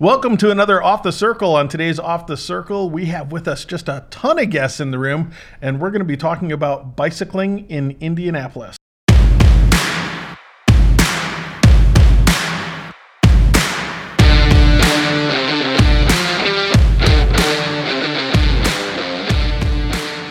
Welcome 0.00 0.38
to 0.38 0.50
another 0.50 0.82
Off 0.82 1.02
the 1.02 1.12
Circle. 1.12 1.54
On 1.56 1.68
today's 1.68 1.98
Off 1.98 2.26
the 2.26 2.38
Circle, 2.38 2.88
we 2.88 3.04
have 3.04 3.32
with 3.32 3.46
us 3.46 3.66
just 3.66 3.86
a 3.86 4.06
ton 4.08 4.38
of 4.38 4.48
guests 4.48 4.80
in 4.80 4.92
the 4.92 4.98
room, 4.98 5.30
and 5.60 5.78
we're 5.78 5.90
going 5.90 6.00
to 6.00 6.06
be 6.06 6.16
talking 6.16 6.52
about 6.52 6.96
bicycling 6.96 7.68
in 7.68 7.98
Indianapolis. 8.00 8.78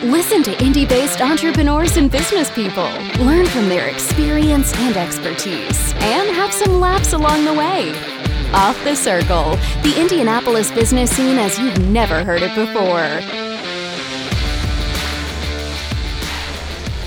Listen 0.02 0.42
to 0.42 0.60
Indy 0.64 0.84
based 0.84 1.20
entrepreneurs 1.20 1.96
and 1.96 2.10
business 2.10 2.50
people. 2.50 2.90
Learn 3.24 3.46
from 3.46 3.68
their 3.68 3.86
experience 3.86 4.74
and 4.78 4.96
expertise, 4.96 5.94
and 5.98 6.28
have 6.34 6.52
some 6.52 6.80
laughs 6.80 7.12
along 7.12 7.44
the 7.44 7.54
way. 7.54 8.19
Off 8.52 8.82
the 8.82 8.96
Circle, 8.96 9.54
the 9.84 9.94
Indianapolis 9.96 10.72
business 10.72 11.08
scene 11.12 11.38
as 11.38 11.56
you've 11.56 11.78
never 11.88 12.24
heard 12.24 12.42
it 12.42 12.52
before. 12.56 13.20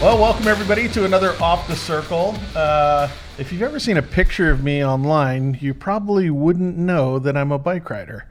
Well, 0.01 0.17
welcome 0.17 0.47
everybody 0.47 0.87
to 0.87 1.03
another 1.03 1.35
Off 1.41 1.67
the 1.67 1.75
Circle. 1.75 2.37
Uh, 2.55 3.09
if 3.37 3.51
you've 3.51 3.61
ever 3.61 3.77
seen 3.77 3.97
a 3.97 4.01
picture 4.01 4.51
of 4.51 4.63
me 4.63 4.85
online, 4.85 5.57
you 5.59 5.73
probably 5.73 6.29
wouldn't 6.29 6.77
know 6.77 7.19
that 7.19 7.35
I'm 7.35 7.51
a 7.51 7.59
bike 7.59 7.89
rider. 7.89 8.25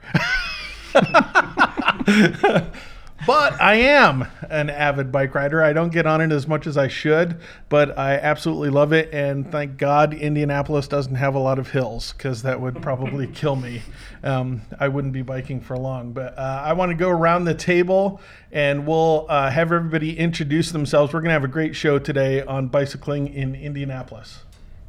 But 3.25 3.61
I 3.61 3.75
am 3.75 4.27
an 4.49 4.69
avid 4.69 5.11
bike 5.11 5.33
rider. 5.33 5.63
I 5.63 5.71
don't 5.71 5.91
get 5.91 6.05
on 6.05 6.19
it 6.19 6.31
as 6.31 6.45
much 6.45 6.67
as 6.67 6.77
I 6.77 6.89
should, 6.89 7.39
but 7.69 7.97
I 7.97 8.15
absolutely 8.15 8.69
love 8.69 8.91
it. 8.91 9.13
And 9.13 9.49
thank 9.49 9.77
God 9.77 10.13
Indianapolis 10.13 10.89
doesn't 10.89 11.15
have 11.15 11.33
a 11.35 11.39
lot 11.39 11.57
of 11.57 11.69
hills 11.71 12.13
because 12.13 12.41
that 12.41 12.59
would 12.59 12.81
probably 12.81 13.27
kill 13.33 13.55
me. 13.55 13.81
Um, 14.23 14.63
I 14.77 14.89
wouldn't 14.89 15.13
be 15.13 15.21
biking 15.21 15.61
for 15.61 15.77
long. 15.77 16.11
But 16.11 16.37
uh, 16.37 16.63
I 16.65 16.73
want 16.73 16.89
to 16.89 16.95
go 16.95 17.09
around 17.09 17.45
the 17.45 17.53
table 17.53 18.19
and 18.51 18.85
we'll 18.85 19.25
uh, 19.29 19.49
have 19.49 19.71
everybody 19.71 20.17
introduce 20.17 20.71
themselves. 20.71 21.13
We're 21.13 21.21
going 21.21 21.29
to 21.29 21.33
have 21.33 21.45
a 21.45 21.47
great 21.47 21.75
show 21.75 21.99
today 21.99 22.41
on 22.41 22.67
bicycling 22.67 23.33
in 23.33 23.55
Indianapolis. 23.55 24.39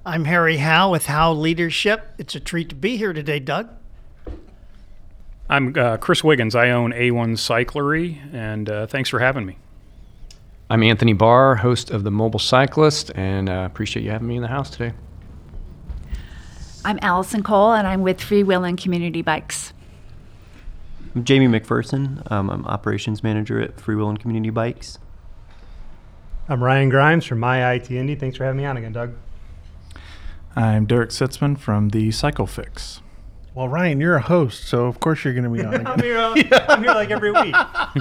I'm 0.04 0.24
Harry 0.24 0.56
Howe 0.56 0.90
with 0.90 1.06
Howe 1.06 1.32
Leadership. 1.32 2.14
It's 2.18 2.34
a 2.34 2.40
treat 2.40 2.68
to 2.70 2.74
be 2.74 2.96
here 2.96 3.12
today, 3.12 3.38
Doug. 3.38 3.70
I'm 5.48 5.76
uh, 5.76 5.98
Chris 5.98 6.24
Wiggins. 6.24 6.54
I 6.54 6.70
own 6.70 6.92
A1 6.92 7.36
Cyclery, 7.36 8.18
and 8.32 8.68
uh, 8.68 8.86
thanks 8.86 9.10
for 9.10 9.18
having 9.18 9.44
me. 9.44 9.58
I'm 10.70 10.82
Anthony 10.82 11.12
Barr, 11.12 11.56
host 11.56 11.90
of 11.90 12.02
The 12.02 12.10
Mobile 12.10 12.38
Cyclist, 12.38 13.10
and 13.14 13.50
uh, 13.50 13.64
appreciate 13.66 14.02
you 14.02 14.10
having 14.10 14.26
me 14.26 14.36
in 14.36 14.42
the 14.42 14.48
house 14.48 14.70
today. 14.70 14.94
I'm 16.82 16.98
Alison 17.02 17.42
Cole, 17.42 17.74
and 17.74 17.86
I'm 17.86 18.00
with 18.00 18.18
Freewheeling 18.18 18.80
Community 18.82 19.20
Bikes. 19.20 19.74
I'm 21.14 21.24
Jamey 21.24 21.48
McPherson. 21.48 22.30
Um, 22.32 22.48
I'm 22.48 22.64
operations 22.64 23.22
manager 23.22 23.60
at 23.60 23.76
Freewheeling 23.76 24.18
Community 24.18 24.50
Bikes. 24.50 24.98
I'm 26.48 26.64
Ryan 26.64 26.88
Grimes 26.88 27.26
from 27.26 27.40
My 27.40 27.72
IT 27.72 27.90
Indy. 27.90 28.14
Thanks 28.14 28.38
for 28.38 28.44
having 28.44 28.58
me 28.58 28.64
on 28.64 28.78
again, 28.78 28.94
Doug. 28.94 29.14
I'm 30.56 30.86
Derek 30.86 31.10
Sitzman 31.10 31.58
from 31.58 31.90
the 31.90 32.10
Cycle 32.12 32.46
Fix. 32.46 33.02
Well, 33.54 33.68
Ryan, 33.68 34.00
you're 34.00 34.16
a 34.16 34.20
host, 34.20 34.64
so 34.64 34.86
of 34.86 34.98
course 34.98 35.22
you're 35.22 35.32
going 35.32 35.44
to 35.44 35.50
be 35.50 35.64
on. 35.64 35.86
I'm, 35.86 36.00
here, 36.00 36.18
uh, 36.18 36.34
I'm 36.68 36.82
here 36.82 36.92
like 36.92 37.10
every 37.12 37.30
week. 37.30 37.54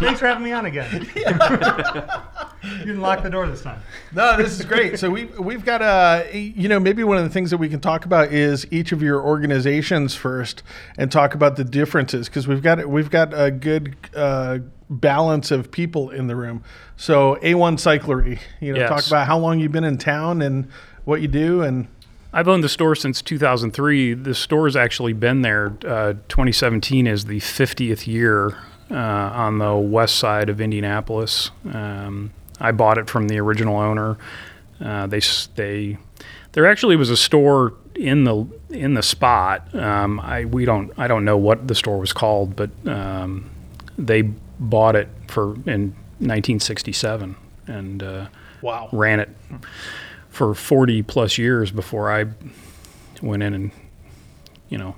Thanks 0.00 0.18
for 0.18 0.26
having 0.26 0.42
me 0.42 0.50
on 0.50 0.66
again. 0.66 0.90
you 1.14 2.78
didn't 2.78 3.00
lock 3.00 3.22
the 3.22 3.30
door 3.30 3.46
this 3.46 3.62
time. 3.62 3.80
No, 4.12 4.36
this 4.36 4.58
is 4.58 4.64
great. 4.64 4.98
So 4.98 5.08
we 5.08 5.26
we've 5.26 5.64
got 5.64 5.80
a 5.80 6.36
you 6.36 6.68
know 6.68 6.80
maybe 6.80 7.04
one 7.04 7.18
of 7.18 7.22
the 7.22 7.30
things 7.30 7.50
that 7.52 7.58
we 7.58 7.68
can 7.68 7.78
talk 7.78 8.04
about 8.04 8.32
is 8.32 8.66
each 8.72 8.90
of 8.90 9.00
your 9.00 9.22
organizations 9.22 10.16
first 10.16 10.64
and 10.98 11.12
talk 11.12 11.34
about 11.34 11.54
the 11.54 11.64
differences 11.64 12.28
because 12.28 12.48
we've 12.48 12.62
got 12.62 12.84
we've 12.88 13.10
got 13.10 13.32
a 13.32 13.52
good 13.52 13.94
uh, 14.16 14.58
balance 14.90 15.52
of 15.52 15.70
people 15.70 16.10
in 16.10 16.26
the 16.26 16.34
room. 16.34 16.64
So 16.96 17.36
A1 17.42 17.74
Cyclery, 17.76 18.40
you 18.60 18.72
know, 18.72 18.80
Yes. 18.80 18.88
talk 18.88 19.06
about 19.06 19.28
how 19.28 19.38
long 19.38 19.60
you've 19.60 19.72
been 19.72 19.84
in 19.84 19.98
town 19.98 20.42
and 20.42 20.68
what 21.04 21.20
you 21.20 21.28
do 21.28 21.62
and 21.62 21.86
I've 22.36 22.48
owned 22.48 22.62
the 22.62 22.68
store 22.68 22.94
since 22.94 23.22
2003. 23.22 24.12
The 24.12 24.34
store 24.34 24.66
has 24.66 24.76
actually 24.76 25.14
been 25.14 25.40
there. 25.40 25.68
Uh, 25.82 26.12
2017 26.28 27.06
is 27.06 27.24
the 27.24 27.40
50th 27.40 28.06
year 28.06 28.58
uh, 28.90 28.94
on 28.94 29.56
the 29.56 29.74
west 29.74 30.16
side 30.16 30.50
of 30.50 30.60
Indianapolis. 30.60 31.50
Um, 31.72 32.32
I 32.60 32.72
bought 32.72 32.98
it 32.98 33.08
from 33.08 33.28
the 33.28 33.40
original 33.40 33.78
owner. 33.78 34.18
Uh, 34.78 35.06
they 35.06 35.22
they 35.54 35.96
there 36.52 36.66
actually 36.66 36.96
was 36.96 37.08
a 37.08 37.16
store 37.16 37.72
in 37.94 38.24
the 38.24 38.46
in 38.68 38.92
the 38.92 39.02
spot. 39.02 39.74
Um, 39.74 40.20
I 40.20 40.44
we 40.44 40.66
don't 40.66 40.92
I 40.98 41.08
don't 41.08 41.24
know 41.24 41.38
what 41.38 41.66
the 41.66 41.74
store 41.74 41.98
was 41.98 42.12
called, 42.12 42.54
but 42.54 42.68
um, 42.86 43.48
they 43.96 44.20
bought 44.60 44.94
it 44.94 45.08
for 45.26 45.54
in 45.64 45.94
1967 46.18 47.34
and 47.66 48.02
uh, 48.02 48.26
wow, 48.60 48.90
ran 48.92 49.20
it 49.20 49.30
for 50.36 50.54
40 50.54 51.02
plus 51.04 51.38
years 51.38 51.70
before 51.70 52.12
I 52.12 52.26
went 53.22 53.42
in 53.42 53.54
and, 53.54 53.70
you 54.68 54.76
know, 54.76 54.94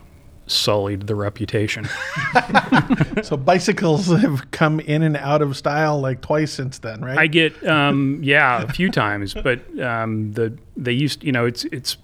sullied 0.49 1.06
the 1.06 1.15
reputation. 1.15 1.88
so 3.22 3.37
bicycles 3.37 4.09
have 4.09 4.50
come 4.50 4.81
in 4.81 5.04
and 5.04 5.16
out 5.16 5.41
of 5.41 5.56
style 5.56 6.00
like 6.00 6.22
twice 6.22 6.53
since 6.53 6.81
then, 6.81 7.03
right? 7.03 7.16
I 7.16 7.28
get, 7.28 7.65
um, 7.69 8.19
yeah, 8.21 8.62
a 8.62 8.72
few 8.72 8.91
times, 8.91 9.32
but 9.32 9.60
um, 9.81 10.32
the 10.32 10.59
they 10.77 10.91
used, 10.91 11.22
you 11.22 11.31
know, 11.31 11.47
it's 11.47 11.65
it's 11.66 11.98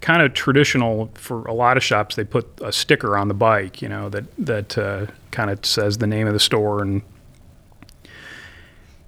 kind 0.00 0.22
of 0.22 0.32
traditional 0.32 1.10
for 1.14 1.44
a 1.46 1.52
lot 1.52 1.76
of 1.76 1.82
shops. 1.82 2.14
They 2.14 2.22
put 2.22 2.46
a 2.62 2.70
sticker 2.70 3.16
on 3.16 3.26
the 3.26 3.34
bike, 3.34 3.82
you 3.82 3.88
know, 3.88 4.08
that 4.08 4.24
that 4.38 4.78
uh, 4.78 5.06
kind 5.32 5.50
of 5.50 5.66
says 5.66 5.98
the 5.98 6.06
name 6.06 6.28
of 6.28 6.32
the 6.32 6.38
store, 6.38 6.80
and 6.80 7.02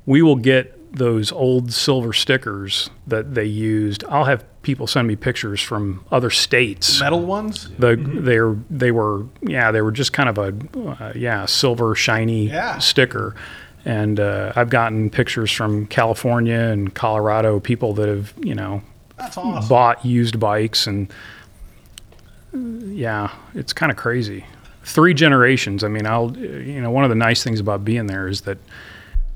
we 0.07 0.23
will 0.23 0.35
get 0.35 0.77
those 0.93 1.33
old 1.33 1.73
silver 1.73 2.13
stickers 2.13 2.91
that 3.07 3.35
they 3.35 3.45
used. 3.47 4.05
I'll 4.09 4.25
have 4.25 4.45
people 4.63 4.87
send 4.87 5.09
me 5.09 5.17
pictures 5.17 5.61
from 5.61 6.05
other 6.13 6.31
states. 6.31 7.01
metal 7.01 7.21
ones. 7.25 7.69
The 7.79 7.97
they're 7.97 8.55
they 8.71 8.91
were 8.93 9.25
yeah 9.41 9.71
they 9.73 9.81
were 9.83 9.93
just 9.93 10.13
kind 10.13 10.29
of 10.29 10.39
a 10.39 10.55
uh, 11.03 11.13
yeah 11.17 11.47
silver 11.47 11.95
shiny 11.95 12.47
Yeah. 12.49 12.79
sticker, 12.79 13.35
and 13.85 14.21
uh, 14.21 14.53
I've 14.55 14.71
gotten 14.71 15.09
pictures 15.11 15.51
from 15.51 15.87
California 15.87 16.59
and 16.59 16.95
Colorado 16.95 17.59
people 17.59 17.95
that 17.95 18.09
have 18.09 18.35
you 18.43 18.55
know 18.55 18.83
awesome. 19.19 19.67
bought 19.69 20.05
used 20.05 20.39
bikes 20.39 20.87
and 20.87 21.11
yeah 22.55 23.31
it's 23.55 23.73
kind 23.73 23.91
of 23.91 23.97
crazy. 23.99 24.45
Three 24.85 25.15
generations. 25.15 25.85
I 25.85 25.89
mean, 25.89 26.07
I'll 26.07 26.37
you 26.37 26.81
know 26.81 26.91
one 26.91 27.05
of 27.05 27.11
the 27.11 27.17
nice 27.17 27.43
things 27.43 27.61
about 27.61 27.85
being 27.85 28.07
there 28.07 28.29
is 28.29 28.43
that 28.43 28.59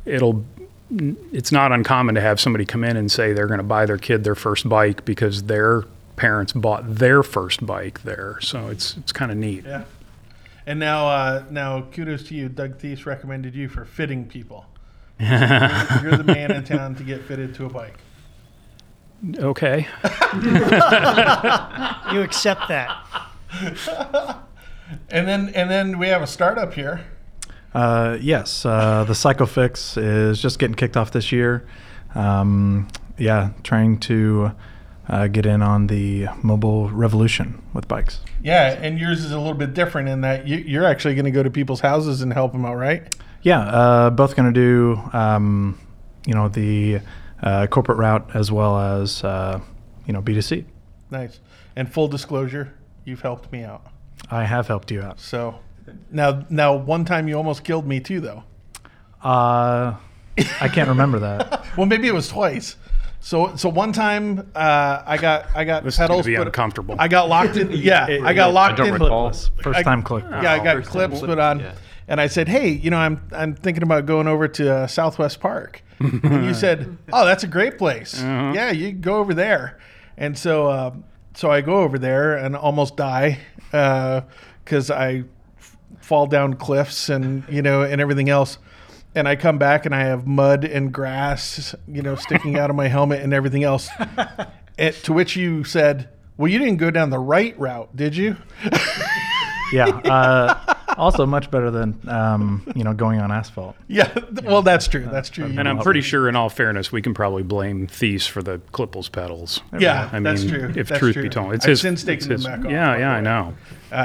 it'll 0.05 0.45
it's 0.91 1.51
not 1.51 1.73
uncommon 1.73 2.15
to 2.15 2.21
have 2.21 2.41
somebody 2.41 2.65
come 2.65 2.85
in 2.85 2.97
and 2.97 3.11
say 3.11 3.33
they're 3.33 3.47
going 3.47 3.59
to 3.59 3.65
buy 3.65 3.87
their 3.87 3.99
kid 3.99 4.25
their 4.25 4.35
first 4.35 4.69
bike 4.69 5.05
because 5.05 5.45
their 5.45 5.83
parents 6.17 6.53
bought 6.53 6.95
their 6.97 7.23
first 7.23 7.65
bike 7.67 8.03
there. 8.03 8.39
So 8.41 8.69
it's 8.69 8.97
it's 8.97 9.13
kind 9.13 9.31
of 9.31 9.37
neat. 9.37 9.65
Yeah. 9.65 9.85
And 10.67 10.81
now, 10.81 11.07
uh, 11.07 11.45
now, 11.49 11.83
kudos 11.93 12.25
to 12.25 12.35
you. 12.35 12.49
Doug 12.49 12.79
Thies 12.79 13.07
recommended 13.07 13.55
you 13.55 13.69
for 13.69 13.85
fitting 13.85 14.27
people. 14.27 14.67
you're, 15.21 15.29
you're 16.03 16.17
the 16.17 16.25
man 16.25 16.51
in 16.51 16.65
town 16.65 16.97
to 16.97 17.05
get 17.05 17.23
fitted 17.23 17.55
to 17.55 17.67
a 17.67 17.69
bike. 17.71 17.99
Okay. 19.39 19.87
You 22.13 22.23
accept 22.23 22.69
that. 22.69 23.07
And 25.09 25.27
then, 25.27 25.49
and 25.49 25.69
then 25.69 25.99
we 25.99 26.07
have 26.09 26.23
a 26.23 26.29
startup 26.29 26.75
here. 26.75 27.05
Uh, 27.77 28.17
yes, 28.23 28.65
uh, 28.65 29.05
the 29.05 29.15
Cycle 29.15 29.45
Fix 29.45 29.99
is 29.99 30.41
just 30.41 30.59
getting 30.59 30.75
kicked 30.75 30.97
off 30.97 31.11
this 31.11 31.31
year. 31.31 31.69
Um, 32.15 32.89
yeah, 33.19 33.51
trying 33.65 33.99
to 34.01 34.53
uh, 35.11 35.27
get 35.27 35.45
in 35.45 35.61
on 35.61 35.87
the 35.87 36.27
mobile 36.43 36.89
revolution 36.89 37.63
with 37.75 37.87
bikes. 37.87 38.21
Yeah, 38.43 38.79
and 38.81 38.99
yours 38.99 39.23
is 39.23 39.31
a 39.31 39.37
little 39.37 39.53
bit 39.53 39.75
different 39.75 40.09
in 40.09 40.23
that 40.23 40.49
you, 40.49 40.57
you're 40.57 40.87
actually 40.87 41.17
going 41.17 41.27
to 41.27 41.31
go 41.31 41.43
to 41.43 41.51
people's 41.51 41.81
houses 41.81 42.23
and 42.23 42.33
help 42.33 42.53
them 42.53 42.65
out, 42.65 42.77
right? 42.77 43.15
Yeah, 43.43 43.61
uh, 43.61 44.09
both 44.09 44.37
going 44.37 44.55
to 44.55 44.59
do 44.59 44.99
um, 45.13 45.79
you 46.27 46.33
know 46.33 46.49
the 46.49 47.01
uh, 47.43 47.67
corporate 47.67 47.99
route 47.99 48.31
as 48.33 48.51
well 48.51 48.79
as 48.79 49.23
uh, 49.23 49.61
you 50.07 50.15
know 50.15 50.23
B2C. 50.23 50.65
Nice. 51.11 51.41
And 51.77 51.93
full 51.93 52.09
disclosure, 52.09 52.73
you've 53.05 53.21
helped 53.21 53.53
me 53.53 53.65
out. 53.65 53.85
I 54.31 54.45
have 54.45 54.67
helped 54.67 54.91
you 54.91 55.03
out. 55.03 55.21
So 55.21 55.61
now, 56.11 56.45
now, 56.51 56.75
one 56.77 57.05
time 57.05 57.29
you 57.29 57.35
almost 57.37 57.65
killed 57.65 57.87
me 57.87 58.01
too, 58.01 58.21
though. 58.21 58.45
Uh, 59.23 59.95
I 60.61 60.69
can't 60.69 60.89
remember 60.89 61.19
that. 61.21 61.65
Well, 61.77 61.85
maybe 61.87 62.09
it 62.09 62.15
was 62.15 62.29
twice. 62.29 62.77
So, 63.21 63.55
so 63.57 63.69
one 63.69 63.93
time 63.93 64.51
uh, 64.55 65.03
I 65.05 65.19
got 65.19 65.47
I 65.55 65.65
got 65.65 65.85
This 65.85 65.95
is 65.95 65.99
gonna 65.99 66.09
pedals. 66.09 66.27
be 66.27 66.37
put- 66.37 66.47
uncomfortable. 66.47 66.97
I 66.99 67.07
got 67.09 67.29
locked 67.29 67.57
in. 67.59 67.71
Yeah, 67.73 68.07
I 68.25 68.33
got 68.33 68.55
locked 68.55 68.79
don't 68.79 68.87
in. 68.89 68.93
recall. 68.95 69.31
First 69.33 69.79
I- 69.79 69.83
time 69.83 70.03
click. 70.03 70.25
Yeah, 70.31 70.53
I 70.53 70.65
got 70.65 70.77
First 70.77 70.89
clips 70.89 71.19
time. 71.21 71.29
put 71.29 71.39
on, 71.39 71.61
Yeah. 71.61 71.75
and 72.09 72.19
I 72.19 72.29
said, 72.29 72.49
"Hey, 72.49 72.69
you 72.71 72.89
know, 72.91 72.97
I'm 72.97 73.21
I'm 73.33 73.55
thinking 73.55 73.83
about 73.83 74.07
going 74.07 74.27
over 74.27 74.49
to 74.49 74.75
uh, 74.75 74.87
Southwest 74.87 75.39
Park." 75.41 75.83
and 76.01 76.45
you 76.47 76.55
said, 76.55 76.97
"Oh, 77.13 77.27
that's 77.27 77.45
a 77.45 77.49
great 77.49 77.77
place. 77.77 78.19
Yeah, 78.23 78.71
you 78.71 78.93
can 78.93 79.01
go 79.03 79.17
over 79.19 79.35
there." 79.35 79.79
And 80.17 80.39
so, 80.39 80.69
uh, 80.69 80.95
so 81.35 81.51
I 81.51 81.61
go 81.61 81.81
over 81.83 81.99
there 81.99 82.37
and 82.39 82.57
almost 82.57 82.97
die 82.97 83.39
because 83.71 84.91
I 84.91 85.25
f- 85.25 85.25
fall 86.01 86.27
down 86.27 86.55
cliffs 86.55 87.09
and 87.09 87.45
you 87.49 87.63
know 87.63 87.83
and 87.83 88.01
everything 88.01 88.29
else. 88.29 88.59
And 89.15 89.27
I 89.27 89.35
come 89.37 89.57
back 89.59 89.87
and 89.87 89.95
I 89.95 90.01
have 90.01 90.27
mud 90.27 90.65
and 90.65 90.93
grass, 90.93 91.75
you 91.89 92.03
know, 92.03 92.17
sticking 92.17 92.59
out 92.59 92.69
of 92.69 92.77
my 92.77 92.89
helmet 92.89 93.23
and 93.23 93.33
everything 93.33 93.65
else. 93.65 93.89
It, 94.79 94.93
to 95.05 95.15
which 95.15 95.37
you 95.37 95.65
said, 95.65 96.11
"Well, 96.37 96.49
you 96.53 96.59
didn't 96.59 96.77
go 96.77 96.91
down 96.91 97.09
the 97.09 97.19
right 97.19 97.59
route, 97.59 97.97
did 97.97 98.15
you?" 98.15 98.37
Yeah. 99.73 100.01
Uh, 100.05 100.75
also, 100.99 101.27
much 101.27 101.51
better 101.51 101.71
than 101.71 101.99
um, 102.09 102.67
you 102.77 102.83
know 102.85 102.93
going 102.95 103.21
on 103.21 103.31
asphalt. 103.33 103.75
Yeah. 103.89 104.11
Well, 104.45 104.61
that's 104.63 104.87
true. 104.89 105.07
That's 105.11 105.29
true. 105.31 105.45
And 105.47 105.67
I'm 105.69 105.79
pretty 105.79 106.01
sure, 106.03 106.29
in 106.29 106.37
all 106.37 106.49
fairness, 106.49 106.91
we 106.93 107.01
can 107.03 107.13
probably 107.15 107.43
blame 107.43 107.87
Thies 107.87 108.27
for 108.27 108.43
the 108.43 108.59
clipless 108.73 109.11
pedals. 109.11 109.61
Yeah, 109.79 110.09
I 110.11 110.15
mean, 110.17 110.23
that's 110.25 110.45
true. 110.45 110.73
if 110.77 110.89
That's 110.89 110.99
truth 111.01 111.15
true. 111.15 111.23
be 111.25 111.29
told, 111.29 111.53
it's 111.55 111.65
I've 111.67 111.71
his. 111.71 111.81
since 111.81 112.01
it's 112.05 112.07
taken 112.07 112.29
them 112.29 112.37
his- 112.39 112.47
back 112.47 112.59
off, 112.67 112.71
Yeah, 112.71 112.97
yeah, 112.99 113.13
I 113.13 113.21
know. 113.21 113.55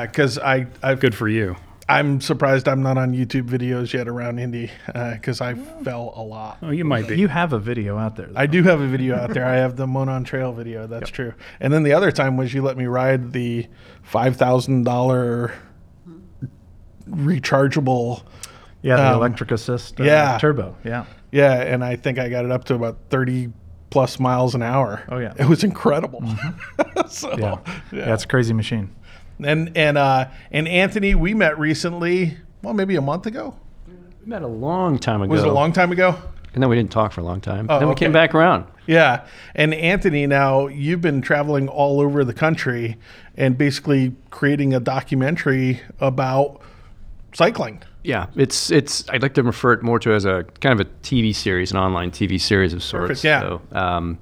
because 0.08 0.38
I 0.38 0.68
I've 0.84 1.00
Good 1.02 1.16
for 1.16 1.28
you. 1.30 1.56
I'm 1.90 2.22
surprised 2.22 2.68
I'm 2.68 2.82
not 2.84 2.98
on 2.98 3.14
YouTube 3.14 3.50
videos 3.50 3.92
yet 3.92 4.08
around 4.08 4.40
Indy 4.40 4.72
because 4.86 5.42
I 5.42 5.56
fell 5.56 6.14
a 6.16 6.22
lot. 6.22 6.60
Oh, 6.62 6.70
you 6.70 6.86
might 6.86 7.08
be. 7.08 7.18
You 7.18 7.28
have 7.28 7.52
a 7.54 7.60
video 7.60 7.98
out 7.98 8.16
there. 8.16 8.30
I 8.36 8.46
do 8.46 8.64
have 8.64 8.80
a 8.80 8.88
video 8.88 9.16
out 9.18 9.34
there. 9.34 9.46
I 9.46 9.56
have 9.58 9.76
the 9.76 9.88
Monon 9.88 10.24
Trail 10.24 10.54
video. 10.54 10.88
That's 10.88 11.10
true. 11.10 11.34
And 11.60 11.74
then 11.74 11.84
the 11.84 11.94
other 11.94 12.12
time 12.12 12.38
was 12.38 12.54
you 12.54 12.62
let 12.62 12.78
me 12.78 12.86
ride 12.86 13.34
the 13.34 13.68
five 14.04 14.38
thousand 14.38 14.84
dollar 14.84 15.54
rechargeable. 17.10 18.24
yeah, 18.82 18.96
the 18.98 19.08
um, 19.10 19.16
electric 19.16 19.52
assist. 19.52 20.00
Uh, 20.00 20.04
yeah. 20.04 20.38
Turbo. 20.40 20.78
Yeah. 20.84 21.06
Yeah, 21.32 21.62
and 21.62 21.84
I 21.84 21.96
think 21.96 22.20
I 22.20 22.30
got 22.30 22.46
it 22.46 22.52
up 22.52 22.66
to 22.66 22.76
about 22.76 22.98
thirty 23.10 23.50
plus 23.90 24.20
miles 24.20 24.56
an 24.56 24.62
hour. 24.62 25.04
Oh, 25.10 25.18
yeah. 25.18 25.34
it 25.38 25.46
was 25.46 25.66
incredible. 25.66 26.24
so, 27.10 27.38
Yeah. 27.38 27.58
yeah. 27.92 28.14
it's 28.14 28.24
a 28.24 28.28
crazy 28.28 28.54
machine. 28.54 28.90
And 29.44 29.76
and 29.76 29.98
uh 29.98 30.30
and 30.52 30.68
Anthony, 30.68 31.16
we 31.16 31.34
met 31.34 31.58
recently. 31.58 32.38
Well, 32.62 32.74
maybe 32.74 32.96
a 32.96 33.02
month 33.02 33.26
ago. 33.26 33.56
We 33.88 33.96
met 34.26 34.44
a 34.44 34.48
long 34.48 35.00
time 35.00 35.22
ago. 35.22 35.32
Was 35.32 35.44
it 35.44 35.48
a 35.48 35.54
long 35.54 35.74
time 35.74 35.92
ago? 35.92 36.16
And 36.54 36.62
then 36.62 36.70
we 36.70 36.76
didn't 36.76 36.92
talk 36.92 37.14
for 37.14 37.22
a 37.22 37.24
long 37.24 37.40
time. 37.42 37.68
Oh, 37.70 37.80
then 37.80 37.88
we 37.88 37.94
okay. 37.94 38.06
came 38.06 38.12
back 38.12 38.36
around. 38.36 38.66
Yeah. 38.86 39.26
And 39.56 39.74
Anthony, 39.74 40.28
now 40.28 40.68
you've 40.68 41.02
been 41.02 41.22
traveling 41.22 41.70
all 41.70 42.02
over 42.02 42.26
the 42.26 42.34
country 42.34 42.98
and 43.38 43.58
basically 43.58 44.14
creating 44.32 44.74
a 44.74 44.80
documentary 44.80 45.82
about 46.00 46.62
cycling. 47.34 47.82
Yeah, 48.04 48.28
it's 48.36 48.72
it's. 48.72 49.08
I'd 49.10 49.22
like 49.22 49.36
to 49.36 49.44
refer 49.44 49.74
it 49.74 49.84
more 49.84 50.00
to 50.00 50.12
as 50.14 50.26
a 50.26 50.44
kind 50.60 50.80
of 50.80 50.88
a 50.88 50.90
TV 51.04 51.36
series, 51.36 51.72
an 51.72 51.78
online 51.78 52.12
TV 52.12 52.42
series 52.42 52.74
of 52.74 52.84
sorts. 52.84 53.22
Perfect, 53.22 53.24
yeah. 53.24 53.42
So, 53.42 53.62
um, 53.72 54.18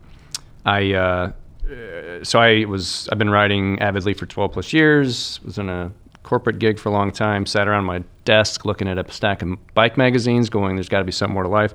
I 0.65 0.93
uh, 0.93 0.99
uh, 0.99 1.31
Uh, 1.69 2.23
so 2.23 2.39
I 2.39 2.65
was 2.65 3.07
I've 3.11 3.17
been 3.17 3.29
riding 3.29 3.79
avidly 3.79 4.13
for 4.13 4.25
12 4.25 4.51
plus 4.51 4.73
years. 4.73 5.39
Was 5.43 5.57
in 5.57 5.69
a 5.69 5.91
corporate 6.23 6.59
gig 6.59 6.79
for 6.79 6.89
a 6.89 6.91
long 6.91 7.11
time. 7.11 7.45
Sat 7.45 7.67
around 7.67 7.85
my 7.85 8.03
desk 8.25 8.65
looking 8.65 8.87
at 8.87 8.97
a 8.97 9.11
stack 9.11 9.41
of 9.41 9.57
bike 9.73 9.97
magazines, 9.97 10.49
going, 10.49 10.75
"There's 10.75 10.89
got 10.89 10.99
to 10.99 11.05
be 11.05 11.11
something 11.11 11.33
more 11.33 11.43
to 11.43 11.49
life." 11.49 11.73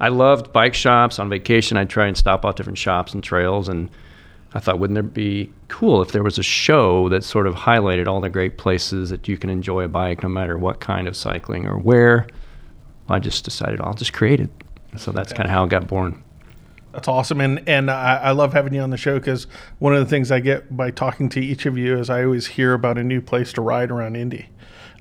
I 0.00 0.08
loved 0.08 0.52
bike 0.52 0.74
shops. 0.74 1.18
On 1.18 1.28
vacation, 1.28 1.76
I'd 1.76 1.88
try 1.88 2.06
and 2.06 2.16
stop 2.16 2.44
off 2.44 2.56
different 2.56 2.78
shops 2.78 3.14
and 3.14 3.22
trails, 3.22 3.68
and 3.68 3.88
I 4.54 4.60
thought, 4.60 4.78
wouldn't 4.78 4.98
it 4.98 5.14
be 5.14 5.50
cool 5.68 6.02
if 6.02 6.12
there 6.12 6.22
was 6.22 6.38
a 6.38 6.42
show 6.42 7.08
that 7.08 7.24
sort 7.24 7.46
of 7.46 7.54
highlighted 7.54 8.06
all 8.06 8.20
the 8.20 8.28
great 8.28 8.58
places 8.58 9.10
that 9.10 9.28
you 9.28 9.38
can 9.38 9.48
enjoy 9.48 9.84
a 9.84 9.88
bike, 9.88 10.22
no 10.22 10.28
matter 10.28 10.58
what 10.58 10.80
kind 10.80 11.08
of 11.08 11.16
cycling 11.16 11.66
or 11.66 11.78
where? 11.78 12.26
I 13.08 13.18
just 13.18 13.44
decided 13.44 13.80
I'll 13.80 13.94
just 13.94 14.12
create 14.12 14.40
it. 14.40 14.50
So 14.96 15.12
that's 15.12 15.32
kind 15.32 15.46
of 15.46 15.50
how 15.50 15.64
it 15.64 15.70
got 15.70 15.86
born. 15.86 16.22
That's 16.92 17.08
awesome, 17.08 17.40
and 17.40 17.66
and 17.68 17.90
I, 17.90 18.16
I 18.16 18.30
love 18.32 18.52
having 18.52 18.74
you 18.74 18.80
on 18.82 18.90
the 18.90 18.96
show 18.96 19.18
because 19.18 19.46
one 19.78 19.94
of 19.94 20.00
the 20.00 20.06
things 20.06 20.30
I 20.30 20.40
get 20.40 20.76
by 20.76 20.90
talking 20.90 21.28
to 21.30 21.40
each 21.40 21.64
of 21.64 21.78
you 21.78 21.98
is 21.98 22.10
I 22.10 22.24
always 22.24 22.46
hear 22.46 22.74
about 22.74 22.98
a 22.98 23.02
new 23.02 23.20
place 23.22 23.52
to 23.54 23.62
ride 23.62 23.90
around 23.90 24.16
Indy. 24.16 24.48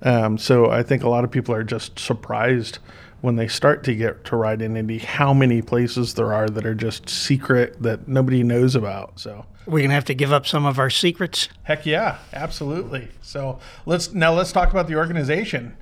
Um, 0.02 0.38
so 0.38 0.72
I 0.72 0.84
think 0.84 1.04
a 1.04 1.10
lot 1.10 1.24
of 1.24 1.32
people 1.32 1.54
are 1.54 1.64
just 1.64 2.00
surprised 2.00 2.80
when 3.20 3.36
they 3.36 3.48
start 3.48 3.84
to 3.84 3.94
get 3.94 4.26
to 4.26 4.36
ride 4.36 4.62
in 4.62 4.76
Indy 4.76 4.98
how 4.98 5.34
many 5.34 5.62
places 5.62 6.16
there 6.16 6.34
are 6.34 6.48
that 6.50 6.66
are 6.66 6.74
just 6.74 7.08
secret 7.08 7.82
that 7.84 8.08
nobody 8.08 8.42
knows 8.42 8.74
about. 8.74 9.20
So 9.20 9.46
We're 9.68 9.82
gonna 9.82 9.94
have 9.94 10.06
to 10.06 10.16
give 10.16 10.32
up 10.34 10.48
some 10.48 10.66
of 10.66 10.80
our 10.80 10.90
secrets. 10.90 11.50
heck 11.64 11.86
yeah, 11.86 12.18
absolutely. 12.34 13.10
So 13.22 13.60
let's 13.86 14.14
now 14.14 14.34
let's 14.34 14.52
talk 14.52 14.72
about 14.72 14.88
the 14.88 14.96
organization. 14.96 15.76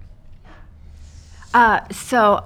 Uh, 1.54 1.82
so, 1.92 2.44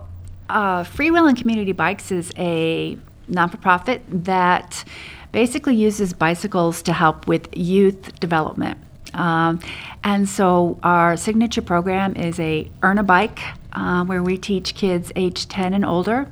uh, 0.50 0.84
Freewheeling 0.84 1.38
Community 1.38 1.72
Bikes 1.72 2.12
is 2.12 2.32
a 2.38 2.98
non 3.28 3.50
for 3.50 3.58
profit 3.58 4.02
that 4.08 4.84
basically 5.32 5.76
uses 5.76 6.14
bicycles 6.14 6.82
to 6.84 6.94
help 6.94 7.28
with 7.28 7.48
youth 7.56 8.20
development. 8.20 8.78
Um, 9.14 9.60
and 10.04 10.28
so, 10.28 10.80
our 10.84 11.18
signature 11.18 11.62
program 11.62 12.16
is 12.16 12.40
a 12.40 12.70
Earn 12.82 12.98
a 12.98 13.04
Bike, 13.04 13.40
uh, 13.74 14.04
where 14.06 14.24
we 14.24 14.38
teach 14.38 14.74
kids 14.76 15.12
age 15.16 15.48
10 15.48 15.74
and 15.74 15.86
older 15.86 16.28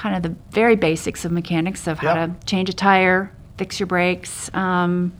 kind 0.00 0.16
of 0.16 0.22
the 0.22 0.34
very 0.50 0.76
basics 0.76 1.24
of 1.26 1.32
mechanics 1.32 1.86
of 1.86 1.98
how 1.98 2.14
Yep. 2.14 2.40
to 2.40 2.46
change 2.46 2.68
a 2.70 2.72
tire, 2.72 3.30
fix 3.58 3.78
your 3.78 3.86
brakes. 3.86 4.50
Um, 4.54 5.12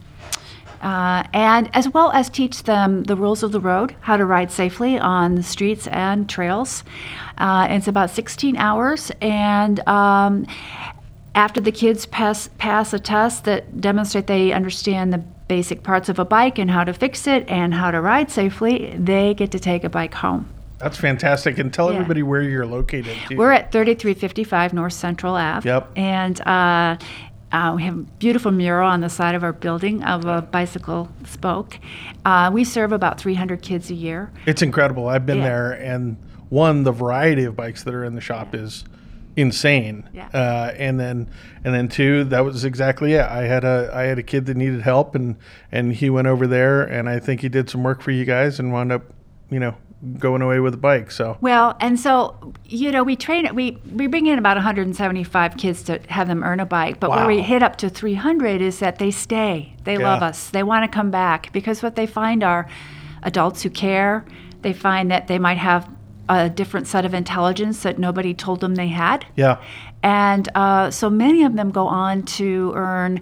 uh, 0.83 1.25
and 1.35 1.69
as 1.75 1.87
well 1.91 2.11
as 2.13 2.31
teach 2.31 2.63
them 2.63 3.05
the 3.05 3.15
rules 3.15 3.43
of 3.43 3.53
the 3.53 3.61
road, 3.61 3.95
how 4.01 4.17
to 4.17 4.25
ride 4.25 4.51
safely 4.51 4.99
on 4.99 5.35
the 5.35 5.43
streets 5.43 5.87
and 5.89 6.27
trails. 6.27 6.83
Uh, 7.37 7.67
it's 7.69 7.87
about 7.87 8.09
16 8.09 8.57
hours, 8.57 9.13
and 9.21 9.87
um, 9.87 10.47
after 11.35 11.61
the 11.61 11.73
kids 11.73 12.07
pass 12.07 12.49
pass 12.59 12.93
a 12.93 12.99
test 12.99 13.45
that 13.45 13.81
demonstrate 13.81 14.27
they 14.27 14.53
understand 14.53 15.13
the 15.13 15.19
basic 15.19 15.83
parts 15.83 16.09
of 16.09 16.19
a 16.19 16.25
bike 16.25 16.59
and 16.59 16.71
how 16.71 16.85
to 16.85 16.93
fix 16.93 17.27
it 17.27 17.49
and 17.49 17.75
how 17.75 17.91
to 17.91 18.01
ride 18.01 18.31
safely, 18.31 18.95
they 18.99 19.35
get 19.35 19.51
to 19.51 19.59
take 19.59 19.83
a 19.85 19.89
bike 19.89 20.15
home. 20.15 20.49
That's 20.79 20.97
fantastic, 20.97 21.59
and 21.59 21.73
tell 21.75 21.89
Yeah. 21.91 21.97
everybody 21.97 22.23
where 22.23 22.41
you're 22.41 22.67
located. 22.67 23.17
Too. 23.29 23.37
We're 23.37 23.53
at 23.53 23.71
3355 23.73 24.73
North 24.73 24.93
Central 24.95 25.35
Ave. 25.35 25.69
Yep. 25.69 25.91
And 25.97 26.41
uh, 26.47 26.97
uh, 27.53 27.73
we 27.77 27.83
have 27.83 27.95
a 27.99 28.03
beautiful 28.19 28.51
mural 28.53 28.89
on 28.89 29.01
the 29.01 29.09
side 29.11 29.35
of 29.35 29.43
our 29.45 29.53
building 29.53 30.03
of 30.05 30.25
a 30.25 30.41
bicycle 30.41 31.11
spoke. 31.27 31.79
Uh, 32.25 32.51
we 32.53 32.65
serve 32.65 32.93
about 32.93 33.21
300 33.21 33.61
kids 33.61 33.91
a 33.91 33.95
year. 33.95 34.31
It's 34.47 34.63
incredible. 34.63 35.09
I've 35.09 35.27
been 35.27 35.39
Yeah. 35.39 35.45
there, 35.45 35.73
and 35.73 36.17
one, 36.49 36.85
the 36.85 36.93
variety 36.93 37.45
of 37.45 37.57
bikes 37.57 37.83
that 37.83 37.93
are 37.95 38.05
in 38.05 38.15
the 38.15 38.21
shop 38.21 38.55
is 38.55 38.85
insane. 39.41 40.09
Yeah. 40.13 40.29
Uh, 40.33 40.73
and 40.77 40.99
then, 40.99 41.29
and 41.65 41.75
then 41.75 41.89
two, 41.89 42.25
that 42.25 42.41
was 42.41 42.65
exactly 42.65 43.15
it. 43.15 43.25
I 43.25 43.43
had 43.45 43.65
a, 43.65 43.91
I 43.93 44.03
had 44.03 44.19
a 44.19 44.23
kid 44.23 44.47
that 44.47 44.57
needed 44.57 44.83
help, 44.83 45.15
and 45.15 45.37
and 45.73 45.93
he 45.93 46.11
went 46.11 46.29
over 46.29 46.47
there, 46.47 46.83
and 46.83 47.09
I 47.09 47.19
think 47.19 47.41
he 47.41 47.49
did 47.49 47.71
some 47.71 47.83
work 47.83 48.03
for 48.03 48.11
you 48.11 48.25
guys, 48.25 48.59
and 48.59 48.73
wound 48.73 48.93
up, 48.93 49.03
you 49.51 49.61
know, 49.61 49.75
going 50.19 50.43
away 50.43 50.61
with 50.61 50.75
a 50.75 50.79
bike. 50.79 51.11
So 51.11 51.37
Well, 51.41 51.77
and 51.81 51.99
so 51.99 52.53
you 52.65 52.91
know, 52.91 53.03
we 53.03 53.17
train 53.17 53.55
we 53.55 53.79
we 53.93 54.07
bring 54.07 54.27
in 54.27 54.39
about 54.39 54.57
175 54.57 55.57
kids 55.57 55.83
to 55.85 56.01
have 56.09 56.29
them 56.29 56.43
earn 56.43 56.61
a 56.61 56.67
bike, 56.67 57.01
but 57.01 57.11
where 57.11 57.27
we 57.27 57.43
hit 57.43 57.63
up 57.63 57.77
to 57.77 57.91
300 57.91 58.61
is 58.61 58.79
that 58.79 58.99
they 58.99 59.11
stay. 59.11 59.75
They 59.85 59.99
love 59.99 60.23
us. 60.23 60.51
They 60.51 60.63
want 60.63 60.91
to 60.91 60.95
come 60.95 61.11
back 61.11 61.53
because 61.53 61.83
what 61.83 61.97
they 61.97 62.07
find 62.07 62.43
are 62.43 62.69
adults 63.23 63.63
who 63.63 63.71
care. 63.71 64.25
They 64.63 64.73
find 64.73 65.11
that 65.11 65.27
they 65.27 65.39
might 65.39 65.59
have 65.59 65.89
a 66.31 66.49
different 66.49 66.87
set 66.87 67.05
of 67.05 67.13
intelligence 67.13 67.83
that 67.83 67.99
nobody 67.99 68.33
told 68.33 68.61
them 68.61 68.77
they 68.77 68.89
had. 68.89 69.27
yeah, 69.35 69.61
And 70.03 70.49
uh, 70.55 70.91
so 70.91 71.11
many 71.11 71.43
of 71.43 71.57
them 71.57 71.73
go 71.73 71.89
on 71.89 72.23
to 72.39 72.73
earn, 72.77 73.21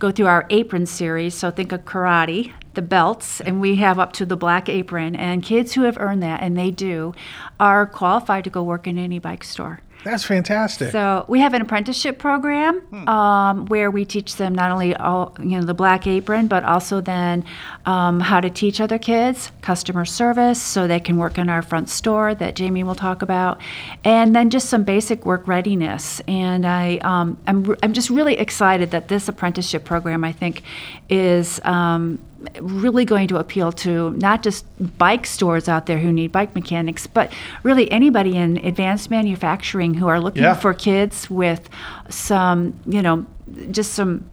go 0.00 0.10
through 0.10 0.26
our 0.26 0.44
apron 0.50 0.84
series. 0.84 1.34
So 1.36 1.52
think 1.52 1.70
of 1.70 1.84
karate, 1.84 2.52
the 2.74 2.82
belts, 2.82 3.40
and 3.40 3.60
we 3.60 3.76
have 3.76 4.00
up 4.00 4.12
to 4.14 4.26
the 4.26 4.36
black 4.36 4.68
apron. 4.68 5.14
And 5.14 5.40
kids 5.42 5.74
who 5.74 5.82
have 5.82 5.96
earned 5.98 6.22
that, 6.24 6.42
and 6.42 6.58
they 6.58 6.72
do, 6.72 7.14
are 7.60 7.86
qualified 7.86 8.42
to 8.44 8.50
go 8.50 8.64
work 8.64 8.88
in 8.88 8.98
any 8.98 9.20
bike 9.20 9.44
store. 9.44 9.80
That's 10.04 10.24
fantastic. 10.24 10.92
So 10.92 11.24
we 11.28 11.40
have 11.40 11.54
an 11.54 11.62
apprenticeship 11.62 12.18
program 12.18 12.82
um, 13.08 13.66
where 13.66 13.90
we 13.90 14.04
teach 14.04 14.36
them 14.36 14.54
not 14.54 14.70
only 14.70 14.94
all 14.94 15.34
you 15.40 15.58
know 15.58 15.64
the 15.64 15.74
black 15.74 16.06
apron, 16.06 16.46
but 16.46 16.64
also 16.64 17.00
then 17.00 17.44
um, 17.84 18.20
how 18.20 18.40
to 18.40 18.48
teach 18.48 18.80
other 18.80 18.98
kids 18.98 19.50
customer 19.60 20.04
service, 20.04 20.62
so 20.62 20.86
they 20.86 21.00
can 21.00 21.16
work 21.16 21.36
in 21.36 21.48
our 21.48 21.62
front 21.62 21.88
store 21.88 22.34
that 22.36 22.54
Jamey 22.54 22.84
will 22.84 22.94
talk 22.94 23.22
about, 23.22 23.60
and 24.04 24.34
then 24.36 24.50
just 24.50 24.68
some 24.68 24.84
basic 24.84 25.26
work 25.26 25.46
readiness. 25.48 26.20
And 26.28 26.64
I 26.64 26.98
um, 26.98 27.36
I'm 27.46 27.76
I'm 27.82 27.92
just 27.92 28.08
really 28.08 28.38
excited 28.38 28.92
that 28.92 29.08
this 29.08 29.28
apprenticeship 29.28 29.84
program 29.84 30.24
I 30.24 30.32
think 30.32 30.62
is. 31.08 31.60
Um, 31.64 32.20
really 32.60 33.04
going 33.04 33.26
to 33.28 33.36
appeal 33.36 33.72
to 33.72 34.10
not 34.12 34.42
just 34.42 34.64
bike 34.98 35.26
stores 35.26 35.68
out 35.68 35.86
there 35.86 35.98
who 35.98 36.12
need 36.12 36.30
bike 36.32 36.54
mechanics, 36.54 37.06
but 37.06 37.32
really 37.64 37.90
anybody 37.90 38.36
in 38.36 38.58
advanced 38.58 39.10
manufacturing 39.10 39.94
who 39.94 40.06
are 40.08 40.20
looking 40.20 40.42
Yeah. 40.44 40.54
for 40.54 40.72
kids 40.74 41.28
with 41.30 41.68
some, 42.08 42.74
you 42.86 43.02
know, 43.02 43.26
just 43.70 43.92
some 43.94 44.24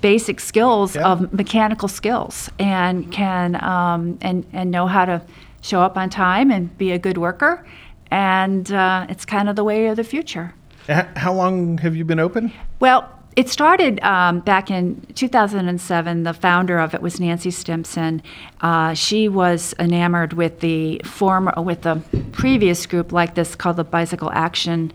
basic 0.00 0.38
skills 0.40 0.94
Yeah. 0.96 1.08
of 1.08 1.32
mechanical 1.32 1.88
skills 1.88 2.50
and 2.58 3.10
can 3.10 3.56
um, 3.64 4.18
and 4.20 4.44
and 4.52 4.70
know 4.70 4.86
how 4.86 5.04
to 5.04 5.20
show 5.62 5.80
up 5.82 5.96
on 5.96 6.10
time 6.10 6.50
and 6.50 6.76
be 6.78 6.92
a 6.92 6.98
good 6.98 7.18
worker. 7.18 7.64
And 8.10 8.70
uh, 8.72 9.06
it's 9.08 9.24
kind 9.24 9.48
of 9.48 9.56
the 9.56 9.64
way 9.64 9.86
of 9.88 9.96
the 9.96 10.04
future. 10.04 10.54
How 11.16 11.32
long 11.34 11.78
have 11.78 11.94
you 11.96 12.04
been 12.04 12.20
open? 12.20 12.52
Well, 12.80 13.08
it 13.38 13.48
started 13.48 14.00
um, 14.02 14.40
back 14.40 14.68
in 14.68 15.00
2007. 15.14 16.24
The 16.24 16.34
founder 16.34 16.80
of 16.80 16.92
it 16.92 17.00
was 17.00 17.20
Nancy 17.20 17.52
Stimson. 17.52 18.20
Uh, 18.60 18.94
she 18.94 19.28
was 19.28 19.76
enamored 19.78 20.32
with 20.32 20.58
the 20.58 21.00
former, 21.04 21.54
with 21.56 21.82
the 21.82 22.02
previous 22.32 22.84
group 22.84 23.12
like 23.12 23.36
this 23.36 23.54
called 23.54 23.76
the 23.76 23.84
Bicycle 23.84 24.32
Action 24.32 24.92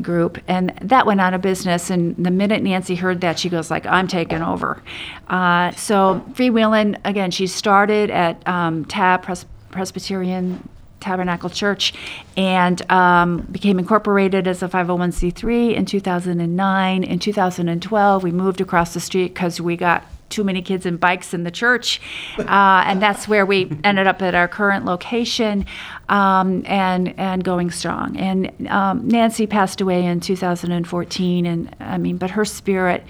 Group, 0.00 0.38
and 0.46 0.72
that 0.82 1.04
went 1.04 1.20
out 1.20 1.34
of 1.34 1.42
business. 1.42 1.90
And 1.90 2.14
the 2.16 2.30
minute 2.30 2.62
Nancy 2.62 2.94
heard 2.94 3.22
that, 3.22 3.40
she 3.40 3.48
goes 3.48 3.72
like, 3.72 3.84
"I'm 3.86 4.06
taking 4.06 4.40
over." 4.40 4.80
Uh, 5.26 5.72
so 5.72 6.24
freewheeling 6.34 6.96
again. 7.04 7.32
She 7.32 7.48
started 7.48 8.08
at 8.08 8.46
um, 8.46 8.84
Tab 8.84 9.22
Pres- 9.24 9.46
Presbyterian 9.72 10.68
Tabernacle 11.00 11.50
Church 11.50 11.92
and 12.36 12.88
um, 12.90 13.38
became 13.50 13.78
incorporated 13.78 14.46
as 14.46 14.62
a 14.62 14.68
501c3 14.68 15.74
in 15.74 15.86
2009. 15.86 17.04
In 17.04 17.18
2012, 17.18 18.22
we 18.22 18.30
moved 18.30 18.60
across 18.60 18.94
the 18.94 19.00
street 19.00 19.34
because 19.34 19.60
we 19.60 19.76
got 19.76 20.04
too 20.30 20.44
many 20.44 20.62
kids 20.62 20.86
and 20.86 20.98
bikes 20.98 21.34
in 21.34 21.44
the 21.44 21.50
church. 21.50 22.00
Uh, 22.40 22.82
and 22.86 23.00
that's 23.00 23.28
where 23.28 23.46
we 23.46 23.70
ended 23.84 24.06
up 24.06 24.22
at 24.22 24.34
our 24.34 24.48
current 24.48 24.84
location 24.84 25.66
um, 26.08 26.64
and, 26.66 27.14
and 27.18 27.44
going 27.44 27.70
strong. 27.70 28.16
And 28.16 28.66
um, 28.68 29.06
Nancy 29.06 29.46
passed 29.46 29.80
away 29.80 30.04
in 30.04 30.20
2014. 30.20 31.46
And 31.46 31.76
I 31.78 31.98
mean, 31.98 32.16
but 32.16 32.30
her 32.30 32.44
spirit 32.44 33.04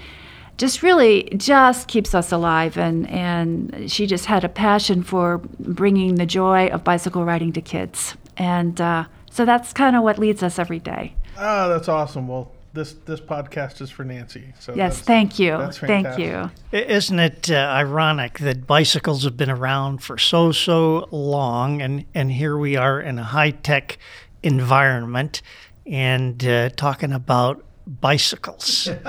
just 0.61 0.83
really 0.83 1.23
just 1.37 1.87
keeps 1.87 2.13
us 2.13 2.31
alive 2.31 2.77
and 2.77 3.09
and 3.09 3.91
she 3.91 4.05
just 4.05 4.25
had 4.27 4.43
a 4.43 4.49
passion 4.49 5.01
for 5.03 5.39
bringing 5.59 6.15
the 6.15 6.25
joy 6.25 6.67
of 6.67 6.83
bicycle 6.83 7.25
riding 7.25 7.51
to 7.51 7.61
kids 7.61 8.15
and 8.37 8.79
uh, 8.79 9.03
so 9.31 9.43
that's 9.43 9.73
kind 9.73 9.95
of 9.95 10.03
what 10.03 10.17
leads 10.19 10.41
us 10.43 10.59
every 10.59 10.79
day 10.79 11.13
Oh, 11.43 11.69
that's 11.69 11.87
awesome. 11.87 12.27
Well, 12.27 12.51
this 12.73 12.93
this 13.05 13.19
podcast 13.19 13.81
is 13.81 13.89
for 13.89 14.03
Nancy. 14.03 14.53
So 14.59 14.75
yes 14.75 15.01
thank 15.01 15.39
you 15.39 15.57
thank 15.71 16.19
you 16.19 16.51
Isn't 16.71 17.19
it 17.19 17.49
uh, 17.49 17.55
ironic 17.55 18.37
that 18.39 18.67
bicycles 18.67 19.23
have 19.23 19.35
been 19.37 19.49
around 19.49 20.03
for 20.03 20.17
so 20.17 20.51
so 20.51 21.07
long, 21.11 21.81
and 21.81 22.05
and 22.13 22.31
here 22.31 22.55
we 22.57 22.77
are 22.77 23.01
in 23.01 23.17
a 23.17 23.23
high 23.23 23.51
tech 23.51 23.97
environment, 24.43 25.41
and 25.85 26.45
uh, 26.45 26.69
talking 26.69 27.11
about 27.11 27.65
bicycles. 27.99 28.89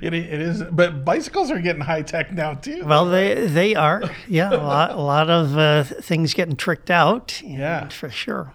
It, 0.00 0.14
it 0.14 0.40
is, 0.40 0.62
but 0.62 1.04
bicycles 1.04 1.50
are 1.50 1.60
getting 1.60 1.82
high 1.82 2.00
tech 2.00 2.32
now 2.32 2.54
too. 2.54 2.82
well, 2.86 3.04
they 3.04 3.46
they 3.46 3.74
are, 3.74 4.02
yeah, 4.26 4.50
a 4.50 4.56
lot 4.56 4.90
a 4.90 4.96
lot 4.96 5.28
of 5.28 5.56
uh, 5.58 5.84
things 5.84 6.32
getting 6.32 6.56
tricked 6.56 6.90
out. 6.90 7.42
Yeah. 7.44 7.88
for 7.88 8.08
sure. 8.08 8.54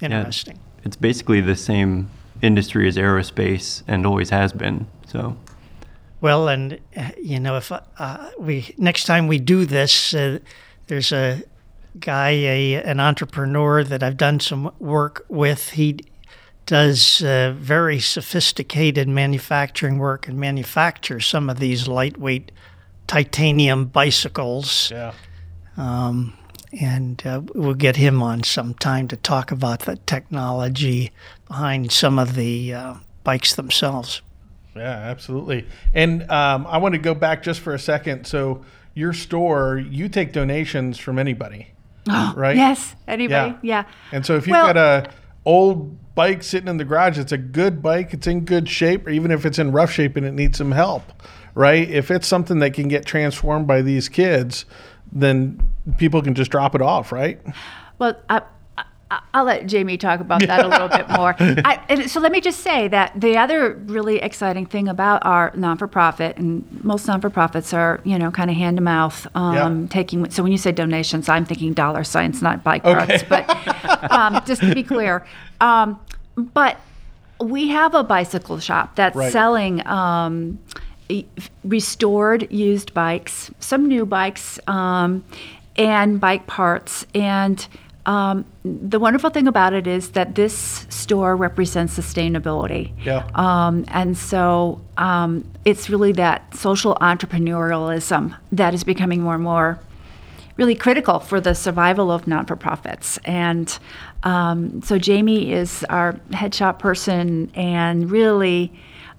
Yeah, 0.00 0.18
Interesting. 0.18 0.58
It's 0.84 0.96
basically 0.96 1.40
the 1.40 1.54
same 1.54 2.10
industry 2.42 2.88
as 2.88 2.96
aerospace 2.96 3.82
and 3.86 4.04
always 4.04 4.30
has 4.30 4.52
been. 4.52 4.86
So 5.06 5.36
Well, 6.20 6.48
and 6.48 6.80
uh, 6.96 7.10
you 7.22 7.38
know, 7.38 7.56
if 7.56 7.70
uh, 7.70 8.30
we 8.38 8.74
next 8.76 9.04
time 9.04 9.28
we 9.28 9.38
do 9.38 9.64
this, 9.66 10.14
uh, 10.14 10.40
there's 10.88 11.12
a 11.12 11.42
guy, 12.00 12.30
a 12.30 12.74
an 12.82 12.98
entrepreneur 12.98 13.84
that 13.84 14.02
I've 14.02 14.16
done 14.16 14.40
some 14.40 14.72
work 14.80 15.24
with. 15.28 15.70
He 15.70 16.00
does 16.66 17.22
uh, 17.22 17.54
very 17.56 18.00
sophisticated 18.00 19.08
manufacturing 19.08 19.98
work 19.98 20.26
and 20.28 20.38
manufactures 20.38 21.24
some 21.26 21.48
of 21.48 21.58
these 21.60 21.86
lightweight 21.88 22.50
titanium 23.06 23.86
bicycles. 23.86 24.90
yeah. 24.90 25.12
Um, 25.76 26.36
and 26.78 27.24
uh, 27.24 27.42
we'll 27.54 27.74
get 27.74 27.96
him 27.96 28.22
on 28.22 28.42
sometime 28.42 29.08
to 29.08 29.16
talk 29.16 29.50
about 29.52 29.80
the 29.80 29.96
technology 29.96 31.12
behind 31.46 31.92
some 31.92 32.18
of 32.18 32.34
the 32.34 32.74
uh, 32.74 32.94
bikes 33.24 33.54
themselves. 33.54 34.20
Yeah, 34.74 34.82
absolutely. 34.90 35.66
And 35.94 36.28
um, 36.30 36.66
I 36.66 36.78
want 36.78 36.94
to 36.94 36.98
go 36.98 37.14
back 37.14 37.42
just 37.42 37.60
for 37.60 37.72
a 37.74 37.78
second. 37.78 38.26
So 38.26 38.64
your 38.94 39.12
store, 39.12 39.78
you 39.78 40.08
take 40.08 40.32
donations 40.32 40.98
from 40.98 41.18
anybody, 41.18 41.68
right? 42.34 42.56
yes 42.56 42.94
anybody 43.06 43.56
yeah, 43.62 43.84
And 44.12 44.26
so 44.26 44.36
if 44.36 44.46
you've 44.46 44.52
Well- 44.52 44.66
got 44.72 44.76
a 44.76 45.10
old 45.46 46.14
bike 46.14 46.42
sitting 46.42 46.68
in 46.68 46.76
the 46.76 46.84
garage, 46.84 47.18
it's 47.18 47.32
a 47.32 47.38
good 47.38 47.80
bike, 47.80 48.12
it's 48.12 48.26
in 48.26 48.44
good 48.44 48.68
shape, 48.68 49.06
or 49.06 49.10
even 49.10 49.30
if 49.30 49.46
it's 49.46 49.58
in 49.58 49.72
rough 49.72 49.92
shape 49.92 50.16
and 50.16 50.26
it 50.26 50.32
needs 50.32 50.58
some 50.58 50.72
help, 50.72 51.04
right? 51.54 51.88
If 51.88 52.10
it's 52.10 52.26
something 52.26 52.58
that 52.58 52.74
can 52.74 52.88
get 52.88 53.06
transformed 53.06 53.66
by 53.66 53.82
these 53.82 54.08
kids, 54.08 54.66
then 55.12 55.62
people 55.98 56.20
can 56.20 56.34
just 56.34 56.50
drop 56.50 56.74
it 56.74 56.82
off, 56.82 57.12
right? 57.12 57.40
Well, 57.98 58.16
I, 58.28 58.42
I'll 59.32 59.44
let 59.44 59.66
Jamey 59.66 60.00
talk 60.00 60.18
about 60.20 60.40
that 60.40 60.64
a 60.64 60.68
little 60.68 60.88
bit 60.88 61.08
more. 61.10 61.36
I, 61.40 61.80
and 61.88 62.10
so 62.10 62.18
let 62.18 62.32
me 62.32 62.40
just 62.40 62.60
say 62.60 62.88
that 62.88 63.12
the 63.20 63.36
other 63.38 63.74
really 63.86 64.16
exciting 64.18 64.66
thing 64.66 64.88
about 64.88 65.24
our 65.24 65.52
non-for-profit, 65.54 66.36
and 66.38 66.64
most 66.82 67.06
non-for-profits 67.06 67.72
are, 67.72 68.00
you 68.04 68.18
know, 68.18 68.32
kind 68.32 68.50
of 68.50 68.56
hand 68.56 68.78
to 68.78 68.82
mouth, 68.82 69.26
um, 69.36 69.54
Yeah. 69.82 69.86
taking. 69.90 70.28
So 70.30 70.42
when 70.42 70.50
you 70.50 70.58
say 70.58 70.72
donations, 70.72 71.28
I'm 71.28 71.44
thinking 71.44 71.72
dollar 71.72 72.02
signs, 72.02 72.42
not 72.42 72.64
bike 72.64 72.82
parts. 72.82 73.22
But 73.22 73.48
um, 74.10 74.42
just 74.44 74.60
to 74.62 74.74
be 74.74 74.82
clear, 74.82 75.24
um, 75.60 76.00
but 76.36 76.78
we 77.40 77.68
have 77.68 77.94
a 77.94 78.02
bicycle 78.02 78.58
shop 78.58 78.96
that's 78.96 79.14
Right. 79.14 79.32
selling. 79.32 79.86
Um, 79.86 80.58
restored 81.64 82.50
used 82.50 82.92
bikes, 82.94 83.50
some 83.60 83.86
new 83.86 84.04
bikes, 84.06 84.58
um, 84.66 85.24
and 85.76 86.20
bike 86.20 86.46
parts. 86.46 87.06
And 87.14 87.66
um, 88.06 88.44
the 88.64 89.00
wonderful 89.00 89.30
thing 89.30 89.48
about 89.48 89.72
it 89.72 89.86
is 89.88 90.10
that 90.10 90.36
this 90.36 90.86
store 90.88 91.36
represents 91.36 91.98
sustainability. 91.98 92.92
Yeah. 93.04 93.28
Um, 93.34 93.84
and 93.88 94.16
so 94.16 94.80
um, 94.96 95.44
it's 95.64 95.90
really 95.90 96.12
that 96.12 96.56
social 96.56 96.94
entrepreneurialism 97.00 98.36
that 98.52 98.74
is 98.74 98.84
becoming 98.84 99.22
more 99.22 99.34
and 99.34 99.42
more 99.42 99.80
really 100.56 100.76
critical 100.76 101.18
for 101.18 101.40
the 101.40 101.54
survival 101.54 102.10
of 102.12 102.26
non 102.28 102.46
for 102.46 102.54
profits. 102.54 103.18
And 103.24 103.76
um, 104.22 104.80
so 104.82 104.98
Jamey 104.98 105.50
is 105.50 105.84
our 105.90 106.18
head 106.32 106.54
shop 106.54 106.78
person 106.78 107.50
and 107.54 108.08
really 108.10 108.72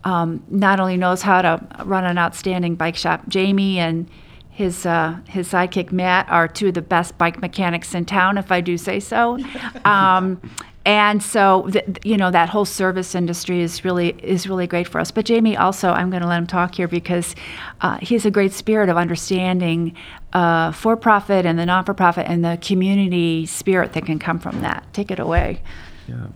um, 0.06 0.41
not 0.50 0.79
only 0.79 0.96
knows 0.96 1.22
how 1.22 1.41
to 1.41 1.62
run 1.84 2.06
an 2.06 2.17
outstanding 2.17 2.75
bike 2.75 2.96
shop, 2.96 3.25
Jamey 3.29 3.75
and 3.75 4.10
his 4.57 4.87
uh, 4.87 5.15
his 5.29 5.49
sidekick 5.49 5.91
Matt 5.91 6.27
are 6.29 6.47
two 6.47 6.69
of 6.69 6.73
the 6.73 6.81
best 6.81 7.15
bike 7.19 7.39
mechanics 7.39 7.93
in 7.93 8.05
town, 8.05 8.39
if 8.39 8.51
I 8.51 8.59
do 8.59 8.75
say 8.75 8.99
so. 8.99 9.37
Um, 9.85 10.41
and 10.83 11.21
so, 11.21 11.69
th- 11.69 11.85
you 12.03 12.17
know, 12.17 12.31
that 12.31 12.49
whole 12.49 12.65
service 12.65 13.13
industry 13.13 13.61
is 13.61 13.85
really 13.85 14.15
is 14.23 14.47
really 14.47 14.65
great 14.67 14.87
for 14.87 14.99
us. 14.99 15.11
But 15.11 15.25
Jamey 15.25 15.59
also, 15.59 15.91
I'm 15.91 16.09
going 16.09 16.21
to 16.21 16.27
let 16.27 16.37
him 16.37 16.47
talk 16.47 16.75
here 16.75 16.87
because 16.87 17.35
uh, 17.81 17.97
he 17.97 18.15
has 18.15 18.25
a 18.25 18.31
great 18.31 18.51
spirit 18.51 18.89
of 18.89 18.97
understanding 18.97 19.95
uh, 20.33 20.71
for-profit 20.71 21.45
and 21.45 21.59
the 21.59 21.65
non-for-profit 21.65 22.25
and 22.27 22.43
the 22.43 22.57
community 22.61 23.45
spirit 23.45 23.93
that 23.93 24.05
can 24.05 24.17
come 24.17 24.39
from 24.39 24.61
that. 24.61 24.85
Take 24.93 25.11
it 25.11 25.19
away. 25.19 25.61
Yeah. 26.07 26.27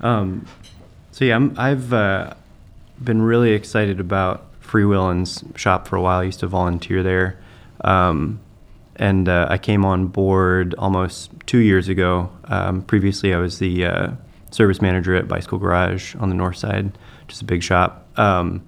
Um, 0.00 0.46
so 1.12 1.24
yeah, 1.24 1.36
I'm, 1.36 1.54
I've 1.56 1.92
uh, 1.92 2.34
been 3.02 3.22
really 3.22 3.52
excited 3.52 4.00
about 4.00 4.60
Freewheelin's 4.60 5.44
shop 5.56 5.86
for 5.86 5.96
a 5.96 6.02
while. 6.02 6.20
I 6.20 6.24
used 6.24 6.40
to 6.40 6.48
volunteer 6.48 7.02
there, 7.02 7.38
um, 7.82 8.40
and 8.96 9.28
uh, 9.28 9.46
I 9.50 9.58
came 9.58 9.84
on 9.84 10.06
board 10.06 10.74
almost 10.74 11.30
two 11.46 11.58
years 11.58 11.88
ago. 11.88 12.30
Um, 12.44 12.82
previously, 12.82 13.34
I 13.34 13.38
was 13.38 13.58
the 13.58 13.86
uh, 13.86 14.10
service 14.50 14.80
manager 14.80 15.14
at 15.14 15.28
Bicycle 15.28 15.58
Garage 15.58 16.14
on 16.16 16.28
the 16.28 16.34
north 16.34 16.56
side, 16.56 16.96
just 17.28 17.42
a 17.42 17.44
big 17.44 17.62
shop. 17.62 18.06
Um, 18.18 18.62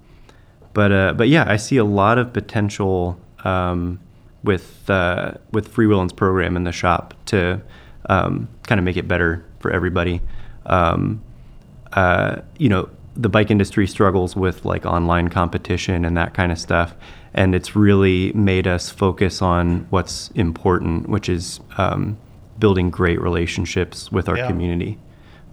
but 0.73 0.91
uh, 0.91 1.13
but 1.13 1.29
yeah, 1.29 1.45
I 1.47 1.57
see 1.57 1.77
a 1.77 1.85
lot 1.85 2.17
of 2.17 2.33
potential 2.33 3.19
um, 3.43 3.99
with 4.43 4.89
uh, 4.89 5.33
with 5.51 5.73
Freewheelin's 5.73 6.13
program 6.13 6.57
in 6.57 6.63
the 6.63 6.71
shop 6.71 7.13
to 7.27 7.61
um, 8.09 8.49
kind 8.63 8.79
of 8.79 8.85
make 8.85 8.97
it 8.97 9.07
better 9.07 9.45
for 9.59 9.71
everybody. 9.71 10.21
Um, 10.65 11.21
uh, 11.93 12.41
you 12.57 12.69
know, 12.69 12.89
the 13.15 13.29
bike 13.29 13.49
industry 13.49 13.87
struggles 13.87 14.35
with 14.35 14.65
like 14.65 14.85
online 14.85 15.29
competition 15.29 16.03
and 16.03 16.17
that 16.17 16.33
kind 16.33 16.51
of 16.51 16.59
stuff, 16.59 16.93
and 17.35 17.53
it's 17.53 17.75
really 17.75 18.31
made 18.33 18.65
us 18.65 18.89
focus 18.89 19.41
on 19.41 19.85
what's 19.91 20.29
important, 20.31 21.07
which 21.09 21.29
is 21.29 21.59
um, 21.77 22.17
building 22.57 22.89
great 22.89 23.21
relationships 23.21 24.11
with 24.11 24.27
our 24.27 24.37
Yeah. 24.37 24.47
community. 24.47 24.97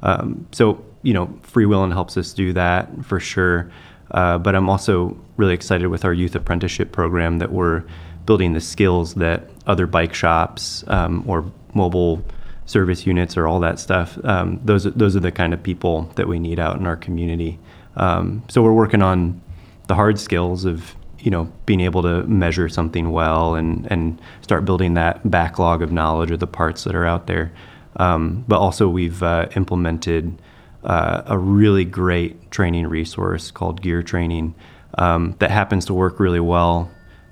Um, 0.02 0.46
so 0.52 0.82
you 1.04 1.12
know, 1.12 1.26
Freewheeling 1.42 1.92
helps 1.92 2.16
us 2.16 2.32
do 2.32 2.52
that 2.52 2.88
for 3.04 3.18
sure. 3.18 3.68
Uh, 4.12 4.38
but 4.38 4.54
I'm 4.54 4.68
also 4.70 5.16
really 5.36 5.52
excited 5.54 5.88
with 5.88 6.04
our 6.04 6.12
youth 6.12 6.36
apprenticeship 6.36 6.92
program 6.92 7.38
that 7.40 7.50
we're 7.50 7.82
building 8.24 8.52
the 8.52 8.60
skills 8.60 9.14
that 9.14 9.48
other 9.66 9.88
bike 9.88 10.14
shops 10.14 10.84
um, 10.86 11.24
or 11.26 11.44
mobile 11.74 12.22
service 12.66 13.04
units 13.04 13.36
or 13.36 13.48
all 13.48 13.58
that 13.60 13.80
stuff. 13.80 14.16
Um, 14.24 14.60
those 14.64 14.86
are, 14.86 14.90
those 14.90 15.16
are 15.16 15.20
the 15.20 15.32
kind 15.32 15.52
of 15.52 15.60
people 15.60 16.02
that 16.14 16.28
we 16.28 16.38
need 16.38 16.60
out 16.60 16.78
in 16.78 16.86
our 16.86 16.96
community. 16.96 17.58
Um, 17.96 18.44
so 18.48 18.62
we're 18.62 18.72
working 18.72 19.02
on 19.02 19.40
the 19.88 19.96
hard 19.96 20.20
skills 20.20 20.64
of 20.64 20.94
you 21.22 21.30
know 21.30 21.50
being 21.66 21.80
able 21.80 22.02
to 22.02 22.24
measure 22.24 22.68
something 22.68 23.10
well 23.12 23.54
and 23.54 23.90
and 23.90 24.20
start 24.40 24.64
building 24.64 24.94
that 24.94 25.30
backlog 25.30 25.80
of 25.80 25.92
knowledge 25.92 26.30
of 26.30 26.40
the 26.40 26.46
parts 26.46 26.84
that 26.84 26.94
are 26.94 27.06
out 27.06 27.26
there. 27.26 27.52
Um, 27.96 28.44
but 28.48 28.58
also 28.58 28.88
we've 28.88 29.22
uh, 29.22 29.48
implemented 29.54 30.40
uh, 30.82 31.22
a 31.26 31.38
really 31.38 31.84
great 31.84 32.50
training 32.50 32.86
resource 32.86 33.50
called 33.50 33.82
Gear 33.82 34.02
Training 34.02 34.54
um, 34.98 35.36
that 35.38 35.50
happens 35.50 35.84
to 35.86 35.94
work 35.94 36.18
really 36.18 36.40
well 36.40 36.90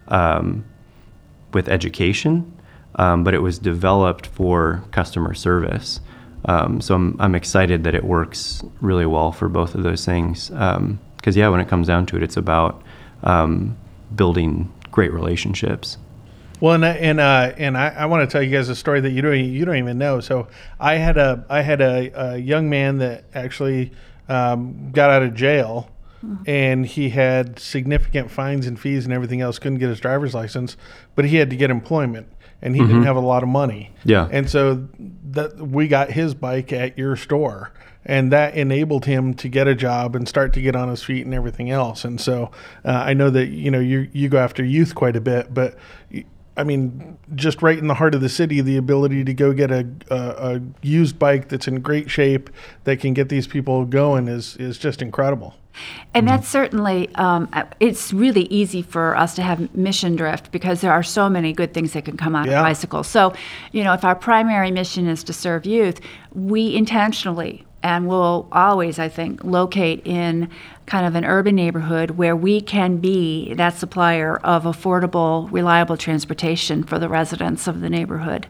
um, 0.09 0.65
with 1.53 1.69
education, 1.69 2.53
um, 2.97 3.25
but 3.25 3.35
it 3.35 3.41
was 3.41 3.59
developed 3.59 4.27
for 4.27 4.85
customer 4.93 5.35
service. 5.35 6.01
Um, 6.45 6.81
so 6.81 6.95
I'm, 6.95 7.17
I'm 7.19 7.35
excited 7.35 7.85
that 7.85 7.95
it 7.95 8.05
works 8.05 8.63
really 8.81 9.07
well 9.07 9.33
for 9.33 9.49
both 9.49 9.75
of 9.75 9.83
those 9.83 10.05
things. 10.05 10.49
Because, 10.49 11.37
yeah, 11.37 11.49
when 11.49 11.61
it 11.61 11.69
comes 11.69 11.87
down 11.87 12.07
to 12.07 12.17
it, 12.17 12.23
it's 12.23 12.37
about 12.37 12.83
um, 13.23 13.77
building 14.15 14.73
great 14.91 15.13
relationships. 15.13 15.99
Well, 16.61 16.75
and 16.75 16.85
I- 16.85 16.91
and 16.97 17.21
uh, 17.21 17.53
and 17.57 17.79
I, 17.79 17.89
I 17.89 18.07
want 18.07 18.29
to 18.29 18.33
tell 18.33 18.43
you 18.43 18.51
guys 18.55 18.69
a 18.69 18.77
story 18.77 19.01
that 19.01 19.11
you 19.11 19.23
don't 19.23 19.39
you 19.39 19.65
don't 19.65 19.77
even 19.77 19.97
know. 19.99 20.21
So 20.21 20.47
I 20.79 20.95
had 20.97 21.17
a 21.17 21.45
I 21.49 21.63
had 21.63 21.81
a, 21.81 22.11
a 22.35 22.37
young 22.37 22.69
man 22.69 22.99
that 22.99 23.25
actually 23.35 23.93
um, 24.29 24.91
got 24.93 25.11
out 25.11 25.23
of 25.23 25.35
jail, 25.35 25.89
and 26.47 26.85
he 26.85 27.09
had 27.11 27.59
significant 27.59 28.31
fines 28.31 28.67
and 28.67 28.79
fees 28.79 29.05
and 29.07 29.15
everything 29.15 29.41
else. 29.41 29.59
Couldn't 29.59 29.79
get 29.79 29.89
his 29.89 30.01
driver's 30.01 30.35
license, 30.35 30.77
but 31.15 31.25
he 31.25 31.37
had 31.37 31.49
to 31.49 31.57
get 31.57 31.71
employment, 31.71 32.27
and 32.61 32.77
he 32.77 32.83
didn't 32.83 33.05
have 33.05 33.17
a 33.17 33.21
lot 33.21 33.43
of 33.43 33.49
money. 33.49 33.93
Yeah. 34.05 34.29
and 34.31 34.49
so 34.51 34.87
that 35.31 35.57
we 35.57 35.89
got 35.89 36.11
his 36.11 36.35
bike 36.35 36.73
at 36.75 36.99
your 36.99 37.17
store. 37.17 37.73
And 38.05 38.33
that 38.33 38.55
enabled 38.55 39.05
him 39.05 39.35
to 39.35 39.49
get 39.49 39.69
a 39.69 39.75
job 39.75 40.17
and 40.17 40.27
start 40.27 40.55
to 40.55 40.63
get 40.63 40.75
on 40.75 40.89
his 40.89 41.03
feet 41.03 41.27
and 41.27 41.35
everything 41.35 41.71
else. 41.71 42.05
And 42.05 42.21
so 42.21 42.51
uh, 42.85 42.91
I 42.91 43.13
know 43.13 43.29
that 43.31 43.49
you 43.49 43.71
know 43.71 43.81
you 43.81 44.09
you 44.13 44.29
go 44.29 44.39
after 44.39 44.65
youth 44.65 44.95
quite 44.95 45.17
a 45.17 45.21
bit, 45.21 45.53
but 45.53 45.77
I 46.57 46.65
mean, 46.65 47.17
just 47.35 47.63
right 47.63 47.79
in 47.79 47.87
the 47.87 47.95
heart 47.95 48.15
of 48.15 48.21
the 48.21 48.29
city, 48.29 48.61
the 48.61 48.77
ability 48.77 49.25
to 49.25 49.33
go 49.35 49.53
get 49.53 49.71
a, 49.71 49.87
a, 50.11 50.17
a 50.57 50.61
used 50.83 51.19
bike 51.19 51.49
that's 51.49 51.69
in 51.69 51.81
great 51.81 52.11
shape 52.11 52.51
that 52.85 53.01
can 53.01 53.15
get 53.15 53.29
these 53.29 53.47
people 53.47 53.85
going 53.85 54.29
is 54.29 54.57
is 54.57 54.79
just 54.79 55.01
incredible. 55.03 55.55
And 56.15 56.27
that's 56.27 56.49
certainly, 56.49 57.09
um, 57.15 57.49
it's 57.79 58.13
really 58.13 58.43
easy 58.47 58.83
for 58.83 59.17
us 59.17 59.35
to 59.37 59.43
have 59.43 59.75
mission 59.75 60.17
drift 60.17 60.51
because 60.51 60.81
there 60.81 60.93
are 60.93 61.03
so 61.05 61.31
many 61.31 61.53
good 61.53 61.73
things 61.73 61.93
that 61.93 62.05
can 62.05 62.17
come 62.17 62.35
out 62.35 62.47
Yeah. 62.47 62.59
of 62.61 62.65
bicycles. 62.65 63.07
So, 63.07 63.33
you 63.71 63.85
know, 63.85 63.93
if 63.93 64.05
our 64.05 64.17
primary 64.17 64.73
mission 64.73 65.07
is 65.07 65.23
to 65.25 65.33
serve 65.33 65.65
youth, 65.65 66.01
we 66.35 66.75
intentionally 66.75 67.65
and 67.83 68.07
will 68.07 68.47
always, 68.53 68.99
I 68.99 69.09
think, 69.09 69.43
locate 69.43 70.07
in 70.07 70.51
kind 70.87 71.07
of 71.07 71.15
an 71.15 71.25
urban 71.25 71.55
neighborhood 71.55 72.11
where 72.13 72.37
we 72.37 72.61
can 72.61 72.99
be 72.99 73.55
that 73.55 73.75
supplier 73.77 74.37
of 74.39 74.65
affordable, 74.65 75.51
reliable 75.51 75.97
transportation 75.97 76.83
for 76.83 76.99
the 76.99 77.09
residents 77.09 77.67
of 77.67 77.81
the 77.81 77.89
neighborhood. 77.89 78.47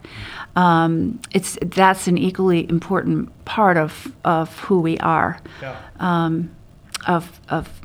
Um, 0.57 1.21
it's 1.33 1.57
that's 1.63 2.09
an 2.09 2.19
equally 2.19 2.69
important 2.69 3.45
part 3.45 3.77
of, 3.77 4.13
of 4.25 4.59
who 4.61 4.81
we 4.81 4.99
are 4.99 5.39
um, 6.01 6.51
of, 7.07 7.41
of, 7.49 7.81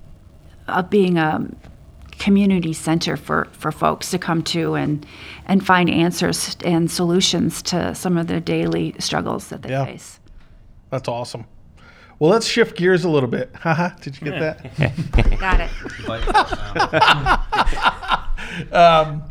of 0.67 0.89
being 0.89 1.17
a 1.17 1.47
community 2.17 2.73
center 2.73 3.17
for, 3.17 3.45
for 3.51 3.71
folks 3.71 4.09
to 4.11 4.17
come 4.17 4.41
to 4.41 4.73
and, 4.73 5.05
and 5.45 5.65
find 5.65 5.89
answers 5.89 6.55
and 6.63 6.89
solutions 6.89 7.61
to 7.61 7.93
some 7.93 8.17
of 8.17 8.27
their 8.27 8.39
daily 8.39 8.95
struggles 8.99 9.49
that 9.49 9.61
they 9.61 9.69
Yeah. 9.69 9.85
face. 9.85 10.19
That's 10.95 11.09
awesome. 11.09 11.45
Well, 12.19 12.31
let's 12.31 12.47
shift 12.47 12.77
gears 12.77 13.03
a 13.03 13.09
little 13.09 13.27
bit. 13.27 13.53
Haha, 13.59 13.89
did 13.99 14.21
you 14.21 14.31
get 14.31 14.39
that? 14.39 15.39
Got 15.39 15.59
it. 15.59 15.69
Um, 18.71 19.23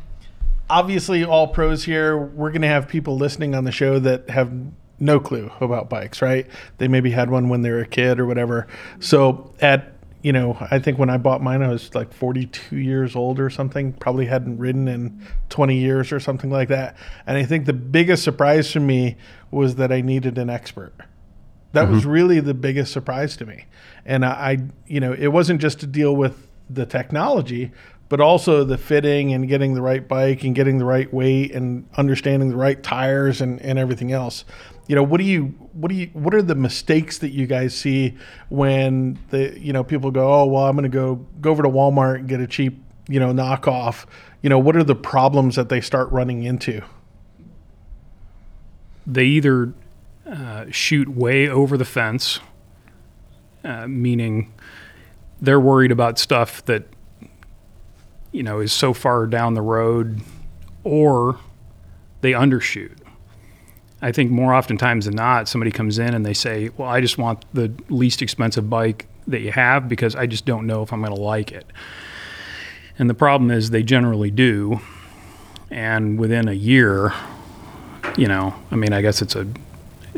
obviously, 0.68 1.24
all 1.24 1.48
pros 1.48 1.84
here. 1.84 2.18
We're 2.18 2.50
going 2.50 2.60
to 2.60 2.68
have 2.68 2.86
people 2.88 3.16
listening 3.16 3.54
on 3.54 3.64
the 3.64 3.72
show 3.72 3.98
that 4.00 4.28
have 4.28 4.52
no 5.00 5.18
clue 5.18 5.50
about 5.60 5.88
bikes, 5.88 6.20
right? 6.20 6.46
They 6.76 6.88
maybe 6.88 7.10
had 7.10 7.30
one 7.30 7.48
when 7.48 7.62
they 7.62 7.70
were 7.70 7.80
a 7.80 7.86
kid 7.86 8.20
or 8.20 8.26
whatever. 8.26 8.66
So 9.00 9.54
at 9.60 9.94
you 10.20 10.32
know, 10.32 10.58
I 10.70 10.78
think 10.78 10.98
when 10.98 11.08
I 11.08 11.16
bought 11.16 11.42
mine, 11.42 11.62
I 11.62 11.68
was 11.68 11.94
like 11.94 12.12
42 12.12 12.76
years 12.76 13.16
old 13.16 13.38
or 13.38 13.48
something. 13.48 13.92
Probably 13.94 14.26
hadn't 14.26 14.58
ridden 14.58 14.88
in 14.88 15.26
20 15.50 15.76
years 15.76 16.12
or 16.12 16.20
something 16.20 16.50
like 16.50 16.68
that. 16.68 16.96
And 17.26 17.38
I 17.38 17.44
think 17.44 17.66
the 17.66 17.72
biggest 17.72 18.24
surprise 18.24 18.70
for 18.70 18.80
me 18.80 19.16
was 19.50 19.76
that 19.76 19.92
I 19.92 20.00
needed 20.00 20.36
an 20.38 20.50
expert. 20.50 20.94
That 21.74 21.88
was 21.88 22.02
mm-hmm. 22.02 22.10
really 22.10 22.40
the 22.40 22.54
biggest 22.54 22.92
surprise 22.92 23.36
to 23.36 23.46
me. 23.46 23.66
And 24.04 24.24
I, 24.24 24.30
I, 24.30 24.58
you 24.86 25.00
know, 25.00 25.12
it 25.12 25.28
wasn't 25.28 25.60
just 25.60 25.80
to 25.80 25.86
deal 25.86 26.16
with 26.16 26.48
the 26.70 26.86
technology, 26.86 27.72
but 28.08 28.20
also 28.20 28.64
the 28.64 28.78
fitting 28.78 29.32
and 29.32 29.48
getting 29.48 29.74
the 29.74 29.82
right 29.82 30.06
bike 30.06 30.44
and 30.44 30.54
getting 30.54 30.78
the 30.78 30.84
right 30.84 31.12
weight 31.12 31.52
and 31.52 31.86
understanding 31.96 32.48
the 32.48 32.56
right 32.56 32.82
tires 32.82 33.40
and, 33.40 33.60
and 33.60 33.78
everything 33.78 34.12
else. 34.12 34.44
You 34.86 34.94
know, 34.94 35.02
what 35.02 35.18
do 35.18 35.24
you, 35.24 35.46
what 35.72 35.88
do 35.88 35.94
you, 35.94 36.06
what 36.12 36.34
are 36.34 36.42
the 36.42 36.54
mistakes 36.54 37.18
that 37.18 37.30
you 37.30 37.46
guys 37.46 37.74
see 37.74 38.16
when 38.48 39.18
the, 39.30 39.58
you 39.58 39.72
know, 39.72 39.82
people 39.84 40.10
go, 40.10 40.32
oh, 40.32 40.46
well, 40.46 40.66
I'm 40.66 40.76
going 40.76 40.84
to 40.84 40.88
go, 40.88 41.26
go 41.40 41.50
over 41.50 41.62
to 41.62 41.68
Walmart 41.68 42.16
and 42.16 42.28
get 42.28 42.40
a 42.40 42.46
cheap, 42.46 42.82
you 43.08 43.20
know, 43.20 43.32
knockoff. 43.32 44.06
You 44.42 44.50
know, 44.50 44.58
what 44.58 44.76
are 44.76 44.84
the 44.84 44.94
problems 44.94 45.56
that 45.56 45.68
they 45.68 45.80
start 45.80 46.10
running 46.12 46.42
into? 46.42 46.82
they 49.06 49.24
either 49.24 49.72
uh, 50.26 50.66
shoot 50.70 51.08
way 51.08 51.48
over 51.48 51.76
the 51.76 51.84
fence, 51.84 52.40
uh, 53.62 53.86
meaning 53.86 54.52
they're 55.40 55.60
worried 55.60 55.92
about 55.92 56.18
stuff 56.18 56.64
that 56.64 56.84
you 58.32 58.42
know 58.42 58.60
is 58.60 58.72
so 58.72 58.94
far 58.94 59.26
down 59.26 59.54
the 59.54 59.62
road, 59.62 60.20
or 60.82 61.38
they 62.20 62.32
undershoot. 62.32 62.96
I 64.00 64.12
think 64.12 64.30
more 64.30 64.54
oftentimes 64.54 65.06
than 65.06 65.14
not, 65.14 65.48
somebody 65.48 65.70
comes 65.70 65.98
in 65.98 66.14
and 66.14 66.24
they 66.24 66.34
say, 66.34 66.70
"Well, 66.76 66.88
I 66.88 67.00
just 67.00 67.18
want 67.18 67.44
the 67.52 67.72
least 67.88 68.22
expensive 68.22 68.68
bike 68.68 69.06
that 69.26 69.40
you 69.40 69.52
have 69.52 69.88
because 69.88 70.14
I 70.16 70.26
just 70.26 70.44
don't 70.44 70.66
know 70.66 70.82
if 70.82 70.92
I'm 70.92 71.00
going 71.00 71.14
to 71.14 71.20
like 71.20 71.52
it." 71.52 71.66
And 72.98 73.10
the 73.10 73.14
problem 73.14 73.50
is 73.50 73.70
they 73.70 73.82
generally 73.82 74.30
do, 74.30 74.80
and 75.70 76.18
within 76.18 76.48
a 76.48 76.52
year, 76.52 77.12
you 78.16 78.26
know, 78.26 78.54
I 78.70 78.76
mean, 78.76 78.92
I 78.92 79.02
guess 79.02 79.20
it's 79.20 79.34
a 79.36 79.46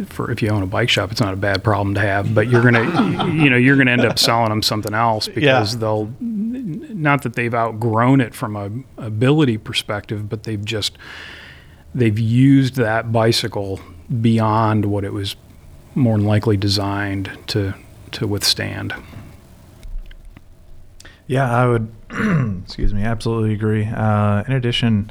for 0.06 0.30
if 0.30 0.42
you 0.42 0.48
own 0.50 0.62
a 0.62 0.66
bike 0.66 0.88
shop, 0.90 1.10
it's 1.10 1.20
not 1.20 1.32
a 1.32 1.36
bad 1.36 1.64
problem 1.64 1.94
to 1.94 2.00
have, 2.00 2.34
but 2.34 2.48
you're 2.48 2.62
gonna, 2.62 3.32
you 3.32 3.48
know, 3.50 3.56
you're 3.56 3.76
gonna 3.76 3.90
end 3.92 4.04
up 4.04 4.18
selling 4.18 4.50
them 4.50 4.62
something 4.62 4.92
else 4.94 5.26
because 5.28 5.72
Yeah. 5.74 5.78
they'll, 5.80 6.12
not 6.20 7.22
that 7.22 7.34
they've 7.34 7.54
outgrown 7.54 8.20
it 8.20 8.34
from 8.34 8.56
a 8.56 8.70
ability 9.02 9.58
perspective, 9.58 10.28
but 10.28 10.42
they've 10.42 10.64
just, 10.64 10.98
they've 11.94 12.18
used 12.18 12.74
that 12.76 13.10
bicycle 13.10 13.80
beyond 14.20 14.84
what 14.84 15.02
it 15.04 15.12
was 15.12 15.34
more 15.94 16.16
than 16.18 16.26
likely 16.26 16.56
designed 16.56 17.30
to 17.48 17.74
to 18.12 18.26
withstand. 18.26 18.92
Yeah, 21.26 21.50
I 21.50 21.66
would. 21.66 21.92
excuse 22.64 22.94
me. 22.94 23.02
Absolutely 23.02 23.52
agree. 23.52 23.84
Uh, 23.84 24.44
in 24.46 24.52
addition, 24.52 25.10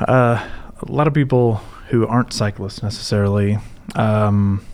uh, 0.00 0.46
a 0.80 0.92
lot 0.92 1.06
of 1.08 1.14
people 1.14 1.60
who 1.88 2.06
aren't 2.06 2.32
cyclists 2.32 2.82
necessarily, 2.82 3.58
um, 3.94 4.64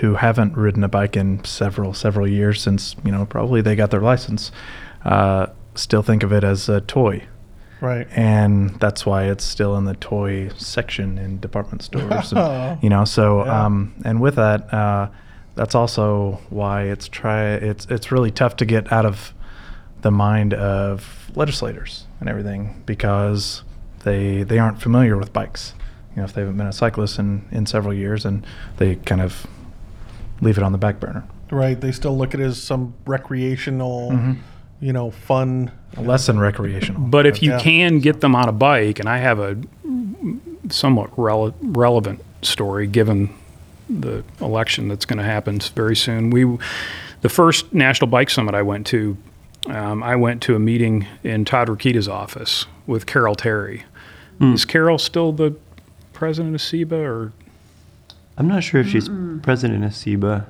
who 0.00 0.14
haven't 0.14 0.56
ridden 0.56 0.82
a 0.84 0.88
bike 0.88 1.16
in 1.16 1.42
several 1.44 1.92
several 1.94 2.26
years 2.28 2.60
since 2.60 2.96
you 3.04 3.12
know 3.12 3.24
probably 3.26 3.60
they 3.60 3.76
got 3.76 3.90
their 3.90 4.00
license, 4.00 4.50
uh, 5.04 5.46
still 5.74 6.02
think 6.02 6.22
of 6.22 6.32
it 6.32 6.44
as 6.44 6.68
a 6.68 6.80
toy, 6.82 7.22
Right. 7.80 8.06
and 8.12 8.70
that's 8.80 9.04
why 9.04 9.24
it's 9.24 9.44
still 9.44 9.76
in 9.76 9.84
the 9.84 9.94
toy 9.94 10.48
section 10.56 11.18
in 11.18 11.38
department 11.40 11.82
stores. 11.82 12.32
and, 12.32 12.78
you 12.82 12.88
know, 12.90 13.04
so 13.04 13.44
Yeah. 13.44 13.64
um, 13.66 13.94
and 14.04 14.20
with 14.20 14.36
that, 14.36 14.72
uh, 14.72 15.08
that's 15.56 15.74
also 15.74 16.40
why 16.50 16.82
it's 16.84 17.06
try 17.08 17.44
it's 17.54 17.86
it's 17.90 18.10
really 18.10 18.30
tough 18.30 18.56
to 18.56 18.64
get 18.64 18.92
out 18.92 19.06
of 19.06 19.32
the 20.02 20.10
mind 20.10 20.52
of 20.54 21.30
legislators 21.34 22.06
and 22.20 22.28
everything 22.28 22.82
because 22.86 23.62
they 24.04 24.42
they 24.42 24.58
aren't 24.58 24.80
familiar 24.82 25.16
with 25.16 25.32
bikes. 25.32 25.74
You 26.14 26.20
know, 26.22 26.24
if 26.24 26.32
they 26.32 26.42
haven't 26.42 26.56
been 26.56 26.66
a 26.66 26.72
cyclist 26.72 27.18
in 27.18 27.44
in 27.50 27.66
several 27.66 27.92
years, 27.94 28.24
and 28.24 28.46
they 28.76 28.96
kind 28.96 29.20
of 29.20 29.46
leave 30.40 30.56
it 30.58 30.62
on 30.64 30.72
the 30.72 30.78
back 30.78 31.00
burner. 31.00 31.24
Right. 31.50 31.80
They 31.80 31.92
still 31.92 32.16
look 32.16 32.34
at 32.34 32.40
it 32.40 32.44
as 32.44 32.60
some 32.62 32.94
recreational, 33.06 34.10
Mm-hmm. 34.10 34.32
you 34.80 34.92
know, 34.92 35.10
fun. 35.10 35.70
Less 35.96 36.26
than 36.26 36.38
recreational. 36.38 37.00
But 37.02 37.26
if 37.26 37.42
you 37.42 37.50
Yeah. 37.52 37.60
can 37.60 38.00
get 38.00 38.20
them 38.20 38.34
on 38.34 38.48
a 38.48 38.52
bike, 38.52 38.98
and 38.98 39.08
I 39.08 39.18
have 39.18 39.38
a 39.38 39.56
somewhat 40.70 41.14
rele- 41.16 41.54
relevant 41.60 42.20
story 42.42 42.86
given 42.86 43.30
the 43.88 44.24
election 44.40 44.88
that's 44.88 45.04
going 45.04 45.18
to 45.18 45.24
happen 45.24 45.60
very 45.74 45.94
soon. 45.96 46.30
We, 46.30 46.44
the 47.20 47.28
first 47.28 47.72
National 47.74 48.08
Bike 48.08 48.30
Summit 48.30 48.54
I 48.54 48.62
went 48.62 48.86
to, 48.88 49.16
um, 49.68 50.02
I 50.02 50.16
went 50.16 50.42
to 50.42 50.56
a 50.56 50.58
meeting 50.58 51.06
in 51.22 51.44
Todd 51.44 51.68
Rokita's 51.68 52.08
office 52.08 52.66
with 52.86 53.06
Carol 53.06 53.34
Terry. 53.34 53.84
Is 54.40 54.64
Carol 54.64 54.98
still 54.98 55.32
the 55.32 55.52
president 56.14 56.54
of 56.54 56.60
CIBA, 56.60 56.92
or 56.92 57.32
I'm 58.38 58.48
not 58.48 58.64
sure 58.64 58.80
if 58.80 58.88
she's 58.88 59.08
president 59.42 59.84
of 59.84 59.90
CIBA. 59.92 60.46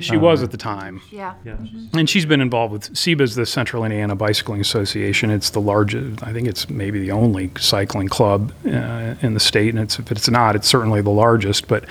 she 0.00 0.16
was 0.16 0.42
at 0.42 0.50
the 0.50 0.56
time? 0.56 1.02
Yeah. 1.10 1.34
Yeah. 1.44 1.56
And 1.92 2.08
she's 2.08 2.24
been 2.24 2.40
involved 2.40 2.72
with 2.72 2.94
CIBA's 2.94 3.34
the 3.34 3.44
Central 3.44 3.84
Indiana 3.84 4.14
Bicycling 4.14 4.60
Association. 4.60 5.30
It's 5.30 5.50
the 5.50 5.60
largest, 5.60 6.22
I 6.22 6.32
think 6.32 6.48
it's 6.48 6.70
maybe 6.70 7.00
the 7.00 7.10
only 7.10 7.50
cycling 7.58 8.08
club 8.08 8.52
uh, 8.66 9.14
in 9.20 9.34
the 9.34 9.40
state. 9.40 9.74
And 9.74 9.82
it's, 9.82 9.98
if 9.98 10.10
it's 10.10 10.28
not, 10.30 10.56
it's 10.56 10.68
certainly 10.68 11.02
the 11.02 11.10
largest. 11.10 11.68
But 11.68 11.84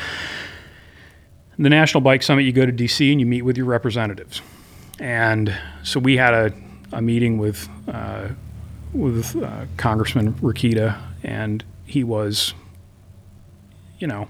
the 1.59 1.69
National 1.69 2.01
Bike 2.01 2.23
Summit, 2.23 2.43
you 2.43 2.51
go 2.51 2.65
to 2.65 2.71
DC 2.71 3.11
and 3.11 3.19
you 3.19 3.25
meet 3.25 3.43
with 3.43 3.57
your 3.57 3.67
representatives. 3.67 4.41
And 4.99 5.55
so 5.83 5.99
we 5.99 6.17
had 6.17 6.33
a, 6.33 6.53
a 6.91 7.01
meeting 7.01 7.37
with 7.37 7.67
uh, 7.87 8.29
with 8.93 9.35
uh, 9.41 9.65
Congressman 9.77 10.33
Rokita, 10.35 10.97
and 11.23 11.63
he 11.85 12.03
was, 12.03 12.53
you 14.03 14.07
know, 14.07 14.27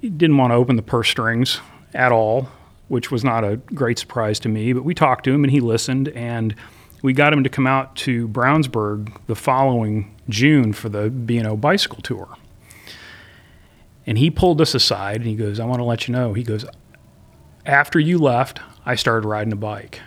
he 0.00 0.08
didn't 0.08 0.38
want 0.38 0.50
to 0.50 0.54
open 0.54 0.76
the 0.76 0.82
purse 0.82 1.10
strings 1.10 1.60
at 1.92 2.10
all, 2.10 2.48
which 2.88 3.10
was 3.10 3.22
not 3.22 3.44
a 3.44 3.56
great 3.74 3.98
surprise 3.98 4.40
to 4.40 4.48
me. 4.48 4.72
But 4.72 4.82
we 4.82 4.94
talked 4.94 5.24
to 5.24 5.30
him, 5.34 5.44
and 5.44 5.50
he 5.50 5.60
listened, 5.60 6.08
and 6.08 6.54
we 7.02 7.12
got 7.12 7.34
him 7.34 7.44
to 7.44 7.50
come 7.50 7.66
out 7.66 7.94
to 7.96 8.26
Brownsburg 8.28 9.14
the 9.26 9.34
following 9.34 10.16
June 10.30 10.72
for 10.72 10.88
the 10.88 11.10
B&O 11.10 11.54
bicycle 11.58 12.00
tour. 12.00 12.34
And 14.06 14.16
he 14.16 14.30
pulled 14.30 14.58
us 14.62 14.74
aside 14.74 15.16
and 15.16 15.26
he 15.26 15.34
goes, 15.36 15.60
I 15.60 15.66
want 15.66 15.80
to 15.80 15.84
let 15.84 16.08
you 16.08 16.12
know. 16.14 16.32
He 16.32 16.42
goes, 16.44 16.64
After 17.66 17.98
you 18.00 18.16
left, 18.16 18.58
I 18.86 18.94
started 18.94 19.28
riding 19.28 19.52
a 19.52 19.56
bike 19.56 20.00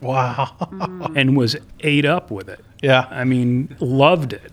Wow. 0.00 0.54
and 1.16 1.36
was 1.36 1.56
ate 1.80 2.04
up 2.04 2.30
with 2.30 2.48
it. 2.48 2.64
yeah. 2.80 3.08
I 3.10 3.24
mean, 3.24 3.76
loved 3.80 4.32
it. 4.34 4.52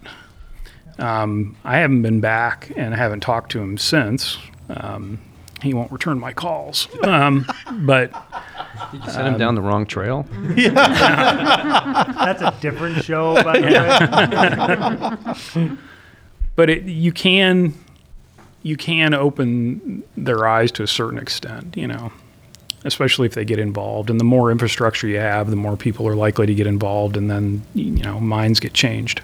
Um, 1.00 1.56
I 1.64 1.78
haven't 1.78 2.02
been 2.02 2.20
back 2.22 2.72
and 2.76 2.94
I 2.94 2.98
haven't 2.98 3.22
talked 3.22 3.52
to 3.54 3.60
him 3.60 3.78
since. 3.78 4.38
Um, 4.70 5.20
he 5.62 5.74
won't 5.74 5.92
return 5.92 6.20
my 6.20 6.34
calls. 6.34 6.88
Um, 7.04 7.46
but 7.72 8.12
Sent 9.06 9.28
him 9.28 9.38
down 9.38 9.56
the 9.56 9.62
wrong 9.62 9.86
trail. 9.86 10.26
That's 10.56 12.42
a 12.42 12.54
different 12.60 13.04
show, 13.04 13.42
by 13.44 13.60
the 13.60 13.68
way. 15.56 15.78
but 16.56 16.70
it, 16.70 16.84
you 16.84 17.12
can 17.12 17.74
you 18.62 18.78
can 18.78 19.14
open 19.14 20.04
their 20.16 20.48
eyes 20.48 20.72
to 20.74 20.84
a 20.84 20.88
certain 20.88 21.20
extent, 21.20 21.76
you 21.78 21.88
know, 21.88 22.12
especially 22.84 23.26
if 23.28 23.34
they 23.34 23.46
get 23.46 23.60
involved. 23.60 24.10
And 24.10 24.20
the 24.20 24.26
more 24.26 24.52
infrastructure 24.52 25.08
you 25.08 25.18
have, 25.18 25.50
the 25.50 25.56
more 25.56 25.78
people 25.78 26.08
are 26.08 26.16
likely 26.16 26.46
to 26.46 26.54
get 26.56 26.68
involved, 26.68 27.18
and 27.18 27.30
then 27.30 27.64
you 27.74 28.04
know 28.04 28.20
minds 28.20 28.60
get 28.60 28.74
changed. 28.74 29.22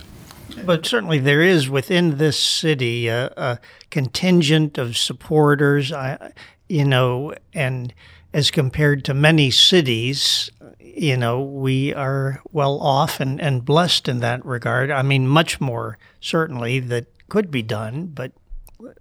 But 0.65 0.85
certainly 0.85 1.19
there 1.19 1.41
is 1.41 1.69
within 1.69 2.17
this 2.17 2.39
city 2.39 3.07
a, 3.07 3.27
a 3.37 3.59
contingent 3.89 4.77
of 4.77 4.97
supporters, 4.97 5.91
I, 5.91 6.33
you 6.67 6.85
know, 6.85 7.33
and 7.53 7.93
as 8.33 8.51
compared 8.51 9.03
to 9.05 9.13
many 9.13 9.51
cities, 9.51 10.51
you 10.79 11.17
know, 11.17 11.41
we 11.41 11.93
are 11.93 12.41
well 12.51 12.79
off 12.79 13.19
and, 13.19 13.39
and 13.41 13.65
blessed 13.65 14.07
in 14.07 14.19
that 14.19 14.45
regard. 14.45 14.91
I 14.91 15.01
mean, 15.01 15.27
much 15.27 15.59
more 15.59 15.97
certainly 16.19 16.79
that 16.79 17.07
could 17.29 17.49
be 17.51 17.61
done, 17.61 18.07
but 18.07 18.31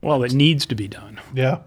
Well, 0.03 0.23
it 0.23 0.33
needs 0.33 0.67
to 0.67 0.75
be 0.75 0.89
done. 0.89 1.21
Yeah, 1.35 1.61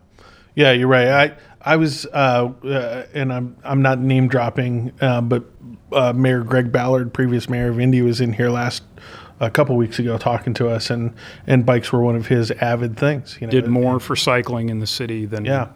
yeah, 0.55 0.71
you're 0.71 0.87
right. 0.87 1.07
I 1.07 1.37
I 1.63 1.75
was, 1.75 2.05
uh, 2.07 2.51
uh, 2.63 3.05
and 3.13 3.31
I'm 3.31 3.57
I'm 3.63 3.81
not 3.81 3.99
name 3.99 4.27
dropping, 4.27 4.93
uh, 4.99 5.21
but 5.21 5.43
uh, 5.91 6.13
Mayor 6.13 6.43
Greg 6.43 6.71
Ballard, 6.71 7.13
previous 7.13 7.49
mayor 7.49 7.69
of 7.69 7.79
Indy, 7.79 8.01
was 8.01 8.21
in 8.21 8.33
here 8.33 8.49
last 8.49 8.83
a 9.41 9.49
couple 9.51 9.75
weeks 9.75 9.99
ago 9.99 10.17
talking 10.17 10.53
to 10.53 10.69
us, 10.69 10.89
and 10.89 11.13
and 11.47 11.65
bikes 11.65 11.91
were 11.91 12.01
one 12.01 12.15
of 12.15 12.27
his 12.27 12.51
avid 12.51 12.95
things. 12.97 13.37
You 13.41 13.47
know, 13.47 13.51
Did 13.51 13.67
more 13.67 13.99
for 13.99 14.15
cycling 14.15 14.69
in 14.69 14.79
the 14.79 14.87
city 14.87 15.25
than 15.25 15.43
Yeah. 15.45 15.67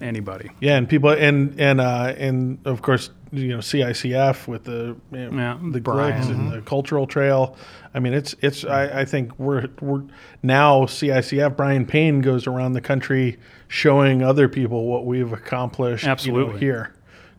anybody. 0.00 0.50
Yeah, 0.60 0.76
and 0.76 0.88
people 0.88 1.10
and 1.10 1.58
and 1.60 1.80
uh, 1.80 2.14
and 2.16 2.58
of 2.64 2.80
course 2.82 3.10
you 3.32 3.48
know 3.48 3.58
CICF 3.58 4.48
with 4.48 4.64
the 4.64 4.96
you 5.12 5.30
know, 5.30 5.36
Yeah, 5.36 5.58
the 5.70 5.80
Brian. 5.80 6.12
Griggs 6.12 6.28
and 6.28 6.50
the 6.52 6.60
cultural 6.62 7.06
trail. 7.06 7.56
I 7.94 7.98
mean, 8.00 8.14
it's 8.14 8.34
it's 8.40 8.64
I, 8.64 9.00
I 9.00 9.04
think 9.04 9.38
we're 9.38 9.66
we're 9.80 10.02
now 10.42 10.82
CICF. 10.86 11.56
Brian 11.56 11.84
Payne 11.86 12.20
goes 12.20 12.46
around 12.46 12.72
the 12.72 12.80
country 12.80 13.38
showing 13.68 14.22
other 14.22 14.48
people 14.48 14.86
what 14.86 15.04
we've 15.06 15.32
accomplished. 15.32 16.04
you 16.04 16.08
know, 16.08 16.12
Absolutely. 16.12 16.60
here. 16.60 16.94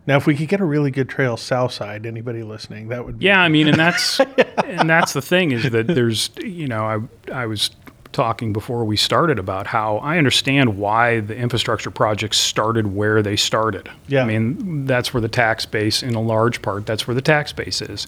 Now, 0.07 0.17
if 0.17 0.25
we 0.25 0.35
could 0.35 0.47
get 0.47 0.59
a 0.59 0.65
really 0.65 0.89
good 0.89 1.09
trail 1.09 1.37
south 1.37 1.73
side, 1.73 2.05
anybody 2.05 2.41
listening, 2.41 2.87
that 2.87 3.05
would 3.05 3.19
be 3.19 3.25
Yeah, 3.25 3.39
I 3.39 3.49
mean, 3.49 3.67
and 3.67 3.77
that's 3.77 4.19
and 4.65 4.89
that's 4.89 5.13
the 5.13 5.21
thing 5.21 5.51
is 5.51 5.69
that 5.69 5.87
there's 5.87 6.31
you 6.43 6.67
know 6.67 7.09
I 7.31 7.31
I 7.31 7.45
was 7.45 7.69
talking 8.11 8.51
before 8.51 8.83
we 8.83 8.97
started 8.97 9.39
about 9.39 9.67
how 9.67 9.97
I 9.97 10.17
understand 10.17 10.77
why 10.77 11.21
the 11.21 11.35
infrastructure 11.35 11.91
projects 11.91 12.37
started 12.37 12.87
where 12.87 13.21
they 13.21 13.35
started. 13.35 13.89
Yeah. 14.07 14.23
I 14.23 14.25
mean, 14.25 14.85
that's 14.85 15.13
where 15.13 15.21
the 15.21 15.29
tax 15.29 15.65
base 15.65 16.03
in 16.03 16.15
a 16.15 16.21
large 16.21 16.61
part 16.61 16.85
that's 16.85 17.07
where 17.07 17.15
the 17.15 17.21
tax 17.21 17.53
base 17.53 17.81
is. 17.81 18.07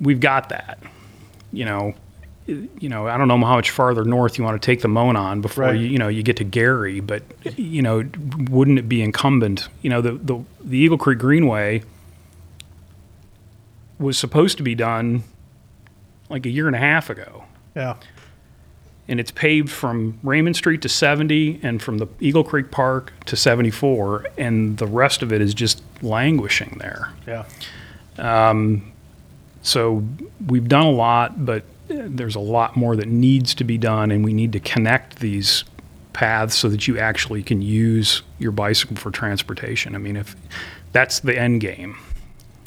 We've 0.00 0.20
got 0.20 0.48
that. 0.50 0.78
You 1.52 1.64
know, 1.64 1.94
you 2.78 2.88
know, 2.88 3.06
I 3.08 3.16
don't 3.16 3.28
know 3.28 3.38
how 3.38 3.54
much 3.56 3.70
farther 3.70 4.04
north 4.04 4.38
you 4.38 4.44
want 4.44 4.60
to 4.60 4.64
take 4.64 4.80
the 4.82 4.88
Monon 4.88 5.40
before 5.40 5.64
Right. 5.64 5.76
you, 5.78 5.86
you 5.86 5.98
know 5.98 6.08
you 6.08 6.22
get 6.22 6.36
to 6.38 6.44
Gary, 6.44 7.00
but 7.00 7.22
you 7.56 7.82
know, 7.82 8.04
wouldn't 8.50 8.78
it 8.78 8.88
be 8.88 9.02
incumbent? 9.02 9.68
You 9.82 9.90
know, 9.90 10.00
the 10.00 10.12
the, 10.12 10.44
the 10.62 10.78
Eagle 10.78 10.98
Creek 10.98 11.18
Greenway 11.18 11.82
was 13.98 14.18
supposed 14.18 14.56
to 14.56 14.62
be 14.62 14.74
done 14.74 15.22
like 16.28 16.46
a 16.46 16.50
year 16.50 16.66
and 16.66 16.76
a 16.76 16.78
half 16.80 17.10
ago, 17.10 17.44
yeah, 17.74 17.96
and 19.08 19.18
it's 19.20 19.30
paved 19.30 19.68
from 19.70 20.18
Raymond 20.22 20.56
Street 20.56 20.80
to 20.82 20.88
70 20.88 21.60
and 21.62 21.82
from 21.82 21.98
the 21.98 22.06
Eagle 22.20 22.44
Creek 22.44 22.70
Park 22.70 23.12
to 23.26 23.36
74, 23.36 24.26
and 24.38 24.78
the 24.78 24.86
rest 24.86 25.22
of 25.22 25.32
it 25.32 25.40
is 25.42 25.52
just 25.54 25.82
languishing 26.02 26.78
there. 26.80 27.10
yeah, 27.26 27.44
Um, 28.18 28.92
So 29.62 30.02
we've 30.46 30.68
done 30.68 30.86
a 30.86 30.90
lot, 30.90 31.44
but 31.44 31.64
there's 31.90 32.34
a 32.34 32.40
lot 32.40 32.76
more 32.76 32.96
that 32.96 33.08
needs 33.08 33.54
to 33.56 33.64
be 33.64 33.78
done, 33.78 34.10
and 34.10 34.24
we 34.24 34.32
need 34.32 34.52
to 34.52 34.60
connect 34.60 35.20
these 35.20 35.64
paths 36.12 36.56
so 36.56 36.68
that 36.68 36.88
you 36.88 36.98
actually 36.98 37.42
can 37.42 37.62
use 37.62 38.22
your 38.38 38.52
bicycle 38.52 38.96
for 38.96 39.10
transportation. 39.10 39.94
I 39.94 39.98
mean, 39.98 40.16
if 40.16 40.34
that's 40.92 41.20
the 41.20 41.38
end 41.38 41.60
game. 41.60 41.96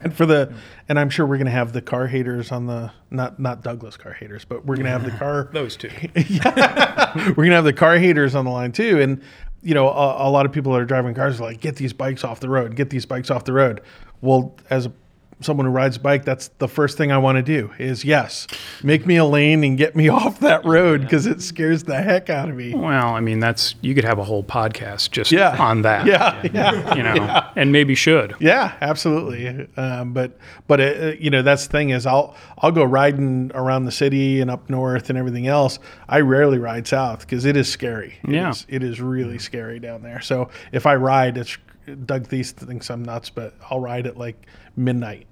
and 0.01 0.15
for 0.15 0.25
the 0.25 0.53
and 0.89 0.99
I'm 0.99 1.09
sure 1.09 1.25
we're 1.25 1.37
gonna 1.37 1.49
have 1.51 1.73
the 1.73 1.81
car 1.81 2.07
haters 2.07 2.51
on 2.51 2.67
the 2.67 2.91
not 3.09 3.39
not 3.39 3.63
Douglas 3.63 3.97
car 3.97 4.13
haters, 4.13 4.45
but 4.45 4.65
we're 4.65 4.75
gonna 4.75 4.89
have 4.89 5.05
the 5.05 5.11
car 5.11 5.49
Those 5.53 5.75
two. 5.77 5.89
we're 6.15 7.45
gonna 7.45 7.55
have 7.55 7.63
the 7.63 7.73
car 7.73 7.97
haters 7.97 8.35
on 8.35 8.45
the 8.45 8.51
line 8.51 8.71
too 8.71 9.01
and 9.01 9.21
you 9.61 9.73
know 9.73 9.89
a, 9.89 10.27
a 10.27 10.29
lot 10.29 10.45
of 10.45 10.51
people 10.51 10.73
that 10.73 10.81
are 10.81 10.85
driving 10.85 11.13
cars 11.13 11.39
are 11.39 11.43
like 11.43 11.61
get 11.61 11.77
these 11.77 11.93
bikes 11.93 12.23
off 12.23 12.41
the 12.41 12.49
road 12.49 12.75
get 12.75 12.89
these 12.89 13.05
bikes 13.05 13.31
off 13.31 13.45
the 13.45 13.53
road 13.53 13.81
well 14.21 14.55
as 14.69 14.87
a, 14.87 14.93
someone 15.41 15.65
who 15.65 15.71
rides 15.71 15.97
a 15.97 15.99
bike 15.99 16.23
that's 16.25 16.49
the 16.59 16.67
first 16.67 16.97
thing 16.97 17.11
i 17.11 17.17
want 17.17 17.35
to 17.37 17.41
do 17.41 17.71
is 17.79 18.05
yes 18.05 18.47
make 18.83 19.05
me 19.05 19.17
a 19.17 19.25
lane 19.25 19.63
and 19.63 19.77
get 19.77 19.95
me 19.95 20.07
off 20.19 20.39
that 20.39 20.63
road 20.65 21.01
because 21.01 21.25
it 21.25 21.41
scares 21.41 21.83
the 21.83 22.01
heck 22.01 22.29
out 22.29 22.49
of 22.49 22.55
me 22.55 22.73
Well, 22.73 23.09
I 23.13 23.19
mean, 23.19 23.39
that's 23.39 23.75
you 23.81 23.93
could 23.95 24.03
have 24.03 24.19
a 24.19 24.23
whole 24.23 24.43
podcast 24.43 25.11
just 25.11 25.31
yeah 25.31 25.55
on 25.61 25.81
that. 25.83 26.05
yeah 26.05 26.41
yeah 26.53 26.95
You 26.95 27.03
know, 27.03 27.49
and 27.55 27.71
maybe 27.71 27.95
should. 27.95 28.35
Yeah, 28.39 28.75
absolutely. 28.81 29.67
Um, 29.77 30.13
but 30.13 30.37
but 30.67 30.79
uh, 30.79 31.13
you 31.19 31.29
know 31.29 31.41
that's 31.41 31.65
the 31.67 31.71
thing 31.71 31.89
is 31.89 32.05
I'll 32.05 32.35
I'll 32.59 32.71
go 32.71 32.83
riding 32.83 33.51
around 33.53 33.85
the 33.85 33.91
city 33.91 34.41
and 34.41 34.49
up 34.51 34.69
north 34.69 35.09
and 35.09 35.17
everything 35.17 35.47
else. 35.47 35.79
I 36.07 36.19
rarely 36.21 36.59
ride 36.59 36.87
south 36.87 37.21
because 37.21 37.45
it 37.45 37.57
is 37.57 37.67
scary. 37.69 38.19
It 38.23 38.31
Yeah. 38.31 38.49
is- 38.51 38.65
it 38.69 38.83
is 38.83 39.01
really 39.01 39.39
scary 39.39 39.79
down 39.79 40.01
there. 40.03 40.21
So 40.21 40.49
if 40.71 40.85
I 40.85 40.95
ride, 40.95 41.37
it's 41.37 41.57
Doug 42.05 42.27
Thies 42.27 42.51
thinks 42.51 42.89
I'm 42.89 43.03
nuts, 43.03 43.29
but 43.29 43.53
I'll 43.69 43.79
ride 43.79 44.07
at 44.07 44.17
like 44.17 44.45
midnight. 44.75 45.27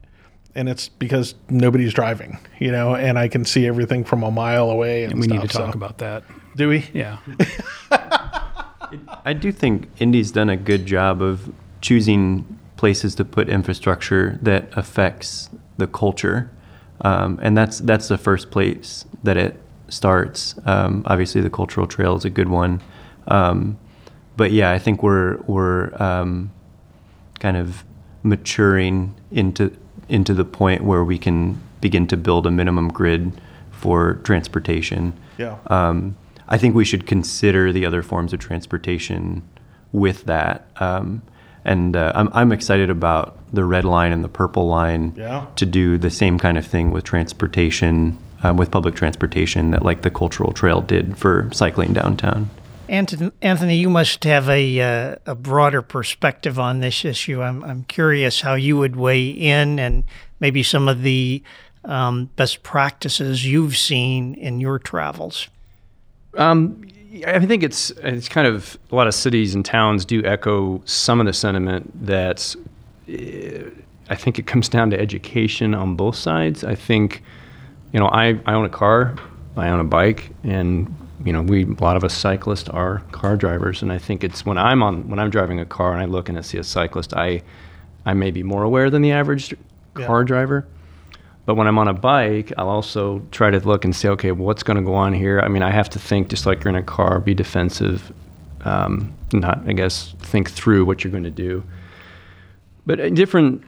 And 0.54 0.68
it's 0.68 0.90
because 0.90 1.36
nobody's 1.50 1.94
driving, 1.94 2.38
you 2.60 2.72
know, 2.72 2.94
and 2.96 3.18
I 3.18 3.30
can 3.30 3.46
see 3.46 3.66
everything 3.68 4.04
from 4.04 4.22
a 4.24 4.32
mile 4.32 4.70
away. 4.70 5.04
And, 5.04 5.14
And 5.14 5.22
we 5.22 5.28
need 5.28 5.42
to 5.42 5.48
talk 5.48 5.72
so- 5.74 5.78
about 5.78 6.00
that. 6.00 6.24
Do 6.58 6.68
we? 6.68 6.86
Yeah. 6.94 7.18
I 9.26 9.34
do 9.34 9.52
think 9.52 9.90
Indy's 10.00 10.32
done 10.32 10.50
a 10.50 10.58
good 10.58 10.86
job 10.86 11.22
of 11.22 11.52
choosing 11.80 12.60
places 12.76 13.16
to 13.16 13.24
put 13.26 13.48
infrastructure 13.48 14.38
that 14.42 14.68
affects 14.78 15.50
the 15.78 15.88
culture, 15.88 16.52
um, 17.02 17.40
and 17.42 17.56
that's 17.58 17.80
that's 17.80 18.08
the 18.10 18.18
first 18.18 18.52
place 18.52 19.06
that 19.24 19.38
it 19.38 19.56
starts. 19.88 20.56
Um, 20.66 21.04
obviously, 21.06 21.40
the 21.42 21.50
cultural 21.50 21.88
trail 21.88 22.16
is 22.18 22.26
a 22.26 22.30
good 22.30 22.50
one, 22.50 22.82
um, 23.28 23.78
but 24.42 24.52
yeah, 24.52 24.72
I 24.72 24.80
think 24.80 25.04
we're 25.04 25.38
we're 25.46 25.94
um, 26.02 26.50
kind 27.40 27.58
of 27.58 27.84
maturing 28.24 29.14
into 29.30 29.72
into 30.10 30.34
the 30.34 30.44
point 30.44 30.84
where 30.84 31.04
we 31.04 31.20
can 31.20 31.62
begin 31.80 32.08
to 32.08 32.18
build 32.18 32.48
a 32.48 32.52
minimum 32.52 32.90
grid 32.90 33.40
for 33.70 34.16
transportation. 34.24 35.14
Yeah. 35.38 35.58
Um, 35.68 36.16
I 36.48 36.58
think 36.58 36.74
we 36.74 36.86
should 36.86 37.06
consider 37.06 37.72
the 37.72 37.86
other 37.86 38.02
forms 38.02 38.34
of 38.34 38.40
transportation 38.40 39.44
with 39.92 40.24
that. 40.26 40.66
Um, 40.78 41.22
and 41.64 41.96
uh, 41.96 42.12
I'm, 42.16 42.30
I'm 42.34 42.52
excited 42.52 42.90
about 42.90 43.38
the 43.54 43.64
red 43.64 43.86
line 43.86 44.12
and 44.12 44.24
the 44.24 44.30
purple 44.42 44.68
line 44.68 45.14
Yeah. 45.16 45.46
to 45.58 45.68
do 45.68 46.00
the 46.00 46.10
same 46.10 46.40
kind 46.40 46.58
of 46.58 46.66
thing 46.66 46.90
with 46.90 47.04
transportation, 47.04 48.18
um, 48.42 48.58
with 48.58 48.72
public 48.72 48.96
transportation 48.96 49.70
that 49.72 49.86
like 49.86 50.02
the 50.02 50.10
cultural 50.10 50.52
trail 50.52 50.82
did 50.82 51.16
for 51.16 51.48
cycling 51.54 51.94
downtown. 51.94 52.50
Anthony, 52.92 53.78
you 53.78 53.90
must 53.90 54.26
have 54.26 54.50
a 54.50 54.82
uh, 54.82 55.16
a 55.26 55.34
broader 55.34 55.82
perspective 55.82 56.60
on 56.60 56.82
this 56.82 57.06
issue. 57.06 57.42
I'm 57.42 57.64
I'm 57.64 57.86
curious 57.86 58.42
how 58.42 58.56
you 58.56 58.76
would 58.78 58.98
weigh 58.98 59.30
in 59.30 59.80
and 59.80 60.04
maybe 60.42 60.62
some 60.62 60.90
of 60.90 61.02
the 61.02 61.42
um, 61.86 62.26
best 62.36 62.64
practices 62.64 63.46
you've 63.46 63.78
seen 63.78 64.36
in 64.36 64.60
your 64.60 64.78
travels. 64.78 65.48
Um, 66.38 66.86
I 67.26 67.46
think 67.46 67.64
it's 67.64 67.92
it's 67.92 68.28
kind 68.28 68.46
of 68.46 68.78
a 68.92 68.96
lot 68.96 69.08
of 69.08 69.14
cities 69.14 69.56
and 69.56 69.64
towns 69.64 70.04
do 70.04 70.22
echo 70.26 70.82
some 70.84 71.22
of 71.22 71.26
the 71.26 71.34
sentiment 71.34 72.06
that 72.06 72.54
uh, 73.10 73.70
I 74.10 74.16
think 74.16 74.38
it 74.38 74.48
comes 74.48 74.68
down 74.68 74.90
to 74.90 75.00
education 75.00 75.74
on 75.74 75.96
both 75.96 76.18
sides. 76.18 76.66
I 76.66 76.76
think, 76.76 77.24
you 77.94 78.00
know, 78.02 78.08
I, 78.08 78.38
I 78.46 78.54
own 78.54 78.66
a 78.66 78.70
car, 78.70 79.16
I 79.56 79.70
own 79.70 79.80
a 79.80 79.86
bike, 79.86 80.32
and 80.44 80.94
you 81.24 81.34
know, 81.34 81.42
we 81.42 81.64
a 81.64 81.84
lot 81.84 81.98
of 81.98 82.04
us 82.04 82.14
cyclists 82.14 82.70
are 82.70 83.00
car 83.12 83.38
drivers, 83.38 83.82
and 83.82 83.92
I 83.92 83.98
think 83.98 84.24
it's 84.24 84.46
when 84.46 84.58
I'm 84.58 84.82
on 84.84 85.10
when 85.10 85.20
I'm 85.20 85.30
driving 85.30 85.60
a 85.60 85.66
car 85.66 85.94
and 85.94 86.02
I 86.02 86.06
look 86.06 86.30
and 86.30 86.38
I 86.38 86.42
see 86.42 86.58
a 86.58 86.64
cyclist, 86.64 87.14
I 87.14 87.42
I 88.06 88.14
may 88.14 88.32
be 88.32 88.44
more 88.44 88.64
aware 88.64 88.90
than 88.90 89.02
the 89.02 89.12
average 89.12 89.54
car 89.94 90.24
driver. 90.24 90.68
But 91.46 91.56
when 91.56 91.68
I'm 91.68 91.80
on 91.80 91.88
a 91.88 91.94
bike, 91.94 92.54
I'll 92.58 92.70
also 92.70 93.26
try 93.32 93.50
to 93.50 93.60
look 93.60 93.84
and 93.84 93.96
say, 93.96 94.10
okay, 94.10 94.32
well, 94.32 94.46
what's 94.46 94.64
going 94.64 94.78
to 94.78 94.84
go 94.84 94.94
on 94.94 95.14
here? 95.14 95.40
I 95.40 95.48
mean, 95.48 95.64
I 95.64 95.72
have 95.72 95.90
to 95.92 96.00
think 96.00 96.30
just 96.30 96.46
like 96.46 96.64
you're 96.64 96.70
in 96.70 96.76
a 96.76 96.84
car, 96.84 97.20
be 97.20 97.34
defensive, 97.34 98.14
um, 98.62 99.14
not, 99.34 99.68
I 99.68 99.74
guess, 99.74 100.14
think 100.20 100.52
through 100.52 100.86
what 100.86 101.04
you're 101.04 101.12
going 101.12 101.24
to 101.24 101.32
do. 101.32 101.64
But 102.86 103.16
different, 103.16 103.64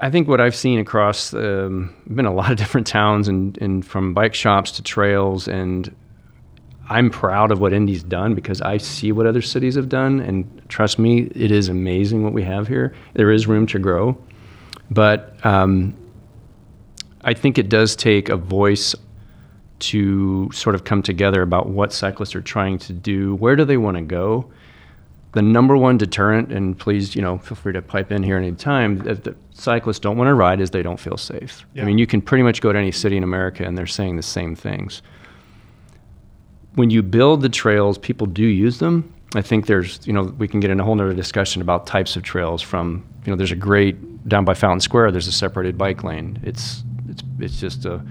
I 0.00 0.10
think 0.10 0.26
what 0.26 0.40
I've 0.40 0.56
seen 0.56 0.80
across, 0.80 1.32
um, 1.32 1.94
been 2.12 2.26
a 2.26 2.34
lot 2.34 2.50
of 2.50 2.56
different 2.62 2.88
towns 2.88 3.28
and, 3.28 3.56
and 3.58 3.86
from 3.86 4.14
bike 4.14 4.34
shops 4.34 4.72
to 4.72 4.82
trails, 4.82 5.46
and 5.46 5.94
I'm 6.88 7.10
proud 7.10 7.50
of 7.50 7.60
what 7.60 7.72
Indy's 7.72 8.02
done 8.02 8.34
because 8.34 8.60
I 8.60 8.76
see 8.76 9.12
what 9.12 9.26
other 9.26 9.42
cities 9.42 9.76
have 9.76 9.88
done, 9.88 10.20
and 10.20 10.62
trust 10.68 10.98
me, 10.98 11.30
it 11.34 11.50
is 11.50 11.68
amazing 11.68 12.24
what 12.24 12.32
we 12.32 12.42
have 12.42 12.68
here. 12.68 12.94
There 13.14 13.30
is 13.30 13.46
room 13.46 13.66
to 13.68 13.78
grow, 13.78 14.18
but 14.90 15.44
um, 15.46 15.94
I 17.22 17.34
think 17.34 17.58
it 17.58 17.68
does 17.68 17.94
take 17.96 18.28
a 18.28 18.36
voice 18.36 18.94
to 19.78 20.50
sort 20.52 20.74
of 20.74 20.84
come 20.84 21.02
together 21.02 21.42
about 21.42 21.68
what 21.68 21.92
cyclists 21.92 22.34
are 22.34 22.40
trying 22.40 22.78
to 22.78 22.92
do. 22.92 23.34
Where 23.36 23.56
do 23.56 23.64
they 23.64 23.76
want 23.76 23.96
to 23.96 24.02
go? 24.02 24.50
The 25.32 25.42
number 25.42 25.76
one 25.76 25.96
deterrent, 25.96 26.52
and 26.52 26.78
please, 26.78 27.16
you 27.16 27.22
know, 27.22 27.38
feel 27.38 27.56
free 27.56 27.72
to 27.72 27.82
pipe 27.82 28.12
in 28.12 28.22
here 28.22 28.36
anytime, 28.36 29.06
if 29.08 29.22
the 29.22 29.34
cyclists 29.50 29.98
don't 29.98 30.18
want 30.18 30.28
to 30.28 30.34
ride 30.34 30.60
is 30.60 30.70
they 30.70 30.82
don't 30.82 31.00
feel 31.00 31.16
safe. 31.16 31.64
Yeah. 31.74 31.82
I 31.82 31.86
mean, 31.86 31.98
you 31.98 32.06
can 32.06 32.20
pretty 32.20 32.42
much 32.42 32.60
go 32.60 32.72
to 32.72 32.78
any 32.78 32.92
city 32.92 33.16
in 33.16 33.22
America 33.24 33.64
and 33.64 33.76
they're 33.76 33.86
saying 33.86 34.16
the 34.16 34.22
same 34.22 34.54
things. 34.54 35.00
When 36.74 36.90
you 36.90 37.02
build 37.02 37.42
the 37.42 37.48
trails, 37.48 37.98
people 37.98 38.26
do 38.26 38.44
use 38.44 38.78
them. 38.78 39.12
I 39.34 39.42
think 39.42 39.66
there's, 39.66 40.00
you 40.06 40.12
know, 40.12 40.24
we 40.38 40.46
can 40.48 40.60
get 40.60 40.70
in 40.70 40.78
a 40.80 40.84
whole 40.84 40.94
nother 40.94 41.14
discussion 41.14 41.62
about 41.62 41.86
types 41.86 42.16
of 42.16 42.22
trails 42.22 42.60
from, 42.62 43.04
you 43.24 43.30
know, 43.32 43.36
there's 43.36 43.52
a 43.52 43.56
great, 43.56 44.28
down 44.28 44.44
by 44.44 44.54
Fountain 44.54 44.80
Square, 44.80 45.12
there's 45.12 45.26
a 45.28 45.32
separated 45.32 45.76
bike 45.78 46.04
lane. 46.04 46.38
It's, 46.42 46.82
it's, 47.08 47.22
it's 47.38 47.60
just 47.60 47.84
a, 47.86 48.02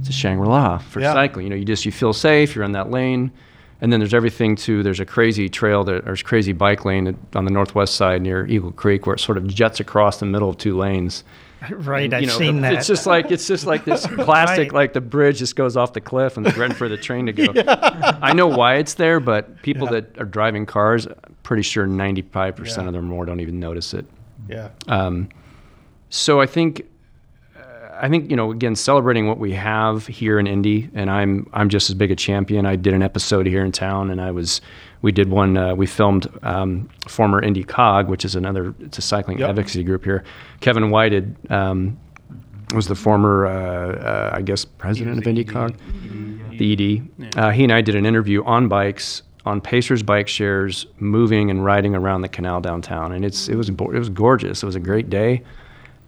it's 0.00 0.08
a 0.08 0.12
Shangri-La 0.12 0.78
for 0.78 1.00
Yeah. 1.00 1.12
cycling. 1.12 1.46
You 1.46 1.50
know, 1.50 1.56
you 1.56 1.64
just, 1.64 1.84
you 1.84 1.92
feel 1.92 2.12
safe, 2.12 2.54
you're 2.54 2.64
in 2.64 2.72
that 2.72 2.90
lane. 2.90 3.32
And 3.80 3.92
then 3.92 4.00
there's 4.00 4.14
everything 4.14 4.56
to, 4.56 4.82
there's 4.82 5.00
a 5.00 5.04
crazy 5.04 5.48
trail, 5.48 5.84
that, 5.84 6.04
there's 6.04 6.22
crazy 6.22 6.52
bike 6.52 6.84
lane 6.84 7.16
on 7.34 7.44
the 7.44 7.50
northwest 7.50 7.94
side 7.96 8.22
near 8.22 8.46
Eagle 8.46 8.72
Creek 8.72 9.06
where 9.06 9.14
it 9.16 9.20
sort 9.20 9.36
of 9.36 9.46
jets 9.46 9.80
across 9.80 10.20
the 10.20 10.26
middle 10.26 10.48
of 10.48 10.56
two 10.58 10.76
lanes. 10.76 11.24
Right, 11.70 12.04
And, 12.04 12.14
I've 12.14 12.26
know, 12.26 12.36
seen 12.36 12.60
that. 12.60 12.74
It's 12.74 12.86
just 12.86 13.06
like 13.06 13.30
it's 13.30 13.46
just 13.48 13.64
like 13.64 13.86
this 13.86 14.06
plastic, 14.18 14.70
Right. 14.70 14.72
like 14.72 14.92
the 14.92 15.00
bridge 15.00 15.38
just 15.38 15.56
goes 15.56 15.78
off 15.78 15.94
the 15.94 16.00
cliff 16.02 16.36
and 16.36 16.46
it's 16.46 16.58
ready 16.58 16.74
for 16.74 16.90
the 16.90 16.98
train 16.98 17.24
to 17.24 17.32
go. 17.32 17.46
I 17.66 18.34
know 18.34 18.48
why 18.48 18.74
it's 18.74 18.94
there, 18.94 19.18
but 19.18 19.62
people 19.62 19.86
that 19.86 20.18
are 20.18 20.26
driving 20.26 20.66
cars, 20.66 21.06
I'm 21.06 21.14
pretty 21.42 21.62
sure 21.62 21.86
95% 21.86 22.66
Yeah. 22.66 22.86
of 22.88 22.92
them 22.92 22.96
or 22.96 23.00
more 23.02 23.24
don't 23.24 23.40
even 23.40 23.60
notice 23.60 23.94
it. 23.94 24.04
Yeah. 24.46 24.68
Um, 24.88 25.30
so 26.10 26.38
I 26.38 26.44
think, 26.44 26.82
I 28.00 28.08
think 28.08 28.30
you 28.30 28.36
know, 28.36 28.50
again, 28.50 28.74
celebrating 28.76 29.26
what 29.28 29.38
we 29.38 29.52
have 29.52 30.06
here 30.06 30.38
in 30.38 30.46
Indy, 30.46 30.90
and 30.94 31.10
I'm 31.10 31.48
I'm 31.52 31.68
just 31.68 31.88
as 31.90 31.94
big 31.94 32.10
a 32.10 32.16
champion. 32.16 32.66
I 32.66 32.76
did 32.76 32.92
an 32.94 33.02
episode 33.02 33.46
here 33.46 33.64
in 33.64 33.72
town, 33.72 34.10
and 34.10 34.20
I 34.20 34.30
was, 34.30 34.60
we 35.02 35.12
did 35.12 35.30
one. 35.30 35.56
Uh, 35.56 35.74
we 35.74 35.86
filmed 35.86 36.26
um, 36.42 36.88
former 37.08 37.40
Indy 37.42 37.64
Cog, 37.64 38.08
which 38.08 38.24
is 38.24 38.34
another, 38.34 38.74
it's 38.80 38.98
a 38.98 39.02
cycling 39.02 39.38
Yep. 39.38 39.50
advocacy 39.50 39.84
group 39.84 40.04
here. 40.04 40.24
Kevin 40.60 40.90
Whited 40.90 41.36
um, 41.50 41.98
was 42.74 42.86
the 42.88 42.94
former, 42.94 43.46
uh, 43.46 43.52
uh, 43.52 44.30
I 44.34 44.42
guess, 44.42 44.64
president 44.64 45.18
of 45.18 45.26
Indy 45.26 45.44
Cog, 45.44 45.76
the 46.58 46.72
ED. 46.72 47.38
Uh, 47.38 47.50
he 47.50 47.64
and 47.64 47.72
I 47.72 47.80
did 47.80 47.94
an 47.94 48.06
interview 48.06 48.42
on 48.44 48.68
bikes. 48.68 49.22
On 49.46 49.60
Pacers 49.60 50.02
bike 50.02 50.26
shares, 50.26 50.86
moving 51.00 51.50
and 51.50 51.62
riding 51.62 51.94
around 51.94 52.22
the 52.22 52.30
canal 52.30 52.62
downtown, 52.62 53.12
and 53.12 53.26
it's 53.26 53.46
it 53.50 53.56
was 53.56 53.68
it 53.68 53.78
was 53.78 54.08
gorgeous. 54.08 54.62
It 54.62 54.66
was 54.66 54.74
a 54.74 54.80
great 54.80 55.10
day, 55.10 55.42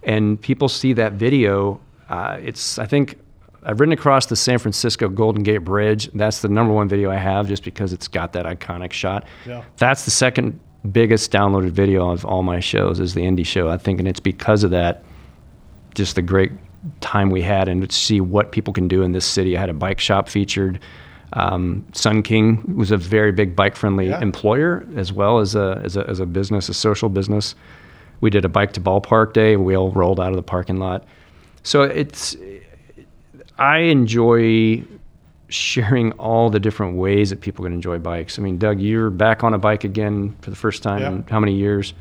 and 0.07 0.41
people 0.41 0.67
see 0.69 0.93
that 0.93 1.13
video. 1.13 1.79
Uh, 2.09 2.37
it's 2.41 2.79
I 2.79 2.85
think 2.87 3.19
I've 3.63 3.79
ridden 3.79 3.93
across 3.93 4.25
the 4.27 4.35
San 4.35 4.57
Francisco 4.59 5.09
Golden 5.09 5.43
Gate 5.43 5.59
Bridge. 5.59 6.09
That's 6.13 6.41
the 6.41 6.47
number 6.47 6.73
one 6.73 6.87
video 6.87 7.11
I 7.11 7.17
have, 7.17 7.47
just 7.47 7.63
because 7.63 7.93
it's 7.93 8.07
got 8.07 8.33
that 8.33 8.45
iconic 8.45 8.93
shot. 8.93 9.25
Yeah. 9.45 9.63
That's 9.77 10.05
the 10.05 10.11
second 10.11 10.59
biggest 10.91 11.31
downloaded 11.31 11.71
video 11.71 12.09
of 12.09 12.23
all 12.25 12.43
my 12.43 12.59
shows 12.61 12.99
is 12.99 13.13
the 13.13 13.25
Indy 13.25 13.43
show. 13.43 13.69
I 13.69 13.77
think, 13.77 13.99
and 13.99 14.07
it's 14.07 14.21
because 14.21 14.63
of 14.63 14.71
that, 14.71 15.03
just 15.95 16.15
the 16.15 16.21
great 16.21 16.51
time 17.01 17.29
we 17.29 17.41
had, 17.41 17.67
and 17.67 17.87
to 17.89 17.93
see 17.95 18.21
what 18.21 18.51
people 18.53 18.73
can 18.73 18.87
do 18.87 19.01
in 19.01 19.11
this 19.11 19.25
city. 19.25 19.57
I 19.57 19.59
had 19.59 19.69
a 19.69 19.73
bike 19.73 19.99
shop 19.99 20.29
featured. 20.29 20.79
Um, 21.33 21.85
Sun 21.91 22.23
King 22.23 22.63
was 22.77 22.91
a 22.91 22.97
very 22.97 23.33
big 23.33 23.53
bike-friendly 23.53 24.07
Yeah. 24.07 24.21
employer 24.21 24.85
as 24.95 25.11
well 25.11 25.39
as 25.39 25.55
a, 25.55 25.81
as 25.83 25.97
a 25.97 26.07
as 26.09 26.21
a 26.21 26.25
business, 26.25 26.69
a 26.69 26.73
social 26.73 27.09
business. 27.09 27.53
We 28.21 28.29
did 28.29 28.45
a 28.45 28.49
bike 28.49 28.73
to 28.73 28.81
ballpark 28.81 29.33
day. 29.33 29.55
We 29.55 29.75
all 29.75 29.91
rolled 29.91 30.19
out 30.19 30.29
of 30.29 30.35
the 30.35 30.43
parking 30.43 30.77
lot. 30.77 31.05
So 31.63 31.83
it's 31.83 32.35
I 33.57 33.79
enjoy 33.79 34.83
sharing 35.49 36.11
all 36.13 36.49
the 36.49 36.59
different 36.59 36.97
ways 36.97 37.29
that 37.29 37.41
people 37.41 37.63
can 37.63 37.73
enjoy 37.73 37.99
bikes. 37.99 38.37
I 38.37 38.41
mean, 38.41 38.57
Doug, 38.57 38.79
you're 38.79 39.09
back 39.09 39.43
on 39.43 39.53
a 39.53 39.57
bike 39.57 39.83
again 39.83 40.35
for 40.41 40.49
the 40.49 40.55
first 40.55 40.83
time 40.83 41.01
in 41.01 41.23
how 41.29 41.39
many 41.39 41.53
years? 41.53 41.93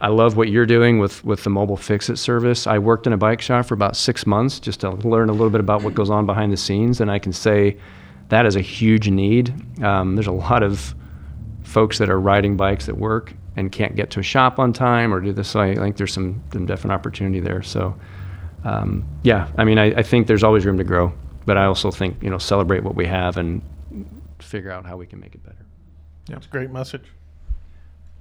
I 0.00 0.08
love 0.08 0.36
what 0.36 0.48
you're 0.48 0.66
doing 0.66 0.98
with, 0.98 1.24
with 1.24 1.42
the 1.42 1.50
mobile 1.50 1.76
fix 1.76 2.08
it 2.08 2.16
service. 2.16 2.66
I 2.66 2.78
worked 2.78 3.06
in 3.06 3.12
a 3.12 3.16
bike 3.16 3.40
shop 3.40 3.66
for 3.66 3.74
about 3.74 3.96
six 3.96 4.26
months 4.26 4.60
just 4.60 4.80
to 4.80 4.90
learn 4.90 5.28
a 5.28 5.32
little 5.32 5.50
bit 5.50 5.60
about 5.60 5.82
what 5.82 5.94
goes 5.94 6.10
on 6.10 6.24
behind 6.24 6.52
the 6.52 6.56
scenes, 6.56 7.00
and 7.00 7.10
I 7.10 7.18
can 7.18 7.32
say 7.32 7.76
that 8.28 8.46
is 8.46 8.54
a 8.54 8.60
huge 8.60 9.08
need. 9.08 9.52
Um, 9.82 10.14
there's 10.14 10.28
a 10.28 10.32
lot 10.32 10.62
of 10.62 10.94
folks 11.64 11.98
that 11.98 12.10
are 12.10 12.20
riding 12.20 12.56
bikes 12.56 12.88
at 12.88 12.96
work 12.96 13.34
and 13.58 13.72
can't 13.72 13.96
get 13.96 14.10
to 14.10 14.20
a 14.20 14.22
shop 14.22 14.60
on 14.60 14.72
time 14.72 15.12
or 15.12 15.20
do 15.20 15.32
this. 15.32 15.48
So 15.48 15.60
I 15.60 15.74
think 15.74 15.96
there's 15.96 16.12
some, 16.12 16.42
some 16.52 16.64
definite 16.64 16.94
opportunity 16.94 17.40
there. 17.40 17.60
So, 17.60 17.98
um, 18.64 19.04
yeah, 19.24 19.48
I 19.58 19.64
mean, 19.64 19.78
I, 19.78 19.86
I 19.86 20.02
think 20.02 20.28
there's 20.28 20.44
always 20.44 20.64
room 20.64 20.78
to 20.78 20.84
grow, 20.84 21.12
but 21.44 21.58
I 21.58 21.64
also 21.64 21.90
think 21.90 22.22
you 22.22 22.30
know 22.30 22.38
celebrate 22.38 22.84
what 22.84 22.94
we 22.94 23.06
have 23.06 23.36
and 23.36 23.60
figure 24.38 24.70
out 24.70 24.86
how 24.86 24.96
we 24.96 25.06
can 25.06 25.18
make 25.18 25.34
it 25.34 25.42
better. 25.42 25.66
Yeah. 26.28 26.36
That's 26.36 26.46
a 26.46 26.50
great 26.50 26.70
message. 26.70 27.04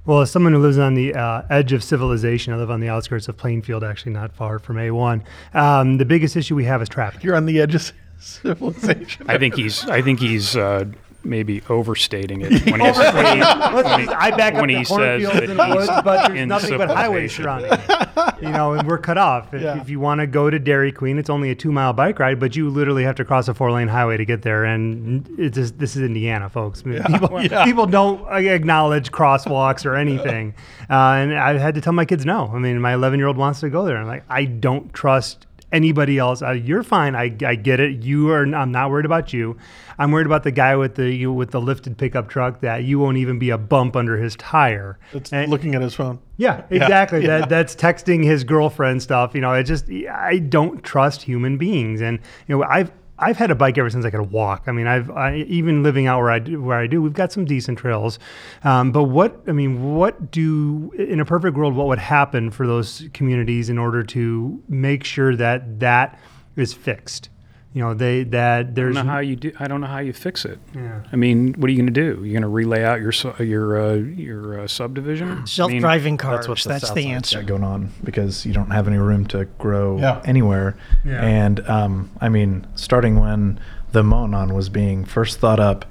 Well, 0.06 0.22
as 0.22 0.32
someone 0.32 0.54
who 0.54 0.60
lives 0.60 0.80
on 0.80 0.94
the 0.94 1.14
uh, 1.14 1.44
edge 1.50 1.74
of 1.74 1.84
civilization, 1.84 2.54
I 2.54 2.58
live 2.58 2.72
on 2.72 2.80
the 2.80 2.88
outskirts 2.88 3.28
of 3.28 3.36
Plainfield, 3.36 3.84
actually 3.84 4.14
not 4.14 4.34
far 4.34 4.58
from 4.58 4.78
A1. 4.78 5.22
Um, 5.54 5.98
the 5.98 6.06
biggest 6.06 6.38
issue 6.38 6.56
we 6.56 6.64
have 6.64 6.82
is 6.82 6.88
traffic. 6.88 7.24
You're 7.24 7.36
on 7.36 7.46
the 7.46 7.60
edge 7.60 7.76
of 7.76 7.92
civilization. 8.20 9.26
I 9.30 9.38
think 9.38 9.56
he's 9.56 9.86
I 9.86 10.02
think 10.02 10.20
he's 10.20 10.56
uh, 10.56 10.86
maybe 11.24 11.62
overstating 11.70 12.42
it 12.42 12.52
when, 12.72 12.80
he's, 12.80 12.98
Let's 12.98 13.14
when 13.14 13.26
he, 14.00 14.06
just- 14.06 14.18
I 14.18 14.32
back 14.36 14.54
when 14.54 14.64
up 14.66 14.70
he 14.70 14.76
to 14.78 14.86
says 14.86 15.24
that 15.24 15.50
and 15.50 15.60
he's 15.60 15.76
woods, 15.76 15.88
but 16.04 16.28
there's 16.28 16.40
in 16.40 16.48
nothing 16.48 16.78
but 16.78 16.90
highways 16.90 17.36
civilization. 17.36 17.44
surrounding 17.44 17.74
it. 18.38 18.44
You 18.44 18.50
know, 18.52 18.74
and 18.74 18.88
we're 18.88 18.98
cut 19.00 19.18
off. 19.18 19.54
If, 19.54 19.62
Yeah. 19.62 19.82
if 19.82 19.90
you 19.90 20.00
want 20.00 20.22
to 20.22 20.28
go 20.28 20.50
to 20.50 20.60
Dairy 20.60 20.92
Queen, 20.92 21.18
it's 21.18 21.30
only 21.30 21.50
a 21.50 21.56
two-mile 21.56 21.94
bike 21.94 22.20
ride, 22.20 22.40
but 22.40 22.56
you 22.56 22.70
literally 22.70 23.04
have 23.04 23.16
to 23.16 23.26
cross 23.26 23.48
a 23.48 23.54
four-lane 23.54 23.88
highway 23.88 24.18
to 24.18 24.26
get 24.26 24.44
there. 24.44 24.64
And 24.64 25.28
it's 25.40 25.56
just, 25.56 25.80
this 25.80 25.96
is 25.96 26.04
Indiana, 26.04 26.50
folks. 26.50 26.84
I 26.86 26.90
mean, 26.90 27.04
people, 27.04 27.42
Yeah. 27.44 27.66
people 27.66 27.88
don't 27.88 28.22
acknowledge 28.32 29.12
crosswalks 29.12 29.86
or 29.86 29.96
anything. 29.96 30.54
Uh, 30.90 31.16
and 31.20 31.34
I 31.38 31.58
had 31.58 31.76
to 31.76 31.82
tell 31.82 31.92
my 31.92 32.06
kids 32.06 32.26
no. 32.26 32.50
I 32.54 32.60
mean, 32.60 32.80
my 32.80 32.94
11-year-old 32.94 33.36
wants 33.36 33.60
to 33.60 33.70
go 33.70 33.84
there. 33.84 33.98
I'm 33.98 34.08
like, 34.08 34.24
I 34.30 34.46
don't 34.46 34.94
trust 34.94 35.47
anybody 35.72 36.18
else. 36.18 36.42
Uh, 36.42 36.52
you're 36.52 36.84
fine. 36.84 37.16
I, 37.16 37.36
I 37.46 37.56
get 37.56 37.80
it. 37.80 38.04
You 38.04 38.30
are. 38.32 38.44
I'm 38.44 38.72
not 38.72 38.90
worried 38.90 39.06
about 39.06 39.34
you. 39.34 39.58
I'm 40.00 40.12
worried 40.12 40.26
about 40.28 40.44
the 40.44 40.52
guy 40.52 40.76
with 40.76 40.96
the 40.96 41.10
you, 41.12 41.34
with 41.34 41.52
the 41.52 41.60
lifted 41.62 41.98
pickup 41.98 42.30
truck 42.30 42.62
that 42.62 42.84
you 42.84 43.00
won't 43.00 43.18
even 43.18 43.40
be 43.40 43.50
a 43.50 43.58
bump 43.58 43.96
under 43.96 44.18
his 44.18 44.36
tire. 44.36 45.00
It's 45.14 45.34
And- 45.34 45.50
looking 45.52 45.76
at 45.76 45.82
his 45.82 45.94
phone. 45.96 46.20
yeah, 46.38 46.62
exactly. 46.70 47.22
yeah. 47.22 47.40
That 47.40 47.50
that's 47.50 47.76
texting 47.76 48.24
his 48.24 48.44
girlfriend 48.44 49.02
stuff. 49.02 49.34
You 49.34 49.42
know, 49.42 49.52
I 49.52 49.64
just 49.64 49.90
I 49.90 50.38
don't 50.40 50.84
trust 50.84 51.24
human 51.24 51.58
beings, 51.58 52.02
and 52.02 52.20
you 52.48 52.58
know 52.58 52.64
I've. 52.64 52.92
I've 53.20 53.38
had 53.38 53.50
a 53.50 53.56
bike 53.56 53.78
ever 53.78 53.90
since 53.90 54.06
I 54.06 54.10
could 54.10 54.32
walk. 54.32 54.64
I 54.68 54.72
mean, 54.72 54.88
I've 54.88 55.10
I, 55.10 55.38
even 55.48 55.84
living 55.84 56.08
out 56.08 56.20
where 56.20 56.32
I 56.32 56.40
do, 56.40 56.62
where 56.62 56.78
I 56.78 56.88
do, 56.88 57.02
we've 57.02 57.14
got 57.14 57.32
some 57.32 57.46
decent 57.46 57.80
trails. 57.80 58.20
Um, 58.64 58.92
but 58.92 59.04
what 59.04 59.42
I 59.48 59.52
mean, 59.54 59.96
what 59.96 60.32
do 60.32 60.92
in 60.98 61.20
a 61.20 61.26
perfect 61.26 61.58
world, 61.58 61.76
what 61.76 61.88
would 61.88 62.00
happen 62.00 62.52
for 62.52 62.68
those 62.68 63.08
communities 63.14 63.70
in 63.70 63.78
order 63.78 64.04
to 64.04 64.62
make 64.70 65.04
sure 65.04 65.36
that 65.36 65.80
that 65.80 66.20
is 66.56 66.74
fixed? 66.74 67.30
You 67.78 67.84
know, 67.84 67.94
they 67.94 68.24
that 68.24 68.74
there's 68.74 68.74
I 68.74 68.74
there's 68.74 68.96
don't 68.96 69.06
know 69.06 69.12
how 69.12 69.20
you 69.20 69.36
do. 69.36 69.52
I 69.60 69.68
don't 69.68 69.82
know 69.82 69.88
how 69.88 70.00
you 70.00 70.12
fix 70.12 70.46
it. 70.46 70.58
Yeah. 70.74 71.04
I 71.14 71.16
mean, 71.16 71.54
what 71.60 71.68
are 71.70 71.72
you 71.72 71.78
going 71.78 71.94
to 71.94 72.02
do? 72.16 72.24
You're 72.24 72.34
going 72.34 72.42
to 72.42 72.48
relay 72.48 72.84
out 72.84 73.02
your 73.02 73.12
your 73.38 73.80
uh, 73.80 73.94
your 73.94 74.62
uh, 74.62 74.68
subdivision? 74.68 75.30
I 75.30 75.36
mean, 75.36 75.46
Self-driving 75.46 76.18
cars. 76.18 76.48
That's 76.48 76.64
That's, 76.64 76.84
what 76.90 76.96
the, 76.96 77.04
the, 77.04 77.10
answer. 77.12 77.44
going 77.44 77.64
on 77.64 77.92
because 78.04 78.48
you 78.48 78.54
don't 78.54 78.72
have 78.72 78.88
any 78.88 78.98
room 78.98 79.28
to 79.28 79.46
grow 79.60 80.00
Yeah. 80.00 80.24
anywhere. 80.26 80.76
Yeah. 81.06 81.24
And 81.24 81.60
um, 81.70 82.10
I 82.20 82.30
mean, 82.30 82.66
starting 82.74 83.20
when 83.20 83.60
the 83.92 84.02
Monon 84.02 84.56
was 84.56 84.70
being 84.70 85.06
first 85.06 85.38
thought 85.38 85.60
up, 85.60 85.86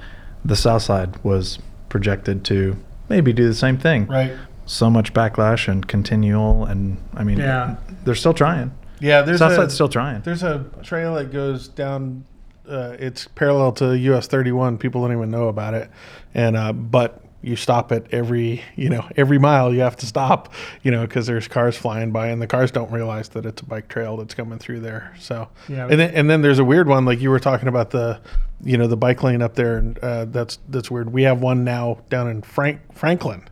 the 0.44 0.56
South 0.56 0.82
Side 0.82 1.22
was 1.22 1.60
projected 1.88 2.44
to 2.46 2.76
maybe 3.08 3.32
do 3.32 3.46
the 3.46 3.54
same 3.54 3.78
thing. 3.78 4.08
Right. 4.08 4.32
So 4.64 4.90
much 4.90 5.14
backlash 5.14 5.68
and 5.68 5.86
continual, 5.86 6.64
and 6.64 6.96
I 7.14 7.22
mean, 7.22 7.38
Yeah. 7.38 7.76
they're 8.04 8.16
still 8.16 8.34
trying. 8.34 8.72
Yeah, 9.00 9.22
there's 9.22 9.38
Southside's 9.38 9.72
a, 9.72 9.74
still 9.74 9.88
trying. 9.88 10.22
There's 10.22 10.42
a 10.42 10.64
trail 10.82 11.14
that 11.14 11.32
goes 11.32 11.68
down. 11.68 12.24
Uh, 12.68 12.96
it's 12.98 13.28
parallel 13.28 13.72
to 13.72 13.96
US 13.96 14.26
31. 14.26 14.78
People 14.78 15.02
don't 15.02 15.12
even 15.16 15.30
know 15.30 15.48
about 15.48 15.74
it, 15.74 15.90
and 16.34 16.56
uh, 16.56 16.72
but 16.72 17.22
you 17.42 17.54
stop 17.54 17.92
it 17.92 18.06
every 18.10 18.62
you 18.74 18.88
know 18.88 19.06
every 19.16 19.38
mile. 19.38 19.72
You 19.72 19.80
have 19.80 19.96
to 19.96 20.06
stop, 20.06 20.52
you 20.82 20.90
know, 20.90 21.02
because 21.06 21.26
there's 21.26 21.46
cars 21.46 21.76
flying 21.76 22.10
by, 22.10 22.28
and 22.28 22.42
the 22.42 22.46
cars 22.46 22.70
don't 22.72 22.90
realize 22.90 23.28
that 23.30 23.46
it's 23.46 23.62
a 23.62 23.64
bike 23.64 23.88
trail 23.88 24.16
that's 24.16 24.34
coming 24.34 24.58
through 24.58 24.80
there. 24.80 25.14
So 25.18 25.48
Yeah. 25.68 25.86
and 25.88 26.00
then, 26.00 26.14
and 26.14 26.30
then 26.30 26.42
there's 26.42 26.58
a 26.58 26.64
weird 26.64 26.88
one 26.88 27.04
like 27.04 27.20
you 27.20 27.30
were 27.30 27.38
talking 27.38 27.68
about 27.68 27.90
the 27.90 28.20
you 28.64 28.76
know 28.76 28.86
the 28.88 28.96
bike 28.96 29.22
lane 29.22 29.42
up 29.42 29.54
there, 29.54 29.76
and 29.76 29.98
uh, 29.98 30.24
that's 30.24 30.58
that's 30.68 30.90
weird. 30.90 31.12
We 31.12 31.22
have 31.22 31.40
one 31.40 31.62
now 31.62 31.98
down 32.08 32.28
in 32.28 32.42
Frank 32.42 32.80
Franklin, 32.94 33.44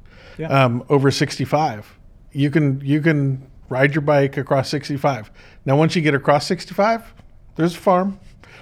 um, 0.49 0.83
over 0.89 1.11
65. 1.11 1.97
You 2.33 2.51
can 2.51 2.81
you 2.81 3.01
can 3.01 3.47
ride 3.75 3.93
your 3.95 4.03
bike 4.03 4.37
across 4.37 4.69
65. 4.69 5.33
Now, 5.65 5.77
once 5.77 5.97
you 5.97 6.03
get 6.03 6.15
across 6.15 6.47
65, 6.47 7.13
there's 7.57 7.75
a 7.75 7.79
farm. 7.79 8.21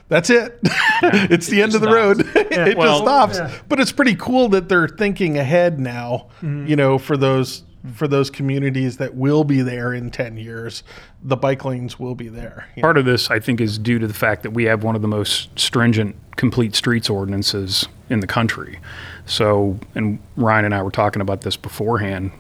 That's 0.09 0.31
it. 0.31 0.59
it's 1.03 1.49
the 1.49 1.61
end 1.63 1.75
of 1.75 1.83
the 1.83 1.91
road. 1.93 2.21
it 2.35 2.77
Well, 2.79 3.05
just 3.05 3.37
stops. 3.39 3.63
But 3.69 3.79
it's 3.79 3.93
pretty 3.93 4.15
cool 4.15 4.49
that 4.51 4.69
they're 4.71 4.89
thinking 4.89 5.37
ahead 5.39 5.79
now. 5.79 6.29
You 6.43 6.77
know, 6.77 6.99
for 6.99 7.17
those 7.17 7.63
for 7.95 8.07
those 8.07 8.31
communities 8.31 8.99
that 8.99 9.17
will 9.17 9.43
be 9.43 9.61
there 9.61 9.93
in 9.93 10.09
10 10.11 10.37
years, 10.37 10.85
the 11.25 11.37
bike 11.37 11.65
lanes 11.65 11.99
will 11.99 12.15
be 12.15 12.29
there. 12.29 12.69
you 12.77 12.81
know. 12.81 12.87
Part 12.87 12.97
of 12.97 13.05
this, 13.05 13.29
I 13.29 13.41
think, 13.41 13.61
is 13.61 13.77
due 13.77 13.99
to 13.99 14.07
the 14.07 14.15
fact 14.15 14.45
that 14.45 14.53
we 14.53 14.65
have 14.65 14.85
one 14.85 14.95
of 14.95 15.03
the 15.03 15.09
most 15.09 15.59
stringent 15.59 16.15
complete 16.37 16.77
streets 16.77 17.11
ordinances 17.11 17.89
in 18.09 18.21
the 18.21 18.27
country. 18.29 18.79
So, 19.27 19.79
and 19.97 20.21
Ryan 20.37 20.67
and 20.67 20.75
I 20.75 20.83
were 20.83 20.93
talking 20.93 21.21
about 21.23 21.41
this 21.41 21.57
beforehand. 21.57 22.31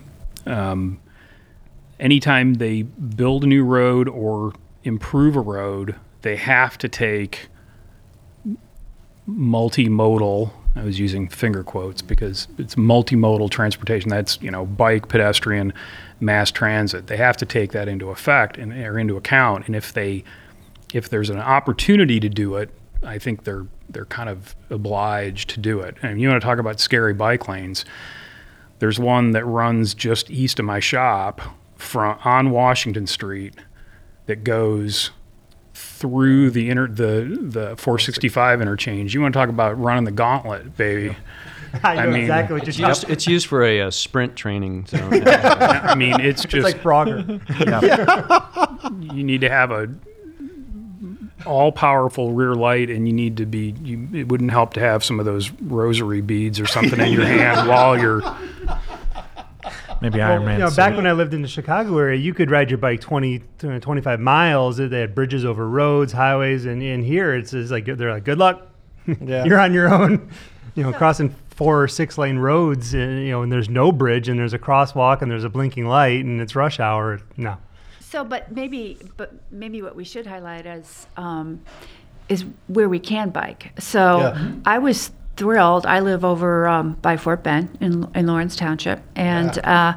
Um, 0.46 1.00
anytime 2.02 2.54
they 2.54 2.82
build 2.82 3.44
a 3.44 3.46
new 3.46 3.64
road 3.64 4.08
or 4.08 4.52
improve 4.82 5.36
a 5.36 5.40
road, 5.40 5.94
they 6.22 6.36
have 6.36 6.76
to 6.78 6.88
take 6.88 7.48
multimodal. 9.26 10.50
I 10.74 10.82
was 10.82 10.98
using 10.98 11.28
finger 11.28 11.62
quotes 11.62 12.02
because 12.02 12.48
it's 12.58 12.74
multimodal 12.74 13.50
transportation. 13.50 14.10
That's 14.10 14.40
you 14.42 14.50
know 14.50 14.66
bike, 14.66 15.08
pedestrian, 15.08 15.72
mass 16.20 16.50
transit. 16.50 17.06
They 17.06 17.16
have 17.16 17.36
to 17.38 17.46
take 17.46 17.72
that 17.72 17.88
into 17.88 18.10
effect 18.10 18.58
and 18.58 18.72
or 18.72 18.98
into 18.98 19.16
account. 19.16 19.66
And 19.66 19.76
if 19.76 19.92
they 19.92 20.24
if 20.92 21.08
there's 21.08 21.30
an 21.30 21.38
opportunity 21.38 22.20
to 22.20 22.28
do 22.28 22.56
it, 22.56 22.70
I 23.02 23.18
think 23.18 23.44
they're 23.44 23.66
they're 23.88 24.06
kind 24.06 24.28
of 24.28 24.56
obliged 24.70 25.50
to 25.50 25.60
do 25.60 25.80
it. 25.80 25.96
And 26.02 26.20
you 26.20 26.28
want 26.28 26.40
to 26.40 26.46
talk 26.46 26.58
about 26.58 26.80
scary 26.80 27.14
bike 27.14 27.46
lanes? 27.46 27.84
There's 28.80 28.98
one 28.98 29.30
that 29.32 29.44
runs 29.44 29.94
just 29.94 30.30
east 30.30 30.58
of 30.58 30.64
my 30.64 30.80
shop 30.80 31.40
from 31.82 32.18
on 32.24 32.50
Washington 32.50 33.06
Street 33.06 33.54
that 34.26 34.44
goes 34.44 35.10
through 35.74 36.50
the 36.50 36.70
inter 36.70 36.86
the 36.86 37.38
the 37.40 37.76
465 37.76 38.60
interchange. 38.60 39.14
You 39.14 39.20
want 39.20 39.34
to 39.34 39.38
talk 39.38 39.48
about 39.48 39.78
running 39.78 40.04
the 40.04 40.10
gauntlet, 40.12 40.76
baby? 40.76 41.16
I 41.82 42.04
know 42.04 42.10
mean, 42.10 42.20
exactly 42.22 42.54
what 42.54 42.62
you're 42.64 42.68
It's 42.68 42.78
used, 42.78 43.10
it's 43.10 43.26
used 43.26 43.46
for 43.46 43.64
a, 43.64 43.82
uh 43.82 43.90
sprint 43.90 44.36
training 44.36 44.86
zone. 44.88 45.26
I 45.26 45.94
mean, 45.94 46.20
it's 46.20 46.44
It's 46.44 46.52
just 46.52 46.64
like 46.64 46.82
Frogger. 46.82 47.40
you 49.14 49.24
need 49.24 49.40
to 49.40 49.48
have 49.48 49.70
a 49.70 49.88
all 51.46 51.72
powerful 51.72 52.32
rear 52.32 52.54
light 52.54 52.88
and 52.88 53.08
you 53.08 53.12
need 53.12 53.36
to 53.36 53.46
be 53.46 53.74
you, 53.82 54.08
it 54.12 54.28
wouldn't 54.28 54.50
help 54.50 54.74
to 54.74 54.80
have 54.80 55.02
some 55.02 55.18
of 55.18 55.26
those 55.26 55.50
rosary 55.62 56.20
beads 56.20 56.60
or 56.60 56.66
something 56.66 57.00
in 57.00 57.12
your 57.12 57.24
hand 57.24 57.68
while 57.68 57.98
you're 57.98 58.22
Maybe 60.02 60.20
Iron 60.20 60.44
Man. 60.44 60.58
you 60.58 60.64
know, 60.66 60.74
back 60.74 60.96
when 60.96 61.06
I 61.06 61.12
lived 61.12 61.32
in 61.32 61.42
the 61.42 61.48
Chicago 61.48 61.96
area, 61.98 62.18
you 62.18 62.34
could 62.34 62.50
ride 62.50 62.70
your 62.70 62.78
bike 62.78 63.00
20 63.00 63.38
25 63.58 64.20
miles. 64.20 64.76
They 64.76 65.00
had 65.00 65.14
bridges 65.14 65.44
over 65.44 65.68
roads, 65.68 66.12
highways, 66.12 66.66
and 66.66 66.82
in 66.82 67.02
here 67.04 67.34
it's, 67.34 67.54
it's 67.54 67.70
like 67.70 67.86
they're 67.86 68.12
like, 68.12 68.24
good 68.24 68.38
luck. 68.38 68.68
Yeah. 69.20 69.44
You're 69.44 69.58
on 69.58 69.72
your 69.72 69.92
own. 69.92 70.28
You 70.74 70.84
know, 70.84 70.92
crossing 70.92 71.34
four 71.50 71.82
or 71.82 71.88
six 71.88 72.16
lane 72.18 72.38
roads, 72.38 72.94
and, 72.94 73.22
you 73.24 73.30
know, 73.30 73.42
and 73.42 73.50
there's 73.52 73.68
no 73.68 73.92
bridge, 73.92 74.28
and 74.28 74.38
there's 74.38 74.54
a 74.54 74.58
crosswalk, 74.58 75.22
and 75.22 75.30
there's 75.30 75.44
a 75.44 75.48
blinking 75.50 75.86
light, 75.86 76.24
and 76.24 76.40
it's 76.40 76.54
rush 76.56 76.80
hour. 76.80 77.20
No. 77.36 77.56
So, 78.00 78.24
but 78.24 78.52
maybe, 78.52 78.98
but 79.16 79.34
maybe 79.50 79.82
what 79.82 79.96
we 79.96 80.04
should 80.04 80.26
highlight 80.26 80.64
is, 80.66 81.06
um, 81.16 81.60
is 82.28 82.44
where 82.68 82.88
we 82.88 82.98
can 83.00 83.30
bike. 83.30 83.72
So 83.80 84.18
Yeah. 84.18 84.52
I 84.64 84.78
was 84.78 85.10
thrilled. 85.46 85.84
I 85.86 85.98
live 85.98 86.24
over 86.24 86.68
um, 86.68 86.92
by 87.02 87.16
Fort 87.16 87.42
Ben 87.42 87.68
in, 87.80 88.08
in 88.14 88.26
Lawrence 88.28 88.54
Township, 88.54 89.02
and 89.16 89.58
uh, 89.64 89.94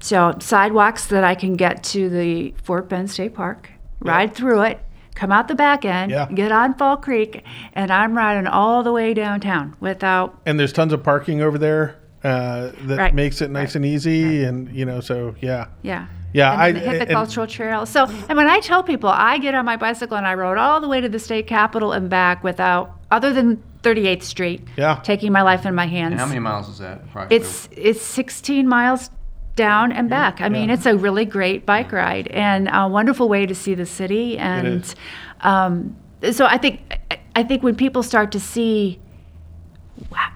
so 0.00 0.36
sidewalks 0.40 1.06
that 1.06 1.24
I 1.24 1.34
can 1.34 1.54
get 1.54 1.82
to 1.84 2.10
the 2.10 2.54
Fort 2.62 2.88
Ben 2.90 3.08
State 3.08 3.32
Park, 3.34 3.70
ride 4.00 4.34
through 4.34 4.60
it, 4.62 4.78
come 5.14 5.32
out 5.32 5.48
the 5.48 5.54
back 5.54 5.86
end, 5.86 6.10
Yeah. 6.10 6.28
get 6.30 6.52
on 6.52 6.74
Fall 6.74 6.98
Creek, 6.98 7.44
and 7.72 7.90
I'm 7.90 8.14
riding 8.14 8.46
all 8.46 8.82
the 8.82 8.92
way 8.92 9.14
downtown 9.14 9.74
without 9.80 10.38
and 10.44 10.60
there's 10.60 10.72
tons 10.74 10.92
of 10.92 11.02
parking 11.02 11.40
over 11.40 11.56
there 11.56 11.96
uh, 12.24 12.72
that 12.82 12.98
Right. 12.98 13.14
makes 13.14 13.40
it 13.40 13.50
nice 13.50 13.74
and 13.74 13.84
easy. 13.86 14.44
And, 14.44 14.70
you 14.70 14.84
know, 14.84 15.00
so 15.00 15.34
yeah. 15.40 15.66
Yeah. 15.82 16.06
Yeah, 16.34 16.52
And 16.66 16.78
I- 16.78 16.98
the 16.98 17.06
cultural 17.06 17.46
trail. 17.46 17.84
So, 17.86 18.04
and 18.28 18.36
when 18.36 18.48
I 18.48 18.60
tell 18.60 18.82
people 18.82 19.08
I 19.10 19.38
get 19.38 19.54
on 19.54 19.64
my 19.64 19.76
bicycle 19.76 20.16
and 20.16 20.26
I 20.26 20.34
rode 20.34 20.56
all 20.58 20.80
the 20.80 20.88
way 20.88 21.00
to 21.00 21.08
the 21.08 21.18
state 21.18 21.46
capitol 21.46 21.92
and 21.92 22.08
back 22.10 22.42
without, 22.44 22.92
other 23.10 23.32
than 23.32 23.62
38th 23.82 24.22
Street, 24.22 24.66
Yeah. 24.76 25.00
taking 25.02 25.32
my 25.32 25.42
life 25.42 25.66
in 25.66 25.74
my 25.74 25.86
hands. 25.86 26.18
How 26.18 26.26
many 26.26 26.40
miles 26.40 26.68
is 26.68 26.78
that? 26.78 27.02
It's 27.30 27.68
it's 27.72 28.00
16 28.02 28.68
miles 28.68 29.10
down 29.54 29.92
and 29.92 30.08
back. 30.08 30.40
I 30.40 30.48
mean, 30.48 30.70
it's 30.70 30.86
a 30.86 30.96
really 30.96 31.24
great 31.24 31.66
bike 31.66 31.92
ride 31.92 32.28
and 32.28 32.68
a 32.72 32.88
wonderful 32.88 33.28
way 33.28 33.44
to 33.46 33.54
see 33.54 33.74
the 33.74 33.84
city. 33.86 34.38
And 34.38 34.82
is. 34.82 34.94
um, 35.42 35.96
so 36.30 36.46
I 36.46 36.56
think 36.58 36.98
I 37.36 37.42
think 37.42 37.62
when 37.62 37.74
people 37.76 38.02
start 38.02 38.32
to 38.32 38.40
see 38.40 38.98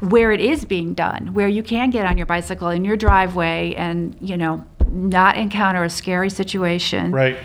where 0.01 0.33
it 0.33 0.41
is 0.41 0.65
being 0.65 0.95
done, 0.95 1.33
where 1.35 1.49
you 1.49 1.63
can 1.63 1.91
get 1.91 2.07
on 2.07 2.17
your 2.17 2.27
bicycle 2.27 2.69
in 2.69 2.85
your 2.85 2.97
driveway 2.97 3.75
and 3.77 4.17
you 4.21 4.37
know 4.37 4.65
not 4.91 5.37
encounter 5.37 5.83
a 5.85 5.91
scary 5.91 6.31
situation, 6.31 7.13
Right. 7.13 7.37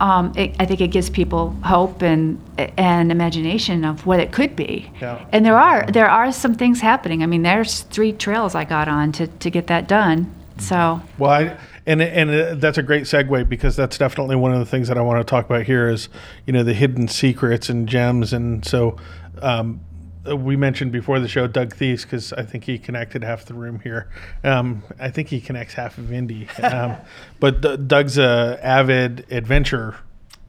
Um, 0.00 0.32
it, 0.36 0.54
I 0.58 0.66
think 0.66 0.80
it 0.80 0.88
gives 0.88 1.08
people 1.08 1.50
hope 1.64 2.02
and 2.02 2.40
and 2.58 3.12
imagination 3.12 3.84
of 3.84 4.06
what 4.06 4.20
it 4.20 4.32
could 4.32 4.56
be. 4.56 4.90
Yeah. 5.00 5.24
And 5.32 5.44
there 5.44 5.58
are 5.58 5.86
there 5.86 6.08
are 6.08 6.32
some 6.32 6.54
things 6.54 6.80
happening. 6.80 7.22
I 7.22 7.26
mean, 7.26 7.42
there's 7.42 7.82
three 7.82 8.12
trails 8.12 8.54
I 8.54 8.64
got 8.64 8.88
on 8.88 9.12
to, 9.12 9.26
to 9.26 9.50
get 9.50 9.68
that 9.68 9.88
done. 9.88 10.34
So 10.58 11.00
Well, 11.18 11.30
I, 11.30 11.56
and 11.86 12.00
and 12.00 12.30
uh, 12.30 12.54
that's 12.54 12.78
a 12.78 12.82
great 12.82 13.04
segue 13.04 13.48
because 13.48 13.76
that's 13.76 13.98
definitely 13.98 14.36
one 14.36 14.52
of 14.52 14.58
the 14.58 14.66
things 14.66 14.88
that 14.88 14.96
I 14.96 15.02
want 15.02 15.20
to 15.20 15.24
talk 15.24 15.46
about 15.46 15.64
here 15.64 15.88
is 15.88 16.08
you 16.46 16.52
know 16.52 16.62
the 16.62 16.74
hidden 16.74 17.08
secrets 17.08 17.68
and 17.68 17.88
gems, 17.88 18.32
and 18.32 18.64
so 18.64 18.96
um, 19.42 19.80
we 20.24 20.56
mentioned 20.56 20.92
before 20.92 21.20
the 21.20 21.28
show 21.28 21.46
Doug 21.46 21.74
Thies 21.74 22.02
because 22.02 22.32
I 22.32 22.42
think 22.42 22.64
he 22.64 22.78
connected 22.78 23.22
half 23.22 23.44
the 23.44 23.54
room 23.54 23.80
here. 23.80 24.08
Um, 24.42 24.82
I 24.98 25.10
think 25.10 25.28
he 25.28 25.40
connects 25.40 25.74
half 25.74 25.98
of 25.98 26.12
Indy, 26.12 26.48
um, 26.62 26.96
but 27.40 27.60
D- 27.60 27.76
Doug's 27.76 28.18
a 28.18 28.58
avid 28.62 29.26
adventure 29.30 29.96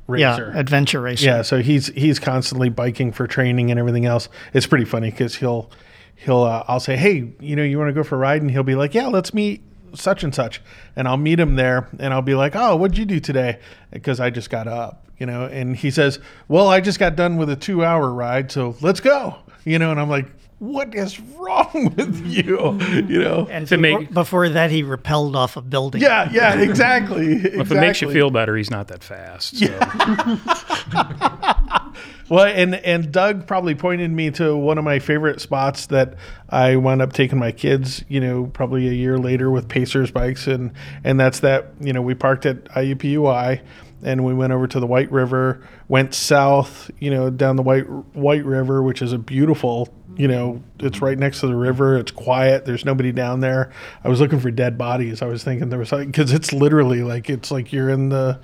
racer. 0.07 0.51
Yeah, 0.53 0.59
adventure 0.59 1.01
racer. 1.01 1.25
Yeah, 1.25 1.41
so 1.41 1.61
he's 1.61 1.87
he's 1.87 2.19
constantly 2.19 2.69
biking 2.69 3.11
for 3.11 3.27
training 3.27 3.71
and 3.71 3.79
everything 3.79 4.05
else. 4.05 4.29
It's 4.53 4.67
pretty 4.67 4.85
funny 4.85 5.11
because 5.11 5.35
he'll 5.35 5.69
he'll 6.15 6.43
uh, 6.43 6.63
I'll 6.67 6.79
say, 6.79 6.95
hey, 6.95 7.33
you 7.39 7.55
know, 7.55 7.63
you 7.63 7.77
want 7.77 7.89
to 7.89 7.93
go 7.93 8.03
for 8.03 8.15
a 8.15 8.19
ride, 8.19 8.41
and 8.41 8.51
he'll 8.51 8.63
be 8.63 8.75
like, 8.75 8.93
yeah, 8.93 9.07
let's 9.07 9.33
meet 9.33 9.61
such 9.93 10.23
and 10.23 10.33
such, 10.35 10.61
and 10.95 11.07
I'll 11.07 11.17
meet 11.17 11.39
him 11.39 11.55
there, 11.55 11.87
and 11.99 12.13
I'll 12.13 12.21
be 12.21 12.35
like, 12.35 12.55
oh, 12.55 12.75
what'd 12.75 12.97
you 12.97 13.05
do 13.05 13.19
today? 13.19 13.59
Because 13.91 14.19
I 14.19 14.29
just 14.29 14.49
got 14.49 14.67
up, 14.67 15.07
you 15.17 15.25
know, 15.25 15.45
and 15.45 15.75
he 15.75 15.91
says, 15.91 16.19
well, 16.47 16.67
I 16.67 16.81
just 16.81 16.99
got 16.99 17.15
done 17.15 17.37
with 17.37 17.49
a 17.49 17.55
two 17.55 17.83
hour 17.83 18.11
ride, 18.11 18.51
so 18.51 18.75
let's 18.81 18.99
go, 18.99 19.37
you 19.65 19.79
know, 19.79 19.91
and 19.91 19.99
I'm 19.99 20.09
like. 20.09 20.27
What 20.59 20.95
is 20.95 21.19
wrong 21.19 21.93
with 21.97 22.25
you? 22.25 22.79
You 23.09 23.21
know? 23.21 23.45
And 23.51 23.65
If 23.65 23.71
before, 23.71 23.77
make- 23.99 24.13
before 24.13 24.47
that, 24.49 24.71
he 24.71 24.83
repelled 24.83 25.35
off 25.35 25.57
a 25.57 25.61
building. 25.61 26.01
Yeah, 26.01 26.29
yeah, 26.31 26.57
exactly. 26.57 27.33
if 27.43 27.71
it 27.71 27.75
makes 27.75 28.01
you 28.01 28.09
feel 28.09 28.31
better 28.31 28.55
he's 28.55 28.71
not 28.71 28.87
that 28.87 29.03
fast 29.03 29.57
so. 29.57 29.67
Well, 32.27 32.45
and 32.45 32.73
and 32.75 33.11
Doug 33.11 33.45
probably 33.45 33.75
pointed 33.75 34.09
me 34.09 34.31
to 34.31 34.57
one 34.57 34.79
of 34.79 34.83
my 34.83 34.97
favorite 34.97 35.41
spots 35.41 35.85
that 35.87 36.15
I 36.49 36.75
wound 36.75 37.03
up 37.03 37.13
taking 37.13 37.37
my 37.37 37.51
kids. 37.51 38.03
You 38.07 38.19
know, 38.19 38.45
probably 38.47 38.87
a 38.87 38.91
year 38.93 39.19
later 39.19 39.51
with 39.51 39.69
Pacers 39.69 40.09
bikes, 40.09 40.47
and 40.47 40.71
and 41.03 41.19
that's 41.19 41.41
that. 41.41 41.73
You 41.79 41.93
know, 41.93 42.01
we 42.01 42.15
parked 42.15 42.47
at 42.47 42.63
IUPUI, 42.65 43.61
and 44.05 44.23
we 44.23 44.33
went 44.33 44.53
over 44.53 44.67
to 44.67 44.79
the 44.79 44.87
White 44.87 45.11
River, 45.11 45.61
went 45.89 46.13
south. 46.13 46.89
You 46.99 47.09
know, 47.11 47.29
down 47.29 47.57
the 47.57 47.63
White 47.63 47.89
White 48.15 48.45
River, 48.45 48.81
which 48.81 49.01
is 49.01 49.11
a 49.11 49.17
beautiful. 49.17 49.93
You 50.15 50.29
know, 50.29 50.63
it's 50.79 51.01
right 51.01 51.19
next 51.19 51.41
to 51.41 51.47
the 51.47 51.55
river. 51.57 51.97
It's 51.97 52.11
quiet. 52.11 52.63
There's 52.63 52.85
nobody 52.85 53.11
down 53.11 53.41
there. 53.41 53.73
I 54.01 54.07
was 54.07 54.21
looking 54.21 54.39
for 54.39 54.49
dead 54.49 54.77
bodies. 54.77 55.21
I 55.21 55.25
was 55.25 55.43
thinking 55.43 55.67
there 55.67 55.79
was 55.79 55.89
because 55.91 56.31
it's 56.31 56.53
literally 56.53 57.03
like 57.03 57.29
it's 57.29 57.51
like 57.51 57.73
you're 57.73 57.89
in 57.89 58.07
the 58.07 58.39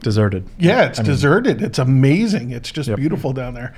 deserted. 0.00 0.48
yeah, 0.58 0.84
it's 0.86 0.98
I 0.98 1.02
mean- 1.02 1.10
deserted. 1.10 1.62
It's 1.62 1.78
amazing. 1.78 2.52
It's 2.52 2.70
just 2.70 2.88
Yep. 2.88 2.96
beautiful 2.98 3.32
down 3.34 3.52
there. 3.52 3.74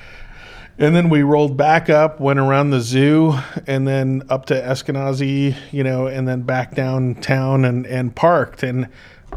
And 0.78 0.94
then 0.94 1.08
we 1.08 1.22
rolled 1.22 1.56
back 1.56 1.88
up, 1.88 2.20
went 2.20 2.38
around 2.38 2.68
the 2.70 2.80
zoo, 2.82 3.34
and 3.66 3.88
then 3.88 4.22
up 4.28 4.44
to 4.46 4.54
Eskenazi, 4.54 5.56
you 5.72 5.82
know, 5.82 6.06
and 6.06 6.28
then 6.28 6.42
back 6.42 6.74
downtown 6.74 7.64
and, 7.64 7.86
and 7.86 8.14
parked. 8.14 8.62
And 8.62 8.88